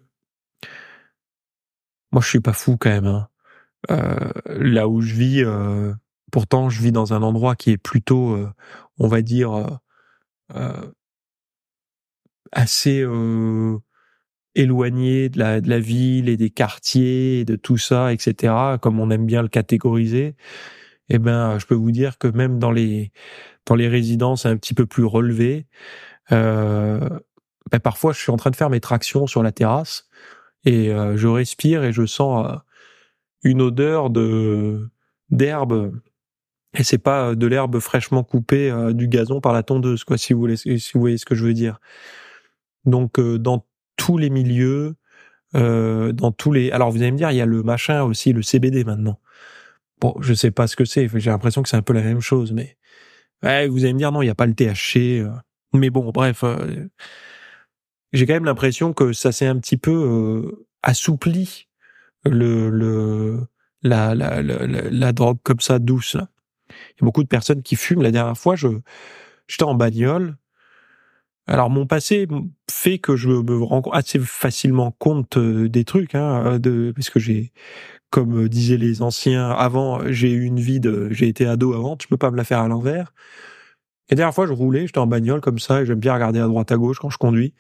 moi 2.12 2.22
je 2.22 2.28
suis 2.28 2.40
pas 2.40 2.54
fou 2.54 2.78
quand 2.78 2.90
même. 2.90 3.08
Hein. 3.08 3.28
Euh, 3.90 4.32
là 4.46 4.88
où 4.88 5.02
je 5.02 5.14
vis, 5.14 5.44
pourtant 6.32 6.70
je 6.70 6.82
vis 6.82 6.92
dans 6.92 7.14
un 7.14 7.22
endroit 7.24 7.56
qui 7.56 7.72
est 7.72 7.78
plutôt, 7.78 8.38
on 8.98 9.08
va 9.08 9.22
dire 9.22 9.80
assez 12.52 13.02
euh, 13.02 13.78
éloigné 14.56 15.30
de 15.30 15.40
la, 15.40 15.62
de 15.62 15.70
la 15.70 15.80
ville 15.80 16.30
et 16.30 16.38
des 16.38 16.50
quartiers 16.50 17.42
et 17.42 17.46
de 17.46 17.56
tout 17.56 17.78
ça, 17.78 18.14
etc., 18.14 18.54
comme 18.82 19.00
on 19.00 19.10
aime 19.12 19.26
bien 19.26 19.42
le 19.42 19.48
catégoriser, 19.50 20.36
eh 21.10 21.20
ben, 21.20 21.58
je 21.60 21.66
peux 21.66 21.76
vous 21.76 21.92
dire 21.92 22.18
que 22.18 22.28
même 22.28 22.60
dans 22.60 22.72
les 22.72 23.12
dans 23.66 23.76
les 23.76 23.88
résidences 23.88 24.46
un 24.46 24.58
petit 24.58 24.74
peu 24.74 24.86
plus 24.86 25.06
relevées, 25.06 25.68
euh, 26.32 27.00
ben 27.72 27.80
parfois 27.80 28.14
je 28.14 28.20
suis 28.20 28.32
en 28.32 28.38
train 28.38 28.52
de 28.52 28.56
faire 28.56 28.70
mes 28.70 28.80
tractions 28.80 29.28
sur 29.28 29.44
la 29.44 29.52
terrasse 29.52 30.08
et 30.66 30.92
euh, 30.92 31.18
je 31.18 31.28
respire 31.28 31.84
et 31.84 31.94
je 31.94 32.06
sens 32.06 32.48
euh, 32.48 32.58
une 33.44 33.62
odeur 33.62 34.10
de 34.10 34.90
d'herbe 35.30 35.94
et 36.78 36.84
c'est 36.84 36.98
pas 37.00 37.36
de 37.36 37.48
l'herbe 37.48 37.80
fraîchement 37.80 38.24
coupée 38.24 38.72
du 38.94 39.08
gazon 39.08 39.42
par 39.42 39.54
la 39.54 39.64
tondeuse 39.64 40.04
quoi 40.04 40.18
si 40.18 40.34
vous 40.34 40.40
voulez 40.40 40.58
si 40.58 40.92
vous 40.94 41.00
voyez 41.00 41.18
ce 41.18 41.26
que 41.26 41.36
je 41.36 41.46
veux 41.46 41.54
dire 41.54 41.80
donc 42.86 43.20
euh, 43.20 43.38
dans 43.38 43.66
tous 43.96 44.18
les 44.18 44.30
milieux, 44.30 44.96
euh, 45.56 46.12
dans 46.12 46.32
tous 46.32 46.52
les. 46.52 46.72
Alors 46.72 46.92
vous 46.92 47.02
allez 47.02 47.12
me 47.12 47.18
dire, 47.18 47.32
il 47.32 47.38
y 47.38 47.42
a 47.42 47.46
le 47.46 47.64
machin 47.64 48.04
aussi, 48.04 48.34
le 48.34 48.42
CBD 48.42 48.84
maintenant. 48.84 49.20
Bon, 50.02 50.16
je 50.22 50.34
sais 50.34 50.52
pas 50.52 50.68
ce 50.68 50.76
que 50.76 50.86
c'est. 50.86 51.10
J'ai 51.20 51.30
l'impression 51.30 51.62
que 51.62 51.70
c'est 51.70 51.78
un 51.78 51.82
peu 51.82 51.94
la 51.94 52.02
même 52.02 52.22
chose, 52.22 52.54
mais 52.54 52.78
ouais, 53.44 53.68
vous 53.68 53.84
allez 53.84 53.94
me 53.94 54.00
dire 54.00 54.12
non, 54.12 54.22
il 54.22 54.28
y 54.28 54.30
a 54.30 54.36
pas 54.36 54.46
le 54.46 54.54
THC. 54.54 55.22
Euh. 55.22 55.30
Mais 55.74 55.90
bon, 55.90 56.12
bref, 56.12 56.44
j'ai 58.12 58.26
quand 58.26 58.34
même 58.34 58.46
l'impression 58.46 58.94
que 58.94 59.14
ça 59.14 59.32
s'est 59.32 59.46
un 59.46 59.60
petit 59.60 59.78
peu 59.78 60.66
assoupli 60.82 61.68
le 62.26 62.70
le 62.70 63.48
la, 63.84 64.16
la, 64.16 64.42
la, 64.42 64.66
la, 64.66 65.12
drogue 65.14 65.38
comme 65.44 65.60
ça 65.60 65.78
douce. 65.80 66.18
Il 66.70 67.02
y 67.02 67.04
a 67.04 67.06
beaucoup 67.06 67.24
de 67.24 67.28
personnes 67.28 67.62
qui 67.62 67.76
fument. 67.76 68.02
La 68.02 68.12
dernière 68.12 68.38
fois, 68.38 68.56
je 68.56 68.68
j'étais 69.48 69.64
en 69.64 69.76
bagnole 69.76 70.38
alors 71.50 71.72
mon 71.72 71.88
passé 71.88 72.28
fait 72.72 73.00
que 73.00 73.16
je 73.16 73.30
me 73.30 73.64
rends 73.64 73.82
assez 73.92 74.20
facilement 74.20 74.92
compte 74.92 75.38
euh, 75.38 75.68
des 75.68 75.84
trucs, 75.84 76.14
hein, 76.14 76.60
de, 76.60 76.94
parce 76.96 77.10
que 77.10 77.20
j'ai, 77.20 77.52
comme 78.12 78.48
disaient 78.48 78.78
les 78.78 79.02
anciens 79.02 79.50
avant, 79.50 80.00
j'ai 80.12 80.32
eu 80.32 80.44
une 80.44 80.60
vie 80.60 80.80
de, 80.80 81.10
j'ai 81.10 81.28
été 81.28 81.48
ado 81.48 81.74
avant, 81.74 81.98
je 82.00 82.08
peux 82.08 82.18
pas 82.18 82.30
me 82.30 82.38
la 82.38 82.44
faire 82.44 82.60
à 82.60 82.68
l'envers. 82.68 83.14
Et 84.10 84.16
dernière 84.16 84.34
fois, 84.34 84.46
je 84.46 84.54
roulais, 84.54 84.86
j'étais 84.86 85.00
en 85.00 85.08
bagnole 85.08 85.42
comme 85.42 85.60
ça, 85.60 85.82
et 85.82 85.86
j'aime 85.88 86.00
bien 86.00 86.14
regarder 86.14 86.40
à 86.40 86.48
droite 86.48 86.72
à 86.72 86.78
gauche 86.78 87.00
quand 87.00 87.10
je 87.10 87.18
conduis. 87.18 87.54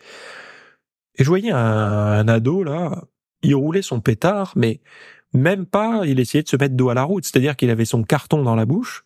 Et 1.18 1.24
je 1.24 1.30
voyais 1.30 1.52
un, 1.52 1.58
un 1.58 2.28
ado 2.28 2.64
là, 2.64 3.04
il 3.42 3.56
roulait 3.56 3.82
son 3.82 4.02
pétard, 4.02 4.54
mais 4.56 4.82
même 5.34 5.66
pas, 5.66 6.04
il 6.06 6.20
essayait 6.20 6.44
de 6.44 6.50
se 6.50 6.58
mettre 6.58 6.76
dos 6.76 6.90
à 6.90 6.94
la 6.94 7.04
route, 7.04 7.26
c'est-à-dire 7.26 7.56
qu'il 7.56 7.72
avait 7.72 7.86
son 7.86 8.04
carton 8.04 8.44
dans 8.44 8.56
la 8.56 8.66
bouche 8.66 9.06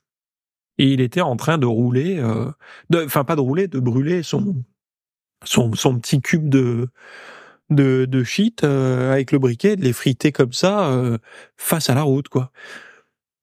et 0.78 0.92
il 0.92 1.02
était 1.02 1.22
en 1.22 1.36
train 1.36 1.58
de 1.58 1.66
rouler, 1.66 2.20
euh, 2.20 2.52
enfin 2.94 3.24
pas 3.24 3.36
de 3.36 3.42
rouler, 3.42 3.68
de 3.68 3.80
brûler 3.80 4.24
son 4.24 4.64
son, 5.44 5.74
son 5.74 6.00
petit 6.00 6.22
cube 6.22 6.50
de 6.50 6.90
de, 7.70 8.06
de 8.06 8.24
shit 8.24 8.64
euh, 8.64 9.12
avec 9.12 9.32
le 9.32 9.40
briquet, 9.40 9.76
de 9.76 9.84
les 9.84 9.94
friter 9.94 10.32
comme 10.32 10.54
ça 10.54 10.88
euh, 10.90 11.18
face 11.58 11.90
à 11.90 11.96
la 11.96 12.04
route, 12.04 12.28
quoi. 12.30 12.52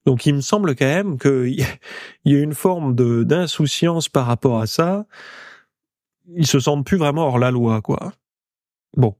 Donc 0.06 0.26
il 0.26 0.34
me 0.34 0.40
semble 0.40 0.74
quand 0.76 0.86
même 0.86 1.18
qu'il 1.18 1.66
y, 2.24 2.34
a 2.34 2.38
une 2.38 2.54
forme 2.54 2.94
de 2.94 3.22
d'insouciance 3.24 4.08
par 4.08 4.26
rapport 4.26 4.60
à 4.60 4.66
ça. 4.66 5.06
Ils 6.34 6.46
se 6.46 6.60
sentent 6.60 6.86
plus 6.86 6.96
vraiment 6.96 7.26
hors 7.26 7.38
la 7.38 7.50
loi, 7.50 7.82
quoi. 7.82 8.12
Bon. 8.96 9.16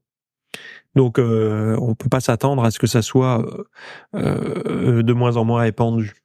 Donc 0.95 1.19
euh, 1.19 1.77
on 1.81 1.95
peut 1.95 2.09
pas 2.09 2.19
s'attendre 2.19 2.63
à 2.63 2.71
ce 2.71 2.79
que 2.79 2.87
ça 2.87 3.01
soit 3.01 3.45
euh, 4.15 5.03
de 5.03 5.13
moins 5.13 5.37
en 5.37 5.45
moins 5.45 5.61
répandu. 5.61 6.20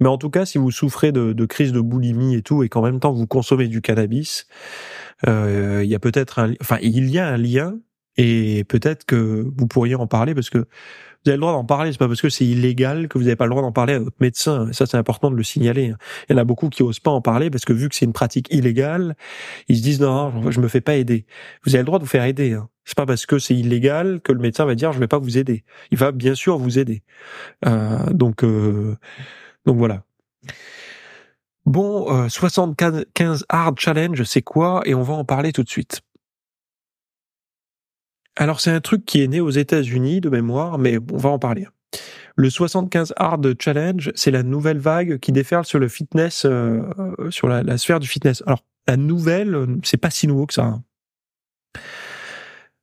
Mais 0.00 0.08
en 0.08 0.18
tout 0.18 0.30
cas, 0.30 0.46
si 0.46 0.58
vous 0.58 0.70
souffrez 0.70 1.12
de, 1.12 1.32
de 1.32 1.46
crise 1.46 1.72
de 1.72 1.80
boulimie 1.80 2.34
et 2.34 2.42
tout, 2.42 2.62
et 2.62 2.68
qu'en 2.68 2.82
même 2.82 3.00
temps 3.00 3.12
vous 3.12 3.26
consommez 3.26 3.68
du 3.68 3.80
cannabis, 3.80 4.46
euh, 5.26 5.80
il 5.84 5.90
y 5.90 5.94
a 5.94 5.98
peut-être 5.98 6.38
un, 6.38 6.52
enfin, 6.60 6.78
il 6.82 7.10
y 7.10 7.18
a 7.18 7.26
un 7.26 7.36
lien 7.36 7.78
Et 8.16 8.64
peut-être 8.64 9.04
que 9.04 9.46
vous 9.56 9.66
pourriez 9.66 9.94
en 9.94 10.06
parler 10.06 10.34
parce 10.34 10.50
que 10.50 10.66
vous 11.24 11.30
avez 11.30 11.36
le 11.36 11.40
droit 11.40 11.52
d'en 11.52 11.64
parler. 11.64 11.92
C'est 11.92 11.98
pas 11.98 12.06
parce 12.08 12.22
que 12.22 12.28
c'est 12.28 12.44
illégal 12.46 13.08
que 13.08 13.18
vous 13.18 13.24
n'avez 13.24 13.36
pas 13.36 13.46
le 13.46 13.50
droit 13.50 13.62
d'en 13.62 13.72
parler 13.72 13.94
à 13.94 13.98
votre 13.98 14.16
médecin. 14.20 14.68
Ça, 14.72 14.86
c'est 14.86 14.96
important 14.96 15.30
de 15.30 15.36
le 15.36 15.42
signaler. 15.42 15.92
Il 16.28 16.32
y 16.32 16.34
en 16.34 16.38
a 16.38 16.44
beaucoup 16.44 16.68
qui 16.68 16.82
osent 16.82 17.00
pas 17.00 17.10
en 17.10 17.20
parler 17.20 17.50
parce 17.50 17.64
que 17.64 17.72
vu 17.72 17.88
que 17.88 17.94
c'est 17.94 18.04
une 18.04 18.12
pratique 18.12 18.52
illégale, 18.52 19.16
ils 19.68 19.76
se 19.78 19.82
disent 19.82 20.00
non, 20.00 20.50
je 20.50 20.60
me 20.60 20.68
fais 20.68 20.80
pas 20.80 20.94
aider. 20.96 21.26
Vous 21.64 21.74
avez 21.74 21.82
le 21.82 21.86
droit 21.86 21.98
de 21.98 22.04
vous 22.04 22.10
faire 22.10 22.24
aider. 22.24 22.52
Hein. 22.54 22.68
C'est 22.84 22.96
pas 22.96 23.06
parce 23.06 23.26
que 23.26 23.38
c'est 23.38 23.54
illégal 23.54 24.20
que 24.22 24.32
le 24.32 24.38
médecin 24.38 24.64
va 24.64 24.74
dire 24.74 24.92
je 24.92 24.98
vais 24.98 25.08
pas 25.08 25.18
vous 25.18 25.36
aider. 25.38 25.64
Il 25.90 25.98
va 25.98 26.12
bien 26.12 26.34
sûr 26.34 26.56
vous 26.56 26.78
aider. 26.78 27.02
Euh, 27.66 28.10
donc, 28.12 28.44
euh, 28.44 28.96
donc 29.68 29.76
voilà. 29.76 30.02
Bon, 31.66 32.10
euh, 32.10 32.30
75 32.30 33.44
hard 33.50 33.78
challenge, 33.78 34.22
c'est 34.22 34.40
quoi? 34.40 34.80
Et 34.86 34.94
on 34.94 35.02
va 35.02 35.12
en 35.12 35.26
parler 35.26 35.52
tout 35.52 35.62
de 35.62 35.68
suite. 35.68 36.00
Alors 38.34 38.62
c'est 38.62 38.70
un 38.70 38.80
truc 38.80 39.04
qui 39.04 39.22
est 39.22 39.26
né 39.28 39.40
aux 39.40 39.50
États-Unis 39.50 40.22
de 40.22 40.30
mémoire, 40.30 40.78
mais 40.78 40.96
on 41.12 41.18
va 41.18 41.28
en 41.28 41.38
parler. 41.38 41.66
Le 42.34 42.48
75 42.48 43.12
Hard 43.16 43.56
Challenge, 43.60 44.10
c'est 44.14 44.30
la 44.30 44.42
nouvelle 44.42 44.78
vague 44.78 45.18
qui 45.18 45.32
déferle 45.32 45.66
sur 45.66 45.78
le 45.78 45.88
fitness, 45.88 46.46
euh, 46.46 46.82
sur 47.28 47.48
la, 47.48 47.76
sphère 47.76 48.00
du 48.00 48.08
fitness. 48.08 48.42
Alors 48.46 48.64
la 48.86 48.96
nouvelle, 48.96 49.66
c'est 49.82 49.98
pas 49.98 50.10
si 50.10 50.26
nouveau 50.28 50.46
que 50.46 50.54
ça. 50.54 50.64
Hein. 50.64 50.82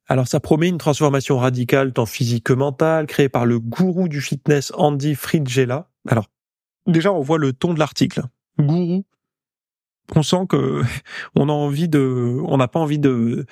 Alors 0.08 0.28
ça 0.28 0.40
promet 0.40 0.68
une 0.68 0.78
transformation 0.78 1.40
radicale 1.40 1.94
tant 1.94 2.06
physique 2.06 2.44
que 2.44 2.54
mentale, 2.54 3.08
créée 3.08 3.30
par 3.30 3.48
le 3.48 3.60
gourou 3.60 4.08
du 4.08 4.22
fitness 4.22 4.72
Andy 4.76 5.16
Fringella. 5.16 5.90
Alors 6.08 6.28
déjà 6.88 7.12
on 7.12 7.22
voit 7.22 7.38
le 7.38 7.54
ton 7.54 7.74
de 7.74 7.80
l'article. 7.80 8.24
Gourou, 8.60 9.06
on 10.14 10.24
sent 10.24 10.45
que 10.49 10.82
on 11.36 11.49
a 11.49 11.53
envie 11.53 11.88
de, 11.88 12.38
on 12.45 12.58
n'a 12.58 12.68
pas 12.68 12.80
envie 12.80 12.99
de 12.99 13.45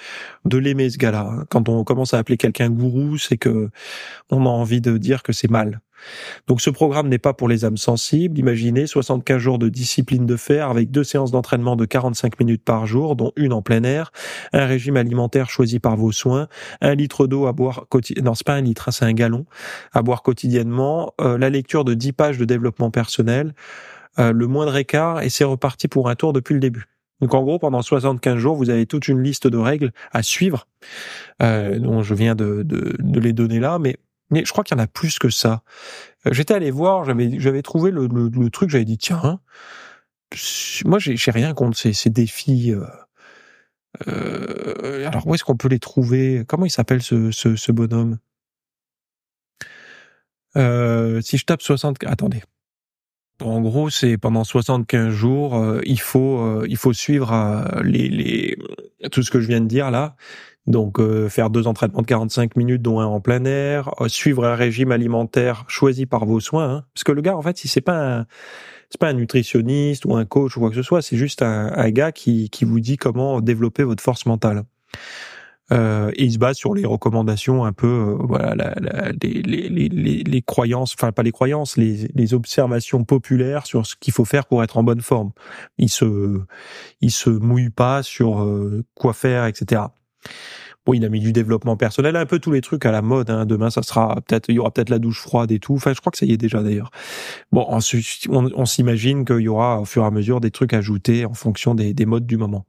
de 0.45 0.57
l'aimer 0.57 0.89
ce 0.89 0.97
gars-là. 0.97 1.45
Quand 1.49 1.69
on 1.69 1.83
commence 1.83 2.13
à 2.13 2.19
appeler 2.19 2.37
quelqu'un 2.37 2.69
gourou, 2.69 3.17
c'est 3.17 3.37
que 3.37 3.69
on 4.29 4.45
a 4.45 4.49
envie 4.49 4.81
de 4.81 4.97
dire 4.97 5.23
que 5.23 5.33
c'est 5.33 5.49
mal. 5.49 5.81
Donc 6.47 6.61
ce 6.61 6.69
programme 6.69 7.07
n'est 7.07 7.19
pas 7.19 7.33
pour 7.33 7.47
les 7.47 7.65
âmes 7.65 7.77
sensibles. 7.77 8.37
Imaginez 8.37 8.87
75 8.87 9.37
jours 9.37 9.59
de 9.59 9.69
discipline 9.69 10.25
de 10.25 10.35
fer 10.35 10.69
avec 10.69 10.91
deux 10.91 11.03
séances 11.03 11.31
d'entraînement 11.31 11.75
de 11.75 11.85
45 11.85 12.39
minutes 12.39 12.63
par 12.63 12.85
jour, 12.85 13.15
dont 13.15 13.31
une 13.35 13.53
en 13.53 13.61
plein 13.61 13.83
air, 13.83 14.11
un 14.51 14.65
régime 14.65 14.97
alimentaire 14.97 15.49
choisi 15.49 15.79
par 15.79 15.95
vos 15.95 16.11
soins, 16.11 16.47
un 16.81 16.95
litre 16.95 17.27
d'eau 17.27 17.47
à 17.47 17.53
boire 17.53 17.85
quotidiennement, 17.89 18.31
non 18.31 18.35
pas 18.45 18.53
un 18.53 18.61
litre, 18.61 18.89
hein, 18.89 18.91
c'est 18.91 19.05
un 19.05 19.13
gallon 19.13 19.45
à 19.93 20.01
boire 20.01 20.21
quotidiennement, 20.21 21.13
euh, 21.21 21.37
la 21.37 21.49
lecture 21.49 21.85
de 21.85 21.93
10 21.93 22.13
pages 22.13 22.37
de 22.37 22.45
développement 22.45 22.91
personnel, 22.91 23.53
le 24.17 24.47
moindre 24.47 24.75
écart 24.77 25.21
et 25.21 25.29
c'est 25.29 25.43
reparti 25.43 25.87
pour 25.87 26.09
un 26.09 26.15
tour 26.15 26.33
depuis 26.33 26.53
le 26.53 26.59
début. 26.59 26.87
Donc 27.23 27.33
en 27.35 27.43
gros, 27.43 27.57
pendant 27.57 27.81
75 27.81 28.37
jours, 28.37 28.55
vous 28.57 28.69
avez 28.69 28.85
toute 28.85 29.07
une 29.07 29.23
liste 29.23 29.47
de 29.47 29.57
règles 29.57 29.93
à 30.11 30.23
suivre, 30.23 30.67
euh, 31.41 31.79
dont 31.79 32.03
je 32.03 32.13
viens 32.13 32.35
de, 32.35 32.63
de, 32.63 32.97
de, 32.99 33.19
les 33.21 33.31
donner 33.31 33.61
là, 33.61 33.79
mais, 33.79 33.95
mais 34.29 34.43
je 34.43 34.51
crois 34.51 34.65
qu'il 34.65 34.75
y 34.77 34.79
en 34.81 34.83
a 34.83 34.87
plus 34.87 35.19
que 35.19 35.29
ça. 35.29 35.63
Euh, 36.27 36.33
j'étais 36.33 36.53
allé 36.53 36.69
voir, 36.69 37.05
j'avais 37.05 37.61
trouvé 37.61 37.91
le, 37.91 38.07
le, 38.07 38.49
truc, 38.49 38.69
j'avais 38.69 38.83
dit 38.83 38.97
tiens, 38.97 39.21
hein, 39.23 39.39
moi 40.83 40.99
j'ai 40.99 41.31
rien 41.31 41.53
contre 41.53 41.77
ces, 41.77 41.93
ces 41.93 42.09
défis. 42.09 42.73
Euh, 42.73 42.83
euh, 44.09 45.07
alors 45.07 45.25
où 45.25 45.33
est-ce 45.33 45.45
qu'on 45.45 45.55
peut 45.55 45.69
les 45.69 45.79
trouver? 45.79 46.43
Comment 46.45 46.65
il 46.65 46.71
s'appelle 46.71 47.01
ce, 47.01 47.31
ce, 47.31 47.55
ce 47.55 47.71
bonhomme? 47.71 48.17
Euh, 50.57 51.21
Si 51.21 51.37
je 51.37 51.45
tape 51.45 51.61
60, 51.61 52.03
attendez. 52.05 52.43
En 53.43 53.61
gros, 53.61 53.89
c'est 53.89 54.17
pendant 54.17 54.43
75 54.43 55.09
jours, 55.09 55.55
euh, 55.55 55.81
il 55.85 55.99
faut 55.99 56.39
euh, 56.39 56.65
il 56.69 56.77
faut 56.77 56.93
suivre 56.93 57.33
euh, 57.33 57.81
les, 57.83 58.07
les 58.07 58.57
tout 59.11 59.21
ce 59.21 59.31
que 59.31 59.41
je 59.41 59.47
viens 59.47 59.61
de 59.61 59.67
dire 59.67 59.91
là. 59.91 60.15
Donc 60.65 60.97
faire 61.27 61.49
deux 61.49 61.67
entraînements 61.67 62.03
de 62.03 62.07
45 62.07 62.55
minutes 62.55 62.81
dont 62.81 63.01
un 63.01 63.05
en 63.05 63.19
plein 63.19 63.43
air, 63.43 63.93
suivre 64.07 64.45
un 64.45 64.55
régime 64.55 64.93
alimentaire 64.93 65.65
choisi 65.67 66.05
par 66.05 66.25
vos 66.25 66.39
soins 66.39 66.69
hein. 66.69 66.85
parce 66.93 67.03
que 67.03 67.11
le 67.11 67.21
gars 67.21 67.35
en 67.35 67.41
fait, 67.41 67.57
si 67.57 67.67
c'est 67.67 67.81
pas 67.81 68.19
un 68.19 68.25
c'est 68.89 68.97
pas 68.97 69.09
un 69.09 69.13
nutritionniste 69.13 70.05
ou 70.05 70.15
un 70.15 70.23
coach 70.23 70.55
ou 70.55 70.61
quoi 70.61 70.69
que 70.69 70.77
ce 70.77 70.81
soit, 70.81 71.01
c'est 71.01 71.17
juste 71.17 71.41
un, 71.41 71.73
un 71.75 71.89
gars 71.91 72.13
qui 72.13 72.49
qui 72.49 72.63
vous 72.63 72.79
dit 72.79 72.95
comment 72.95 73.41
développer 73.41 73.83
votre 73.83 74.01
force 74.01 74.25
mentale. 74.25 74.63
Euh, 75.71 76.11
et 76.15 76.25
il 76.25 76.33
se 76.33 76.37
base 76.37 76.57
sur 76.57 76.73
les 76.73 76.85
recommandations 76.85 77.63
un 77.63 77.71
peu, 77.71 77.87
euh, 77.87 78.17
voilà, 78.19 78.53
la, 78.55 78.75
la, 78.81 79.11
les, 79.21 79.41
les, 79.41 79.69
les, 79.69 80.23
les, 80.23 80.41
croyances, 80.41 80.93
enfin 80.93 81.11
pas 81.11 81.23
les 81.23 81.31
croyances, 81.31 81.77
les, 81.77 82.33
observations 82.33 83.03
populaires 83.05 83.65
sur 83.65 83.85
ce 83.85 83.95
qu'il 83.95 84.13
faut 84.13 84.25
faire 84.25 84.45
pour 84.45 84.63
être 84.63 84.77
en 84.77 84.83
bonne 84.83 85.01
forme. 85.01 85.31
Il 85.77 85.89
se, 85.89 86.41
il 86.99 87.11
se 87.11 87.29
mouille 87.29 87.69
pas 87.69 88.03
sur 88.03 88.41
euh, 88.41 88.83
quoi 88.93 89.13
faire, 89.13 89.45
etc. 89.45 89.83
Bon, 90.85 90.93
il 90.93 91.05
a 91.05 91.09
mis 91.09 91.21
du 91.21 91.31
développement 91.31 91.77
personnel, 91.77 92.17
un 92.17 92.25
peu 92.25 92.39
tous 92.39 92.51
les 92.51 92.59
trucs 92.59 92.85
à 92.85 92.91
la 92.91 93.01
mode. 93.01 93.29
Hein. 93.29 93.45
Demain, 93.45 93.69
ça 93.69 93.83
sera 93.83 94.19
peut-être, 94.27 94.49
il 94.49 94.55
y 94.55 94.59
aura 94.59 94.71
peut-être 94.71 94.89
la 94.89 94.99
douche 94.99 95.21
froide 95.21 95.51
et 95.53 95.59
tout. 95.59 95.75
Enfin, 95.75 95.93
je 95.93 96.01
crois 96.01 96.11
que 96.11 96.17
ça 96.17 96.25
y 96.25 96.33
est 96.33 96.37
déjà 96.37 96.61
d'ailleurs. 96.61 96.91
Bon, 97.53 97.65
on, 97.69 97.79
on 98.55 98.65
s'imagine 98.65 99.23
qu'il 99.23 99.39
y 99.39 99.47
aura 99.47 99.79
au 99.79 99.85
fur 99.85 100.03
et 100.03 100.07
à 100.07 100.11
mesure 100.11 100.41
des 100.41 100.51
trucs 100.51 100.73
ajoutés 100.73 101.25
en 101.25 101.33
fonction 101.33 101.73
des, 101.73 101.93
des 101.93 102.05
modes 102.05 102.25
du 102.25 102.35
moment. 102.35 102.65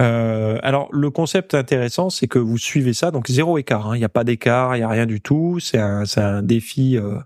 Euh, 0.00 0.58
alors 0.62 0.88
le 0.92 1.10
concept 1.10 1.54
intéressant, 1.54 2.10
c'est 2.10 2.26
que 2.26 2.38
vous 2.38 2.58
suivez 2.58 2.92
ça, 2.92 3.10
donc 3.10 3.28
zéro 3.28 3.58
écart. 3.58 3.88
Hein. 3.88 3.96
Il 3.96 4.00
n'y 4.00 4.04
a 4.04 4.08
pas 4.08 4.24
d'écart, 4.24 4.76
il 4.76 4.80
n'y 4.80 4.84
a 4.84 4.88
rien 4.88 5.06
du 5.06 5.20
tout. 5.20 5.58
C'est 5.60 5.78
un, 5.78 6.04
un 6.16 6.42
défi 6.42 6.96
euh, 6.96 7.18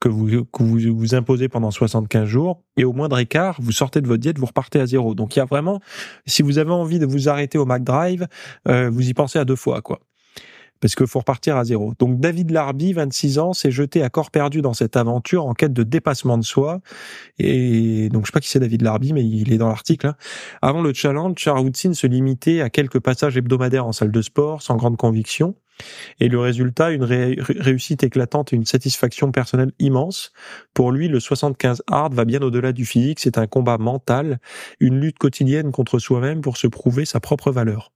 que, 0.00 0.08
vous, 0.08 0.44
que 0.44 0.62
vous 0.62 0.78
vous 0.94 1.14
imposez 1.14 1.48
pendant 1.48 1.70
75 1.70 2.26
jours. 2.26 2.62
Et 2.76 2.84
au 2.84 2.92
moindre 2.92 3.18
écart, 3.18 3.56
vous 3.60 3.72
sortez 3.72 4.00
de 4.00 4.06
votre 4.06 4.20
diète, 4.20 4.38
vous 4.38 4.46
repartez 4.46 4.80
à 4.80 4.86
zéro. 4.86 5.14
Donc 5.14 5.36
il 5.36 5.38
y 5.38 5.42
a 5.42 5.46
vraiment, 5.46 5.80
si 6.26 6.42
vous 6.42 6.58
avez 6.58 6.72
envie 6.72 6.98
de 6.98 7.06
vous 7.06 7.28
arrêter 7.28 7.58
au 7.58 7.64
McDrive, 7.64 8.26
euh, 8.68 8.90
vous 8.90 9.08
y 9.08 9.14
pensez 9.14 9.38
à 9.38 9.44
deux 9.44 9.56
fois, 9.56 9.80
quoi 9.82 10.00
parce 10.80 10.94
qu'il 10.94 11.06
faut 11.06 11.18
repartir 11.20 11.56
à 11.56 11.64
zéro. 11.64 11.94
Donc 11.98 12.20
David 12.20 12.50
Larby, 12.50 12.92
26 12.92 13.38
ans, 13.38 13.52
s'est 13.52 13.70
jeté 13.70 14.02
à 14.02 14.10
corps 14.10 14.30
perdu 14.30 14.62
dans 14.62 14.74
cette 14.74 14.96
aventure 14.96 15.46
en 15.46 15.54
quête 15.54 15.72
de 15.72 15.82
dépassement 15.82 16.38
de 16.38 16.44
soi. 16.44 16.80
Et 17.38 18.08
donc 18.08 18.24
je 18.24 18.30
sais 18.30 18.32
pas 18.32 18.40
qui 18.40 18.48
c'est 18.48 18.60
David 18.60 18.82
Larby, 18.82 19.12
mais 19.12 19.24
il 19.24 19.52
est 19.52 19.58
dans 19.58 19.68
l'article. 19.68 20.08
Hein. 20.08 20.16
Avant 20.62 20.82
le 20.82 20.92
challenge, 20.92 21.34
Charles 21.36 21.70
se 21.74 22.06
limitait 22.06 22.60
à 22.60 22.70
quelques 22.70 23.00
passages 23.00 23.36
hebdomadaires 23.36 23.86
en 23.86 23.92
salle 23.92 24.10
de 24.10 24.22
sport, 24.22 24.62
sans 24.62 24.76
grande 24.76 24.96
conviction. 24.96 25.54
Et 26.18 26.28
le 26.28 26.38
résultat, 26.38 26.90
une 26.90 27.04
réussite 27.04 28.02
éclatante 28.02 28.52
et 28.52 28.56
une 28.56 28.66
satisfaction 28.66 29.32
personnelle 29.32 29.72
immense. 29.78 30.32
Pour 30.74 30.92
lui, 30.92 31.08
le 31.08 31.20
75 31.20 31.82
hard 31.86 32.14
va 32.14 32.24
bien 32.24 32.42
au-delà 32.42 32.72
du 32.72 32.84
physique, 32.84 33.20
c'est 33.20 33.38
un 33.38 33.46
combat 33.46 33.78
mental, 33.78 34.40
une 34.78 35.00
lutte 35.00 35.18
quotidienne 35.18 35.72
contre 35.72 35.98
soi-même 35.98 36.40
pour 36.40 36.56
se 36.56 36.66
prouver 36.66 37.04
sa 37.04 37.20
propre 37.20 37.50
valeur. 37.50 37.92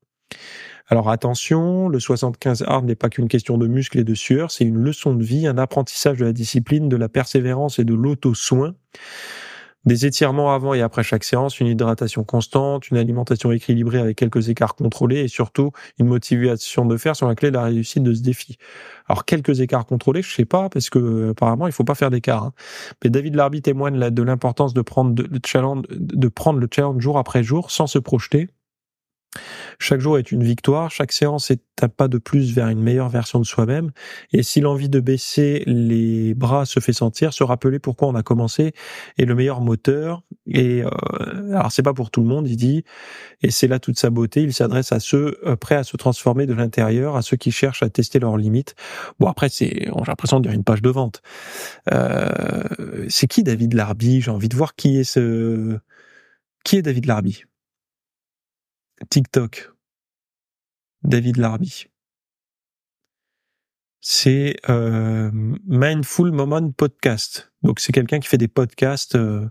Alors 0.86 1.08
attention, 1.08 1.88
le 1.88 1.98
75 1.98 2.64
hard 2.66 2.84
n'est 2.84 2.94
pas 2.94 3.08
qu'une 3.08 3.28
question 3.28 3.56
de 3.56 3.66
muscles 3.66 3.98
et 3.98 4.04
de 4.04 4.14
sueur, 4.14 4.50
c'est 4.50 4.64
une 4.64 4.76
leçon 4.76 5.14
de 5.14 5.24
vie, 5.24 5.46
un 5.46 5.56
apprentissage 5.56 6.18
de 6.18 6.26
la 6.26 6.32
discipline, 6.34 6.90
de 6.90 6.96
la 6.96 7.08
persévérance 7.08 7.78
et 7.78 7.84
de 7.84 7.94
l'auto-soin. 7.94 8.74
Des 9.86 10.06
étirements 10.06 10.54
avant 10.54 10.72
et 10.72 10.80
après 10.80 11.02
chaque 11.02 11.24
séance, 11.24 11.60
une 11.60 11.66
hydratation 11.66 12.24
constante, 12.24 12.88
une 12.88 12.96
alimentation 12.96 13.52
équilibrée 13.52 13.98
avec 13.98 14.16
quelques 14.16 14.48
écarts 14.48 14.74
contrôlés 14.74 15.20
et 15.20 15.28
surtout 15.28 15.72
une 15.98 16.06
motivation 16.06 16.86
de 16.86 16.96
faire 16.96 17.14
sur 17.16 17.28
la 17.28 17.34
clé 17.34 17.50
de 17.50 17.56
la 17.56 17.64
réussite 17.64 18.02
de 18.02 18.14
ce 18.14 18.22
défi. 18.22 18.56
Alors 19.08 19.26
quelques 19.26 19.60
écarts 19.60 19.84
contrôlés, 19.84 20.22
je 20.22 20.34
sais 20.34 20.46
pas 20.46 20.70
parce 20.70 20.88
que 20.88 21.30
apparemment 21.30 21.66
il 21.66 21.72
faut 21.72 21.84
pas 21.84 21.94
faire 21.94 22.10
d'écart. 22.10 22.44
Hein. 22.44 22.52
Mais 23.02 23.10
David 23.10 23.34
Larby 23.34 23.60
témoigne 23.60 24.10
de 24.10 24.22
l'importance 24.22 24.72
de 24.72 24.80
prendre 24.80 25.22
le 25.22 25.40
challenge, 25.44 25.84
de 25.90 26.28
prendre 26.28 26.60
le 26.60 26.68
challenge 26.70 27.02
jour 27.02 27.18
après 27.18 27.42
jour 27.42 27.70
sans 27.70 27.86
se 27.86 27.98
projeter 27.98 28.48
chaque 29.78 30.00
jour 30.00 30.18
est 30.18 30.32
une 30.32 30.42
victoire, 30.42 30.90
chaque 30.90 31.12
séance 31.12 31.50
est 31.50 31.60
un 31.82 31.88
pas 31.88 32.08
de 32.08 32.18
plus 32.18 32.54
vers 32.54 32.68
une 32.68 32.80
meilleure 32.80 33.08
version 33.08 33.40
de 33.40 33.44
soi-même. 33.44 33.90
Et 34.32 34.42
si 34.42 34.60
l'envie 34.60 34.88
de 34.88 35.00
baisser 35.00 35.62
les 35.66 36.34
bras 36.34 36.66
se 36.66 36.80
fait 36.80 36.92
sentir, 36.92 37.32
se 37.32 37.42
rappeler 37.42 37.78
pourquoi 37.78 38.08
on 38.08 38.14
a 38.14 38.22
commencé 38.22 38.72
est 39.18 39.24
le 39.24 39.34
meilleur 39.34 39.60
moteur. 39.60 40.22
Et 40.46 40.82
euh, 40.82 40.88
alors 41.52 41.72
c'est 41.72 41.82
pas 41.82 41.94
pour 41.94 42.10
tout 42.10 42.22
le 42.22 42.28
monde, 42.28 42.48
il 42.48 42.56
dit, 42.56 42.84
et 43.42 43.50
c'est 43.50 43.66
là 43.66 43.78
toute 43.78 43.98
sa 43.98 44.10
beauté. 44.10 44.42
Il 44.42 44.52
s'adresse 44.52 44.92
à 44.92 45.00
ceux 45.00 45.38
euh, 45.44 45.56
prêts 45.56 45.76
à 45.76 45.84
se 45.84 45.96
transformer 45.96 46.46
de 46.46 46.54
l'intérieur, 46.54 47.16
à 47.16 47.22
ceux 47.22 47.36
qui 47.36 47.50
cherchent 47.50 47.82
à 47.82 47.90
tester 47.90 48.18
leurs 48.18 48.36
limites. 48.36 48.74
Bon 49.18 49.26
après 49.28 49.48
c'est, 49.48 49.86
j'ai 49.86 49.90
l'impression 50.06 50.40
de 50.40 50.48
dire 50.48 50.54
une 50.54 50.64
page 50.64 50.82
de 50.82 50.90
vente. 50.90 51.22
Euh, 51.92 52.62
c'est 53.08 53.26
qui 53.26 53.42
David 53.42 53.74
Larby 53.74 54.20
J'ai 54.20 54.30
envie 54.30 54.48
de 54.48 54.56
voir 54.56 54.74
qui 54.74 54.98
est 54.98 55.04
ce, 55.04 55.78
qui 56.64 56.76
est 56.76 56.82
David 56.82 57.06
Larby 57.06 57.44
TikTok. 59.10 59.70
David 61.02 61.36
Larby. 61.36 61.86
C'est 64.00 64.56
euh, 64.68 65.30
Mindful 65.32 66.30
Moment 66.32 66.70
Podcast. 66.72 67.52
Donc 67.62 67.80
c'est 67.80 67.92
quelqu'un 67.92 68.20
qui 68.20 68.28
fait 68.28 68.38
des 68.38 68.48
podcasts. 68.48 69.14
Euh, 69.16 69.48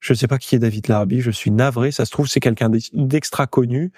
je 0.00 0.12
ne 0.12 0.16
sais 0.16 0.26
pas 0.26 0.38
qui 0.38 0.54
est 0.56 0.58
David 0.58 0.88
Larby. 0.88 1.20
Je 1.20 1.30
suis 1.30 1.50
navré. 1.50 1.90
Ça 1.92 2.04
se 2.04 2.10
trouve 2.10 2.28
c'est 2.28 2.40
quelqu'un 2.40 2.70
d'extra 2.92 3.46
connu. 3.46 3.92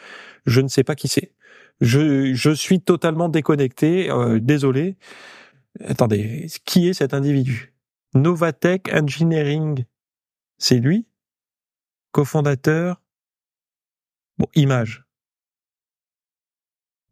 Je 0.47 0.61
ne 0.61 0.69
sais 0.69 0.85
pas 0.85 0.95
qui 0.95 1.09
c'est. 1.09 1.33
Je, 1.81 2.35
je 2.35 2.51
suis 2.51 2.81
totalement 2.81 3.29
déconnecté. 3.29 4.11
Euh, 4.11 4.39
désolé. 4.41 4.97
Attendez, 5.81 6.49
qui 6.65 6.89
est 6.89 6.95
cet 6.95 7.15
individu? 7.15 7.73
Novatech 8.15 8.93
Engineering. 8.93 9.85
C'est 10.59 10.79
lui? 10.79 11.07
Cofondateur? 12.13 13.01
Bon, 14.39 14.47
image. 14.55 15.05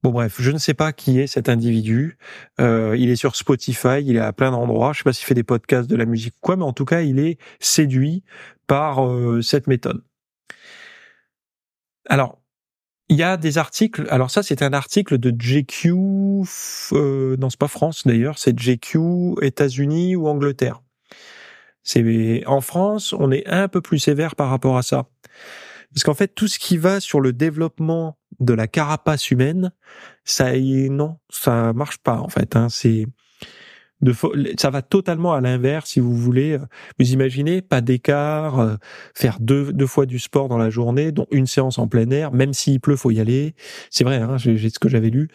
Bon 0.03 0.13
bref, 0.13 0.37
je 0.41 0.51
ne 0.51 0.57
sais 0.57 0.73
pas 0.73 0.93
qui 0.95 1.21
est 1.21 1.27
cet 1.27 1.51
individu. 1.51 2.17
Euh, 2.59 2.97
il 2.99 3.11
est 3.11 3.17
sur 3.17 3.37
Spotify, 3.37 4.03
il 4.03 4.17
est 4.17 4.21
à 4.21 4.33
plein 4.33 4.51
d'endroits. 4.51 4.93
Je 4.95 4.99
sais 4.99 5.05
pas 5.05 5.13
s'il 5.13 5.27
fait 5.27 5.35
des 5.35 5.43
podcasts 5.45 5.91
de 5.91 5.97
la 5.97 6.07
musique 6.07 6.35
ou 6.37 6.41
quoi, 6.41 6.57
mais 6.57 6.65
en 6.65 6.73
tout 6.73 6.87
cas, 6.87 7.03
il 7.03 7.19
est 7.19 7.39
séduit 7.61 8.23
par 8.67 9.07
euh, 9.07 9.43
cette 9.43 9.67
méthode. 9.67 10.03
Alors, 12.09 12.41
il 13.11 13.17
y 13.17 13.23
a 13.23 13.37
des 13.37 13.59
articles. 13.59 14.07
Alors 14.11 14.31
ça, 14.31 14.43
c'est 14.43 14.63
un 14.63 14.73
article 14.73 15.19
de 15.19 15.35
JQ. 15.39 15.93
Euh, 16.93 17.37
non, 17.37 17.51
c'est 17.51 17.59
pas 17.59 17.69
France 17.69 18.07
d'ailleurs. 18.07 18.39
C'est 18.39 18.59
JQ, 18.59 19.35
États-Unis 19.43 20.17
ou 20.17 20.29
Angleterre. 20.29 20.81
C'est 21.83 22.45
en 22.47 22.61
France, 22.61 23.13
on 23.13 23.31
est 23.33 23.47
un 23.49 23.69
peu 23.69 23.81
plus 23.81 23.99
sévère 23.99 24.37
par 24.37 24.51
rapport 24.51 24.77
à 24.79 24.83
ça. 24.83 25.09
Parce 25.95 26.05
qu'en 26.05 26.15
fait, 26.15 26.29
tout 26.29 26.49
ce 26.49 26.59
qui 26.59 26.77
va 26.77 27.01
sur 27.01 27.21
le 27.21 27.33
développement 27.33 28.17
de 28.39 28.55
la 28.55 28.67
carapace 28.67 29.31
humaine, 29.31 29.73
ça 30.25 30.57
non, 30.59 31.19
ça 31.31 31.73
marche 31.73 31.99
pas 31.99 32.19
en 32.19 32.29
fait. 32.29 32.57
Hein. 32.57 32.69
C'est 32.69 33.07
ça 34.57 34.71
va 34.71 34.83
totalement 34.83 35.35
à 35.35 35.41
l'inverse 35.41 35.91
si 35.91 36.01
vous 36.01 36.17
voulez. 36.17 36.59
Vous 36.99 37.13
imaginez 37.13 37.61
pas 37.63 37.81
d'écart, 37.81 38.59
euh, 38.59 38.77
faire 39.15 39.39
deux, 39.41 39.73
deux 39.73 39.87
fois 39.87 40.07
du 40.07 40.19
sport 40.19 40.49
dans 40.49 40.59
la 40.59 40.71
journée, 40.71 41.13
dont 41.13 41.27
une 41.31 41.47
séance 41.47 41.79
en 41.79 41.87
plein 41.87 42.11
air, 42.11 42.33
même 42.33 42.55
s'il 42.55 42.81
pleut, 42.81 42.97
faut 42.97 43.11
y 43.11 43.21
aller. 43.21 43.55
C'est 43.91 44.05
vrai, 44.05 44.17
hein, 44.17 44.37
j'ai 44.39 44.71
ce 44.71 44.79
que 44.79 44.89
j'avais 44.89 45.11
lu. 45.11 45.29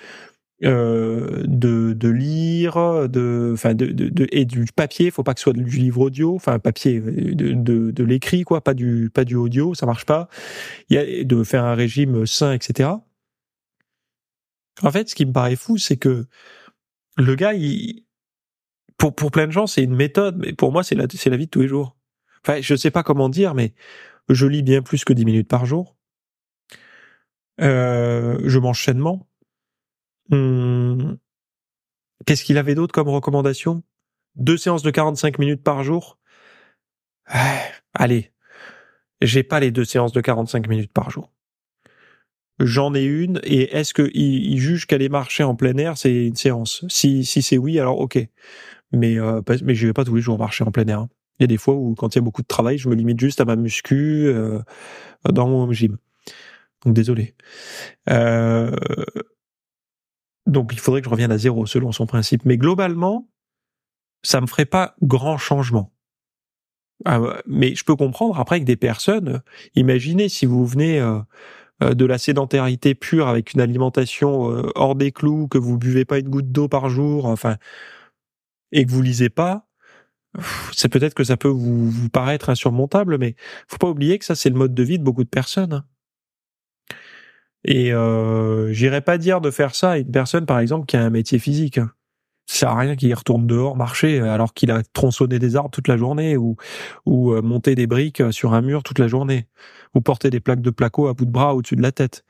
Euh, 0.64 1.44
de, 1.46 1.92
de 1.92 2.08
lire, 2.08 3.10
de, 3.10 3.52
enfin 3.54 3.74
de, 3.74 3.88
de, 3.88 4.26
et 4.32 4.46
du 4.46 4.66
papier. 4.74 5.12
Faut 5.12 5.22
pas 5.22 5.34
que 5.34 5.42
ce 5.42 5.44
soit 5.46 5.54
du 5.54 5.66
livre 5.78 6.00
audio, 6.00 6.34
enfin 6.34 6.60
papier, 6.60 7.02
de, 7.02 7.52
de, 7.52 7.92
de 7.92 8.04
l'écrit 8.06 8.44
quoi, 8.44 8.62
pas 8.62 8.74
du 8.74 9.10
pas 9.14 9.26
du 9.26 9.36
audio, 9.36 9.74
ça 9.74 9.86
marche 9.86 10.06
pas. 10.06 10.30
Il 10.90 10.96
y 10.96 10.98
a 10.98 11.24
de 11.26 11.44
faire 11.44 11.66
un 11.66 11.76
régime 11.76 12.26
sain, 12.26 12.54
etc. 12.54 12.90
En 14.82 14.92
fait, 14.92 15.10
ce 15.10 15.16
qui 15.16 15.26
me 15.26 15.34
paraît 15.34 15.56
fou, 15.58 15.78
c'est 15.78 15.98
que 15.98 16.26
le 17.18 17.36
gars, 17.36 17.54
il, 17.54 18.06
pour 18.98 19.16
pour 19.16 19.32
plein 19.32 19.48
de 19.48 19.52
gens, 19.52 19.68
c'est 19.68 19.84
une 19.84 19.96
méthode, 19.96 20.38
mais 20.38 20.54
pour 20.54 20.72
moi, 20.72 20.84
c'est 20.84 20.96
la 20.96 21.06
c'est 21.10 21.30
la 21.30 21.38
vie 21.38 21.46
de 21.48 21.52
tous 21.52 21.62
les 21.62 21.68
jours. 21.68 21.98
Enfin, 22.46 22.62
je 22.62 22.76
sais 22.76 22.92
pas 22.92 23.04
comment 23.04 23.30
dire, 23.30 23.56
mais 23.56 23.74
je 24.30 24.48
lis 24.48 24.64
bien 24.64 24.82
plus 24.82 25.06
que 25.06 25.14
10 25.14 25.26
minutes 25.26 25.50
par 25.50 25.66
jour. 25.66 25.98
Euh, 27.62 28.40
je 28.46 28.60
mange 28.60 28.84
sainement 28.84 29.28
qu'est-ce 32.26 32.44
qu'il 32.44 32.58
avait 32.58 32.76
d'autre 32.76 32.94
comme 32.94 33.10
recommandation? 33.10 33.84
Deux 34.36 34.58
séances 34.58 34.84
de 34.84 34.92
45 34.92 35.40
minutes 35.40 35.64
par 35.64 35.84
jour? 35.84 36.18
Allez, 37.94 38.32
j'ai 39.22 39.44
pas 39.44 39.60
les 39.60 39.72
deux 39.72 39.86
séances 39.86 40.12
de 40.12 40.22
45 40.22 40.68
minutes 40.68 40.92
par 40.92 41.10
jour. 41.10 41.32
J'en 42.60 42.94
ai 42.94 43.04
une, 43.04 43.42
et 43.44 43.76
est-ce 43.76 43.94
qu'il 43.94 44.16
il 44.16 44.58
juge 44.60 44.86
qu'aller 44.86 45.10
marcher 45.10 45.44
en 45.44 45.56
plein 45.56 45.76
air, 45.78 45.98
c'est 45.98 46.28
une 46.28 46.36
séance 46.36 46.86
Si, 46.88 47.26
si 47.26 47.42
c'est 47.42 47.58
oui, 47.58 47.80
alors 47.80 48.00
ok. 48.00 48.18
Mais, 48.94 49.20
euh, 49.20 49.42
mais 49.64 49.76
je 49.76 49.88
vais 49.88 49.94
pas 49.94 50.06
tous 50.06 50.16
les 50.16 50.22
jours 50.22 50.38
marcher 50.38 50.64
en 50.64 50.72
plein 50.72 50.86
air. 50.88 51.00
Hein. 51.00 51.10
Il 51.40 51.44
y 51.44 51.46
a 51.46 51.48
des 51.48 51.58
fois 51.58 51.74
où, 51.74 51.96
quand 51.96 52.16
il 52.16 52.18
y 52.18 52.20
a 52.20 52.22
beaucoup 52.22 52.42
de 52.42 52.48
travail, 52.48 52.78
je 52.78 52.88
me 52.88 52.96
limite 52.96 53.20
juste 53.20 53.42
à 53.42 53.46
ma 53.46 53.58
muscu 53.58 54.28
euh, 54.28 54.60
dans 55.30 55.50
mon 55.50 55.70
gym. 55.74 55.98
Donc 56.86 56.94
désolé. 56.94 57.36
Euh, 58.10 58.72
donc 60.46 60.72
il 60.74 60.80
faudrait 60.80 61.02
que 61.02 61.06
je 61.06 61.12
revienne 61.12 61.32
à 61.32 61.38
zéro 61.38 61.66
selon 61.66 61.92
son 61.92 62.06
principe. 62.06 62.46
Mais 62.46 62.58
globalement, 62.58 63.28
ça 64.24 64.42
me 64.42 64.48
ferait 64.48 64.66
pas 64.66 64.96
grand 65.02 65.38
changement. 65.38 65.92
Ah, 67.04 67.20
mais 67.46 67.76
je 67.76 67.84
peux 67.84 67.96
comprendre 67.96 68.40
après 68.40 68.60
que 68.60 68.66
des 68.66 68.78
personnes, 68.78 69.42
imaginez 69.76 70.30
si 70.30 70.46
vous 70.46 70.66
venez 70.66 71.00
euh, 71.00 71.20
euh, 71.84 71.94
de 71.94 72.06
la 72.06 72.18
sédentarité 72.18 72.96
pure 72.96 73.28
avec 73.28 73.54
une 73.54 73.60
alimentation 73.62 74.50
euh, 74.52 74.72
hors 74.76 74.96
des 74.96 75.12
clous, 75.12 75.48
que 75.50 75.58
vous 75.58 75.78
buvez 75.78 76.06
pas 76.06 76.20
une 76.20 76.30
goutte 76.30 76.52
d'eau 76.52 76.70
par 76.70 76.90
jour, 76.90 77.26
enfin, 77.26 77.58
et 78.72 78.86
que 78.86 78.92
vous 78.92 79.02
lisez 79.02 79.30
pas, 79.30 79.68
c'est 80.74 80.90
peut-être 80.90 81.14
que 81.14 81.24
ça 81.24 81.38
peut 81.38 81.50
vous, 81.50 81.90
vous, 81.90 82.10
paraître 82.10 82.50
insurmontable, 82.50 83.18
mais 83.18 83.36
faut 83.68 83.78
pas 83.78 83.90
oublier 83.90 84.20
que 84.20 84.26
ça 84.26 84.36
c'est 84.36 84.50
le 84.50 84.56
mode 84.56 84.74
de 84.74 84.84
vie 84.84 85.00
de 85.00 85.04
beaucoup 85.04 85.24
de 85.24 85.30
personnes. 85.30 85.84
Et 87.66 87.94
euh, 87.94 88.72
j'irais 88.72 89.02
pas 89.02 89.18
dire 89.18 89.42
de 89.42 89.52
faire 89.52 89.76
ça 89.76 89.92
à 89.92 89.98
une 89.98 90.12
personne, 90.12 90.46
par 90.46 90.60
exemple, 90.60 90.86
qui 90.86 90.98
a 90.98 91.02
un 91.04 91.10
métier 91.10 91.40
physique. 91.40 91.80
Ça 92.48 92.60
sert 92.60 92.70
à 92.70 92.80
rien 92.80 92.96
qu'il 92.96 93.14
retourne 93.14 93.48
dehors 93.48 93.76
marcher 93.76 94.20
alors 94.20 94.54
qu'il 94.54 94.70
a 94.70 94.84
tronçonné 94.94 95.40
des 95.40 95.56
arbres 95.56 95.72
toute 95.72 95.88
la 95.88 95.98
journée 95.98 96.38
ou 96.38 96.56
ou 97.08 97.34
euh, 97.34 97.42
monté 97.42 97.74
des 97.74 97.88
briques 97.88 98.22
sur 98.32 98.54
un 98.54 98.62
mur 98.62 98.84
toute 98.84 99.00
la 99.00 99.08
journée 99.08 99.48
ou 99.96 100.02
porter 100.02 100.30
des 100.30 100.40
plaques 100.40 100.62
de 100.62 100.70
placo 100.70 101.08
à 101.08 101.14
bout 101.14 101.26
de 101.26 101.32
bras 101.32 101.56
au-dessus 101.56 101.76
de 101.76 101.82
la 101.82 101.92
tête. 101.92 102.24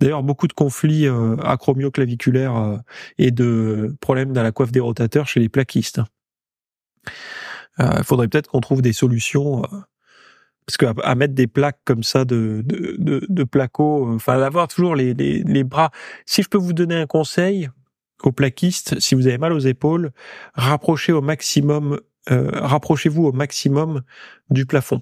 D'ailleurs, 0.00 0.22
beaucoup 0.22 0.46
de 0.46 0.54
conflits 0.54 1.06
euh, 1.06 1.36
acromioclaviculaires 1.42 2.56
euh, 2.56 2.76
et 3.18 3.30
de 3.30 3.94
problèmes 4.00 4.32
dans 4.32 4.42
la 4.42 4.52
coiffe 4.52 4.72
des 4.72 4.80
rotateurs 4.80 5.26
chez 5.26 5.40
les 5.40 5.50
plaquistes. 5.50 6.00
Il 7.78 7.84
euh, 7.84 8.02
faudrait 8.02 8.28
peut-être 8.28 8.48
qu'on 8.48 8.60
trouve 8.60 8.82
des 8.82 8.92
solutions 8.92 9.62
euh, 9.64 9.66
parce 10.68 10.76
qu'à 10.76 10.92
à 11.02 11.14
mettre 11.14 11.32
des 11.32 11.46
plaques 11.46 11.80
comme 11.86 12.02
ça 12.02 12.26
de 12.26 12.62
de, 12.62 12.96
de, 12.98 13.24
de 13.26 13.44
placo, 13.44 14.06
euh, 14.06 14.16
enfin 14.16 14.38
d'avoir 14.38 14.68
toujours 14.68 14.94
les, 14.94 15.14
les, 15.14 15.42
les 15.42 15.64
bras. 15.64 15.90
Si 16.26 16.42
je 16.42 16.48
peux 16.50 16.58
vous 16.58 16.74
donner 16.74 16.94
un 16.94 17.06
conseil 17.06 17.70
aux 18.22 18.32
plaquistes, 18.32 19.00
si 19.00 19.14
vous 19.14 19.26
avez 19.28 19.38
mal 19.38 19.54
aux 19.54 19.60
épaules, 19.60 20.10
rapprochez 20.52 21.12
au 21.12 21.22
maximum, 21.22 21.98
euh, 22.30 22.50
rapprochez-vous 22.52 23.24
au 23.24 23.32
maximum 23.32 24.02
du 24.50 24.66
plafond. 24.66 25.00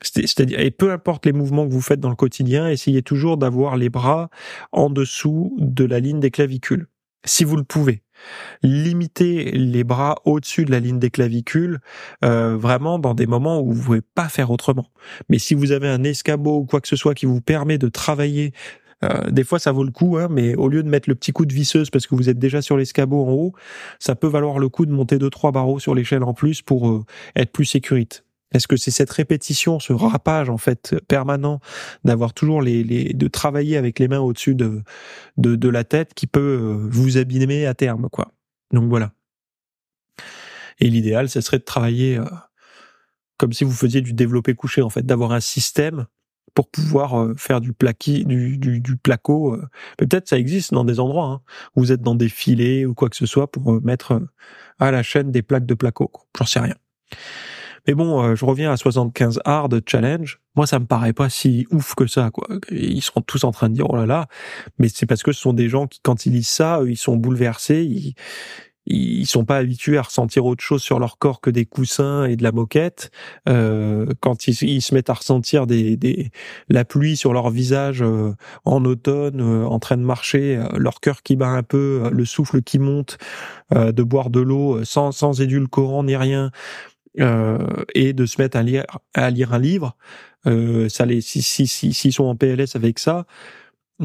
C'est-à-dire, 0.00 0.60
et 0.60 0.70
peu 0.70 0.92
importe 0.92 1.26
les 1.26 1.32
mouvements 1.32 1.66
que 1.66 1.72
vous 1.72 1.80
faites 1.80 2.00
dans 2.00 2.08
le 2.08 2.14
quotidien, 2.14 2.68
essayez 2.68 3.02
toujours 3.02 3.36
d'avoir 3.36 3.76
les 3.76 3.90
bras 3.90 4.30
en 4.70 4.90
dessous 4.90 5.56
de 5.58 5.84
la 5.84 5.98
ligne 5.98 6.20
des 6.20 6.30
clavicules, 6.30 6.86
si 7.24 7.42
vous 7.42 7.56
le 7.56 7.64
pouvez 7.64 8.04
limiter 8.62 9.50
les 9.52 9.84
bras 9.84 10.16
au-dessus 10.24 10.64
de 10.64 10.70
la 10.70 10.80
ligne 10.80 10.98
des 10.98 11.10
clavicules, 11.10 11.80
euh, 12.24 12.56
vraiment 12.56 12.98
dans 12.98 13.14
des 13.14 13.26
moments 13.26 13.60
où 13.60 13.72
vous 13.72 13.84
pouvez 13.84 14.02
pas 14.02 14.28
faire 14.28 14.50
autrement. 14.50 14.88
Mais 15.28 15.38
si 15.38 15.54
vous 15.54 15.72
avez 15.72 15.88
un 15.88 16.04
escabeau 16.04 16.58
ou 16.58 16.64
quoi 16.64 16.80
que 16.80 16.88
ce 16.88 16.96
soit 16.96 17.14
qui 17.14 17.26
vous 17.26 17.40
permet 17.40 17.78
de 17.78 17.88
travailler 17.88 18.52
euh, 19.02 19.30
des 19.30 19.44
fois, 19.44 19.58
ça 19.58 19.72
vaut 19.72 19.84
le 19.84 19.90
coup, 19.90 20.18
hein, 20.18 20.28
mais 20.30 20.54
au 20.54 20.68
lieu 20.68 20.82
de 20.82 20.88
mettre 20.88 21.08
le 21.08 21.14
petit 21.14 21.32
coup 21.32 21.46
de 21.46 21.54
visseuse 21.54 21.90
parce 21.90 22.06
que 22.06 22.14
vous 22.14 22.28
êtes 22.28 22.38
déjà 22.38 22.60
sur 22.62 22.76
l'escabeau 22.76 23.24
en 23.24 23.32
haut, 23.32 23.52
ça 23.98 24.14
peut 24.14 24.26
valoir 24.26 24.58
le 24.58 24.68
coup 24.68 24.86
de 24.86 24.92
monter 24.92 25.18
deux 25.18 25.30
trois 25.30 25.52
barreaux 25.52 25.78
sur 25.78 25.94
l'échelle 25.94 26.22
en 26.22 26.34
plus 26.34 26.62
pour 26.62 26.88
euh, 26.88 27.04
être 27.36 27.52
plus 27.52 27.64
sécurite. 27.64 28.24
Est-ce 28.52 28.66
que 28.66 28.76
c'est 28.76 28.90
cette 28.90 29.10
répétition, 29.10 29.78
ce 29.78 29.92
rapage 29.92 30.50
en 30.50 30.58
fait 30.58 30.96
permanent 31.06 31.60
d'avoir 32.04 32.34
toujours 32.34 32.62
les, 32.62 32.82
les 32.82 33.12
de 33.12 33.28
travailler 33.28 33.76
avec 33.76 33.98
les 33.98 34.08
mains 34.08 34.18
au-dessus 34.18 34.54
de, 34.54 34.82
de, 35.36 35.54
de 35.54 35.68
la 35.68 35.84
tête 35.84 36.14
qui 36.14 36.26
peut 36.26 36.40
euh, 36.40 36.88
vous 36.90 37.16
abîmer 37.16 37.66
à 37.66 37.74
terme 37.74 38.08
quoi. 38.10 38.32
Donc 38.72 38.88
voilà. 38.88 39.12
Et 40.80 40.88
l'idéal, 40.88 41.28
ce 41.28 41.40
serait 41.40 41.58
de 41.58 41.64
travailler 41.64 42.16
euh, 42.18 42.24
comme 43.36 43.52
si 43.52 43.64
vous 43.64 43.72
faisiez 43.72 44.00
du 44.00 44.12
développé 44.14 44.54
couché 44.54 44.82
en 44.82 44.90
fait, 44.90 45.06
d'avoir 45.06 45.32
un 45.32 45.40
système 45.40 46.06
pour 46.54 46.68
pouvoir 46.68 47.20
euh, 47.20 47.34
faire 47.36 47.60
du 47.60 47.72
plaqui, 47.72 48.24
du, 48.24 48.58
du, 48.58 48.80
du 48.80 48.96
placo. 48.96 49.56
Peut-être 49.96 50.28
ça 50.28 50.38
existe 50.38 50.74
dans 50.74 50.84
des 50.84 50.98
endroits 50.98 51.26
hein, 51.26 51.40
où 51.76 51.82
vous 51.82 51.92
êtes 51.92 52.02
dans 52.02 52.16
des 52.16 52.28
filets 52.28 52.84
ou 52.84 52.94
quoi 52.94 53.08
que 53.08 53.16
ce 53.16 53.26
soit 53.26 53.50
pour 53.52 53.80
mettre 53.82 54.20
à 54.80 54.90
la 54.90 55.04
chaîne 55.04 55.30
des 55.30 55.42
plaques 55.42 55.66
de 55.66 55.74
placo. 55.74 56.10
J'en 56.36 56.46
sais 56.46 56.60
rien. 56.60 56.74
Mais 57.86 57.94
bon, 57.94 58.22
euh, 58.22 58.34
je 58.34 58.44
reviens 58.44 58.72
à 58.72 58.76
75 58.76 59.40
hard 59.44 59.82
challenge. 59.86 60.40
Moi, 60.56 60.66
ça 60.66 60.78
me 60.78 60.86
paraît 60.86 61.12
pas 61.12 61.30
si 61.30 61.66
ouf 61.70 61.94
que 61.94 62.06
ça, 62.06 62.30
quoi. 62.30 62.48
Ils 62.70 63.02
seront 63.02 63.22
tous 63.22 63.44
en 63.44 63.52
train 63.52 63.68
de 63.68 63.74
dire 63.74 63.88
oh 63.88 63.96
là 63.96 64.06
là, 64.06 64.26
mais 64.78 64.88
c'est 64.88 65.06
parce 65.06 65.22
que 65.22 65.32
ce 65.32 65.40
sont 65.40 65.52
des 65.52 65.68
gens 65.68 65.86
qui, 65.86 66.00
quand 66.02 66.26
ils 66.26 66.32
lisent 66.32 66.48
ça, 66.48 66.80
ils 66.86 66.96
sont 66.96 67.16
bouleversés. 67.16 67.82
Ils, 67.84 68.14
ils 68.86 69.26
sont 69.26 69.44
pas 69.44 69.58
habitués 69.58 69.98
à 69.98 70.02
ressentir 70.02 70.46
autre 70.46 70.62
chose 70.62 70.82
sur 70.82 70.98
leur 70.98 71.18
corps 71.18 71.40
que 71.40 71.50
des 71.50 71.64
coussins 71.64 72.24
et 72.24 72.36
de 72.36 72.42
la 72.42 72.52
moquette. 72.52 73.10
Euh, 73.48 74.06
quand 74.20 74.48
ils, 74.48 74.62
ils, 74.62 74.82
se 74.82 74.94
mettent 74.94 75.10
à 75.10 75.14
ressentir 75.14 75.66
des, 75.66 75.96
des, 75.96 76.30
la 76.68 76.84
pluie 76.84 77.16
sur 77.16 77.32
leur 77.32 77.50
visage 77.50 78.02
euh, 78.02 78.34
en 78.64 78.84
automne, 78.84 79.40
euh, 79.40 79.64
en 79.66 79.78
train 79.78 79.96
de 79.96 80.02
marcher, 80.02 80.56
euh, 80.56 80.66
leur 80.76 81.00
cœur 81.00 81.22
qui 81.22 81.36
bat 81.36 81.48
un 81.48 81.62
peu, 81.62 82.10
le 82.10 82.24
souffle 82.24 82.62
qui 82.62 82.78
monte, 82.78 83.18
de 83.72 84.02
boire 84.02 84.30
de 84.30 84.40
l'eau 84.40 84.84
sans, 84.84 85.12
sans 85.12 85.40
édulcorant 85.40 86.02
ni 86.02 86.16
rien, 86.16 86.50
euh, 87.18 87.84
et 87.94 88.12
de 88.12 88.26
se 88.26 88.40
mettre 88.40 88.56
à 88.56 88.62
lire, 88.62 88.84
à 89.14 89.30
lire 89.30 89.52
un 89.52 89.58
livre. 89.58 89.96
Euh, 90.46 90.88
ça 90.88 91.06
les, 91.06 91.20
si, 91.20 91.42
si, 91.42 91.66
si, 91.66 91.92
s'ils 91.92 92.12
sont 92.12 92.24
en 92.24 92.36
PLS 92.36 92.76
avec 92.76 92.98
ça, 92.98 93.26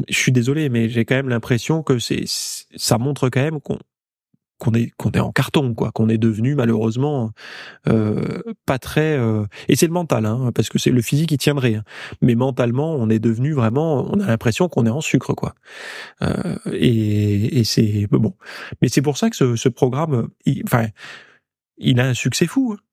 je 0.08 0.16
suis 0.16 0.32
désolé, 0.32 0.68
mais 0.68 0.88
j'ai 0.88 1.04
quand 1.04 1.14
même 1.14 1.28
l'impression 1.28 1.82
que 1.82 1.98
c'est, 1.98 2.24
ça 2.26 2.98
montre 2.98 3.28
quand 3.28 3.42
même 3.42 3.60
qu'on 3.60 3.78
qu'on 4.58 4.72
est 4.72 4.90
qu'on 4.96 5.10
est 5.10 5.20
en 5.20 5.32
carton 5.32 5.74
quoi 5.74 5.92
qu'on 5.92 6.08
est 6.08 6.18
devenu 6.18 6.54
malheureusement 6.54 7.32
euh, 7.88 8.42
pas 8.64 8.78
très 8.78 9.18
euh... 9.18 9.44
et 9.68 9.76
c'est 9.76 9.86
le 9.86 9.92
mental 9.92 10.24
hein, 10.24 10.50
parce 10.54 10.70
que 10.70 10.78
c'est 10.78 10.90
le 10.90 11.02
physique 11.02 11.28
qui 11.28 11.36
tiendrait 11.36 11.74
hein. 11.74 11.84
mais 12.22 12.34
mentalement 12.34 12.94
on 12.94 13.10
est 13.10 13.18
devenu 13.18 13.52
vraiment 13.52 14.08
on 14.10 14.18
a 14.20 14.26
l'impression 14.26 14.68
qu'on 14.68 14.86
est 14.86 14.90
en 14.90 15.02
sucre 15.02 15.34
quoi 15.34 15.54
euh, 16.22 16.56
et, 16.72 17.58
et 17.58 17.64
c'est 17.64 18.06
bon 18.10 18.34
mais 18.80 18.88
c'est 18.88 19.02
pour 19.02 19.18
ça 19.18 19.28
que 19.28 19.36
ce, 19.36 19.56
ce 19.56 19.68
programme 19.68 20.28
enfin 20.64 20.86
il, 21.76 22.00
a 22.00 22.06
un 22.06 22.14
succès 22.14 22.46
fou 22.46 22.76
hein 22.78 22.85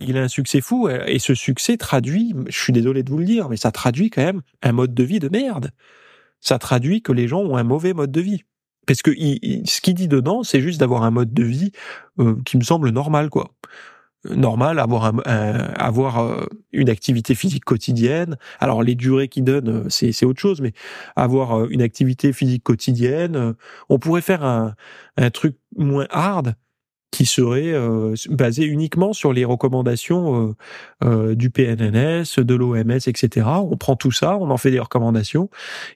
il 0.00 0.16
a 0.16 0.22
un 0.22 0.28
succès 0.28 0.60
fou 0.60 0.88
et 0.88 1.18
ce 1.18 1.34
succès 1.34 1.76
traduit, 1.76 2.34
je 2.48 2.58
suis 2.58 2.72
désolé 2.72 3.02
de 3.02 3.10
vous 3.10 3.18
le 3.18 3.24
dire, 3.24 3.48
mais 3.48 3.56
ça 3.56 3.70
traduit 3.70 4.10
quand 4.10 4.22
même 4.22 4.42
un 4.62 4.72
mode 4.72 4.94
de 4.94 5.04
vie 5.04 5.18
de 5.18 5.28
merde. 5.28 5.70
ça 6.40 6.58
traduit 6.58 7.02
que 7.02 7.12
les 7.12 7.28
gens 7.28 7.40
ont 7.40 7.56
un 7.56 7.64
mauvais 7.64 7.92
mode 7.92 8.10
de 8.10 8.20
vie. 8.20 8.44
Parce 8.86 9.02
que 9.02 9.12
ce 9.12 9.80
qu'il 9.80 9.94
dit 9.94 10.08
dedans, 10.08 10.42
c'est 10.42 10.60
juste 10.60 10.80
d'avoir 10.80 11.04
un 11.04 11.10
mode 11.10 11.32
de 11.32 11.44
vie 11.44 11.70
euh, 12.18 12.34
qui 12.44 12.56
me 12.56 12.62
semble 12.64 12.90
normal, 12.90 13.30
quoi. 13.30 13.52
Normal, 14.24 14.78
avoir 14.80 15.04
un, 15.04 15.18
avoir 15.76 16.18
euh, 16.18 16.44
une 16.72 16.90
activité 16.90 17.34
physique 17.34 17.64
quotidienne. 17.64 18.36
Alors 18.58 18.82
les 18.82 18.94
durées 18.94 19.28
qu'il 19.28 19.44
donne, 19.44 19.68
euh, 19.68 19.88
c'est 19.88 20.12
c'est 20.12 20.26
autre 20.26 20.40
chose, 20.40 20.60
mais 20.60 20.72
avoir 21.16 21.66
une 21.70 21.82
activité 21.82 22.32
physique 22.32 22.62
quotidienne, 22.64 23.54
on 23.88 23.98
pourrait 23.98 24.22
faire 24.22 24.44
un 24.44 24.74
un 25.16 25.30
truc 25.30 25.56
moins 25.76 26.06
hard 26.10 26.54
qui 27.10 27.26
serait 27.26 27.72
euh, 27.72 28.14
basé 28.28 28.64
uniquement 28.64 29.12
sur 29.12 29.32
les 29.32 29.44
recommandations 29.44 30.48
euh, 30.48 30.54
euh, 31.04 31.34
du 31.34 31.50
PNNS, 31.50 32.38
de 32.38 32.54
l'OMS, 32.54 32.90
etc. 33.06 33.46
On 33.46 33.76
prend 33.76 33.96
tout 33.96 34.12
ça, 34.12 34.36
on 34.36 34.50
en 34.50 34.56
fait 34.56 34.70
des 34.70 34.78
recommandations, 34.78 35.50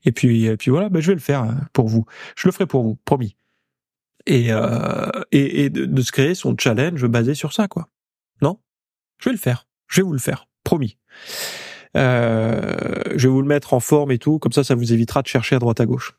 et 0.05 0.13
puis, 0.13 0.47
et 0.47 0.57
puis 0.57 0.71
voilà, 0.71 0.89
ben 0.89 1.01
je 1.01 1.09
vais 1.09 1.15
le 1.15 1.21
faire 1.21 1.43
hein, 1.43 1.57
pour 1.73 1.89
vous. 1.89 2.05
Je 2.37 2.49
le 2.49 2.53
ferai 2.53 2.67
pour 2.67 2.83
vous, 2.83 2.99
promis. 3.05 3.37
Et, 4.27 4.49
et, 5.33 5.65
et 5.65 5.69
de, 5.69 6.01
se 6.01 6.11
créer 6.11 6.35
son 6.35 6.57
challenge 6.59 7.05
basé 7.07 7.35
sur 7.35 7.53
ça, 7.53 7.69
quoi. 7.69 7.89
Non? 8.41 8.59
Je 9.19 9.29
vais 9.29 9.35
le 9.35 9.39
faire. 9.39 9.67
Je 9.87 10.01
vais 10.01 10.07
vous 10.07 10.15
le 10.15 10.19
faire, 10.19 10.49
promis. 10.65 10.97
je 11.95 12.01
vais 12.01 13.29
vous 13.29 13.43
le 13.43 13.49
mettre 13.49 13.75
en 13.75 13.81
forme 13.81 14.13
et 14.13 14.19
tout, 14.19 14.39
comme 14.39 14.53
ça, 14.53 14.65
ça 14.65 14.75
vous 14.75 14.95
évitera 14.95 15.21
de 15.21 15.27
chercher 15.27 15.57
à 15.57 15.59
droite 15.59 15.81
à 15.81 15.85
gauche. 15.85 16.15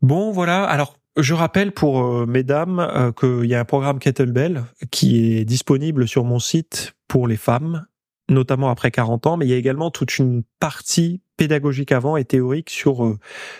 Bon, 0.00 0.30
voilà. 0.30 0.62
Alors, 0.62 0.96
je 1.16 1.34
rappelle 1.34 1.72
pour 1.72 2.04
euh, 2.04 2.26
mesdames 2.26 2.80
euh, 2.80 3.12
qu'il 3.12 3.48
y 3.48 3.54
a 3.54 3.60
un 3.60 3.64
programme 3.64 3.98
Kettlebell 3.98 4.64
qui 4.90 5.38
est 5.38 5.44
disponible 5.44 6.08
sur 6.08 6.24
mon 6.24 6.38
site 6.38 6.94
pour 7.06 7.28
les 7.28 7.36
femmes, 7.36 7.86
notamment 8.28 8.70
après 8.70 8.90
40 8.90 9.26
ans, 9.26 9.36
mais 9.36 9.46
il 9.46 9.50
y 9.50 9.54
a 9.54 9.56
également 9.56 9.90
toute 9.90 10.18
une 10.18 10.42
partie 10.58 11.20
pédagogique 11.36 11.92
avant 11.92 12.16
et 12.16 12.24
théorique 12.24 12.70
sur 12.70 13.04
euh, 13.04 13.18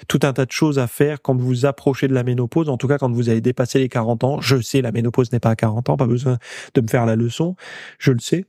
tout 0.08 0.20
un 0.22 0.32
tas 0.32 0.46
de 0.46 0.52
choses 0.52 0.78
à 0.78 0.86
faire 0.86 1.22
quand 1.22 1.36
vous 1.36 1.64
approchez 1.66 2.08
de 2.08 2.14
la 2.14 2.24
ménopause, 2.24 2.68
en 2.68 2.76
tout 2.76 2.88
cas 2.88 2.98
quand 2.98 3.10
vous 3.12 3.28
avez 3.28 3.40
dépassé 3.40 3.78
les 3.78 3.88
40 3.88 4.24
ans. 4.24 4.40
Je 4.40 4.60
sais, 4.60 4.82
la 4.82 4.90
ménopause 4.90 5.30
n'est 5.32 5.40
pas 5.40 5.50
à 5.50 5.56
40 5.56 5.90
ans, 5.90 5.96
pas 5.96 6.06
besoin 6.06 6.38
de 6.74 6.80
me 6.80 6.88
faire 6.88 7.06
la 7.06 7.14
leçon, 7.14 7.54
je 7.98 8.12
le 8.12 8.20
sais. 8.20 8.46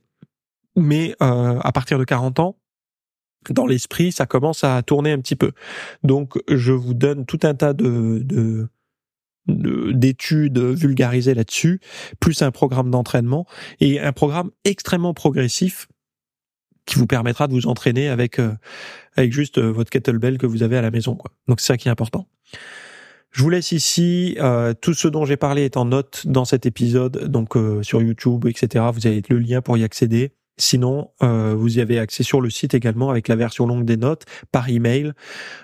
Mais 0.76 1.16
à 1.22 1.72
partir 1.72 1.98
de 1.98 2.04
40 2.04 2.40
ans, 2.42 2.58
dans 3.50 3.66
l'esprit, 3.66 4.12
ça 4.12 4.26
commence 4.26 4.66
à 4.66 4.82
tourner 4.82 5.14
un 5.14 5.20
petit 5.20 5.38
peu. 5.38 5.54
Donc, 6.04 6.38
je 6.50 6.74
vous 6.74 6.94
donne 6.94 7.26
tout 7.26 7.40
un 7.44 7.54
tas 7.54 7.72
de, 7.72 8.20
de 8.24 8.68
d'études 9.48 10.58
vulgarisées 10.58 11.34
là-dessus, 11.34 11.80
plus 12.20 12.42
un 12.42 12.52
programme 12.52 12.90
d'entraînement 12.90 13.46
et 13.80 14.00
un 14.00 14.12
programme 14.12 14.52
extrêmement 14.64 15.14
progressif 15.14 15.88
qui 16.86 17.00
vous 17.00 17.08
permettra 17.08 17.48
de 17.48 17.54
vous 17.54 17.68
entraîner 17.68 18.10
avec 18.10 18.40
euh, 18.40 18.54
avec 19.16 19.34
juste 19.34 19.58
euh, 19.58 19.72
votre 19.72 19.90
kettlebell 19.90 20.38
que 20.38 20.46
vous 20.46 20.64
avez 20.64 20.78
à 20.78 20.82
la 20.82 20.92
maison 20.92 21.16
quoi. 21.16 21.32
Donc 21.48 21.60
c'est 21.60 21.68
ça 21.68 21.78
qui 21.78 21.88
est 21.88 21.92
important. 21.92 22.28
Je 23.32 23.42
vous 23.42 23.50
laisse 23.50 23.72
ici. 23.72 24.38
Euh, 24.40 24.74
tout 24.74 24.94
ce 24.94 25.08
dont 25.08 25.26
j'ai 25.26 25.36
parlé 25.36 25.64
est 25.64 25.78
en 25.78 25.86
note 25.86 26.26
dans 26.26 26.46
cet 26.46 26.66
épisode, 26.66 27.26
donc 27.26 27.58
sur 27.82 28.02
YouTube, 28.02 28.46
etc. 28.46 28.86
Vous 28.94 29.08
avez 29.08 29.22
le 29.28 29.40
lien 29.40 29.62
pour 29.62 29.78
y 29.78 29.84
accéder. 29.84 30.32
Sinon, 30.58 31.12
euh, 31.22 31.54
vous 31.56 31.78
y 31.78 31.82
avez 31.82 32.00
accès 32.00 32.24
sur 32.24 32.40
le 32.40 32.50
site 32.50 32.74
également 32.74 33.10
avec 33.10 33.28
la 33.28 33.36
version 33.36 33.68
longue 33.68 33.86
des 33.86 33.98
notes 33.98 34.26
par 34.52 34.70
email. 34.70 35.12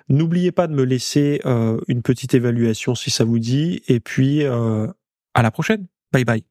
N'oubliez 0.09 0.51
pas 0.51 0.67
de 0.67 0.73
me 0.73 0.83
laisser 0.83 1.41
euh, 1.45 1.79
une 1.87 2.01
petite 2.01 2.33
évaluation 2.33 2.95
si 2.95 3.09
ça 3.09 3.23
vous 3.23 3.39
dit. 3.39 3.81
Et 3.87 3.99
puis, 3.99 4.43
euh, 4.43 4.87
à 5.33 5.41
la 5.41 5.51
prochaine. 5.51 5.87
Bye 6.11 6.25
bye. 6.25 6.50